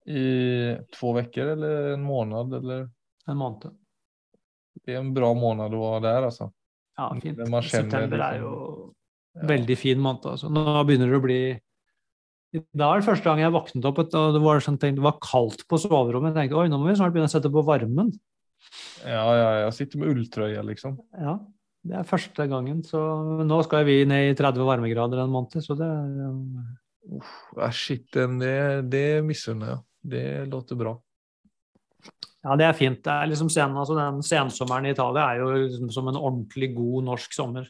I 0.05 0.25
två 0.93 1.15
uker 1.21 1.53
eller 1.55 1.93
en 1.93 2.03
måned, 2.03 2.53
eller? 2.59 2.89
En 3.27 3.37
måned. 3.39 3.71
Det 4.85 4.95
er 4.95 4.99
en 5.01 5.13
bra 5.15 5.31
måned 5.33 5.73
å 5.73 5.79
være 5.85 6.01
der, 6.05 6.27
altså. 6.29 6.49
Ja, 6.97 7.09
fint. 7.19 7.37
Kjenner 7.39 7.63
September 7.69 8.19
er 8.19 8.39
liksom- 8.39 8.41
jo 8.41 8.93
Ja. 9.35 9.47
veldig 9.47 9.77
fin 9.77 9.99
måned. 9.99 10.25
Altså. 10.25 10.49
Nå 10.49 10.85
begynner 10.85 11.09
det 11.11 11.19
å 11.19 11.23
bli 11.23 11.61
Da 12.73 12.93
er 12.93 13.01
det 13.01 13.07
første 13.09 13.23
gang 13.25 13.39
jeg 13.39 13.51
våknet 13.51 13.83
opp, 13.83 13.97
og 13.99 14.33
det 14.33 14.41
var, 14.41 14.59
sånn, 14.61 14.77
tenkt, 14.79 14.95
det 14.95 15.03
var 15.03 15.19
kaldt 15.19 15.67
på 15.67 15.77
soverommet. 15.77 16.33
Jeg 16.33 16.49
tenkte 16.49 16.55
oi, 16.57 16.69
nå 16.69 16.79
må 16.79 16.87
vi 16.87 16.95
snart 16.95 17.11
begynne 17.11 17.27
å 17.27 17.33
sette 17.33 17.51
på 17.51 17.65
varmen. 17.65 18.13
Ja, 19.03 19.25
ja, 19.35 19.65
jeg 19.65 19.73
sitter 19.73 19.99
med 19.99 20.15
ulltrøye, 20.15 20.63
liksom. 20.63 20.97
Ja, 21.19 21.37
det 21.85 21.95
er 21.97 22.03
første 22.03 22.47
gangen. 22.47 22.81
Så 22.81 22.95
nå 23.45 23.61
skal 23.65 23.83
vi 23.83 24.05
ned 24.05 24.31
i 24.31 24.35
30 24.41 24.63
varmegrader 24.63 25.19
en 25.21 25.29
måned, 25.31 25.51
så 25.61 25.75
det 25.75 25.91
Uff, 27.17 27.33
ja, 27.57 27.69
shit, 27.69 28.09
det, 28.11 28.89
det 28.89 29.23
misunner 29.23 29.67
jeg. 29.67 29.79
Det 30.07 30.49
låter 30.49 30.77
bra. 30.77 30.97
Ja, 32.45 32.55
det 32.59 32.65
er 32.67 32.77
fint. 32.77 33.01
Det 33.03 33.09
er 33.09 33.27
liksom 33.31 33.49
sen, 33.49 33.73
altså 33.73 33.95
den 33.97 34.21
sensommeren 34.25 34.85
i 34.85 34.91
Italia 34.93 35.31
er 35.31 35.39
jo 35.41 35.49
liksom 35.55 35.89
som 35.91 36.07
en 36.11 36.19
ordentlig 36.19 36.75
god 36.75 37.03
norsk 37.07 37.33
sommer. 37.33 37.65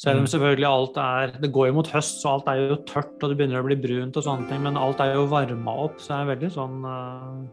Selv 0.00 0.22
om 0.22 0.24
Mm. 0.24 0.32
selvfølgelig 0.32 0.66
alt 0.66 0.96
er 0.96 1.40
Det 1.40 1.52
går 1.52 1.66
jo 1.66 1.72
mot 1.74 1.88
høst, 1.92 2.22
så 2.22 2.28
alt 2.30 2.48
er 2.48 2.54
jo 2.56 2.76
tørt 2.88 3.22
og 3.22 3.28
det 3.28 3.36
begynner 3.36 3.60
å 3.60 3.66
bli 3.66 3.76
brunt 3.76 4.16
og 4.16 4.24
sånne 4.24 4.48
ting, 4.48 4.62
men 4.62 4.76
alt 4.76 5.00
er 5.00 5.12
jo 5.14 5.26
varma 5.26 5.74
opp, 5.84 6.00
så 6.00 6.08
det 6.08 6.20
er 6.20 6.30
veldig 6.36 6.50
sånn 6.54 6.84
uh, 6.84 7.44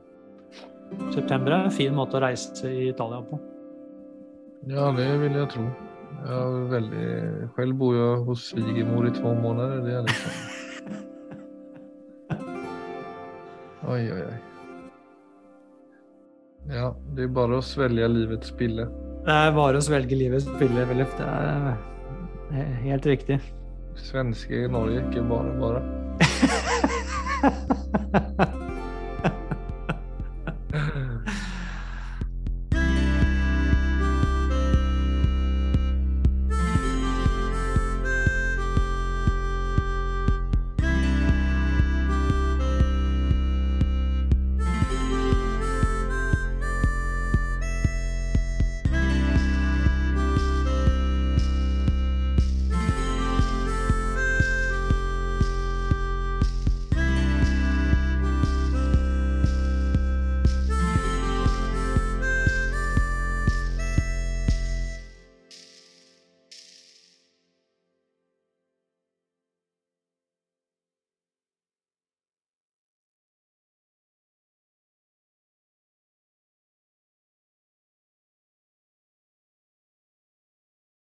September 1.11 1.51
er 1.51 1.65
en 1.65 1.71
fin 1.71 1.93
måte 1.93 2.15
å 2.15 2.21
reise 2.23 2.63
i 2.71 2.87
Italia 2.87 3.19
på. 3.21 3.39
Ja, 4.67 4.91
det 4.95 5.19
vil 5.19 5.35
jeg 5.35 5.49
tro. 5.49 5.67
Jeg 6.27 6.69
veldig... 6.71 7.49
Selv 7.55 7.73
bor 7.77 7.93
jeg 7.93 8.23
hos 8.25 8.47
svigermor 8.53 9.07
i 9.07 9.11
to 9.11 9.33
måneder. 9.35 9.83
Det 9.83 9.93
er 9.93 10.03
liksom 10.07 10.31
Oi, 13.91 14.11
oi, 14.11 14.21
oi. 14.23 14.56
Ja, 16.67 16.91
det 17.15 17.23
er 17.27 17.31
bare 17.31 17.59
å 17.59 17.63
svelge 17.63 18.07
livets 18.11 18.51
pille. 18.59 18.87
Det 19.27 19.35
er 19.35 19.53
bare 19.55 19.79
å 19.79 19.83
svelge 19.83 20.15
livets 20.19 20.47
pille, 20.59 20.83
Willef. 20.89 21.13
Det 21.19 21.27
er 21.27 21.71
eh, 22.51 22.75
helt 22.87 23.07
riktig. 23.07 23.39
Svenske 23.97 24.65
i 24.65 24.69
Norge, 24.71 25.01
ikke 25.07 25.23
bare, 25.27 25.51
bare. 25.61 25.81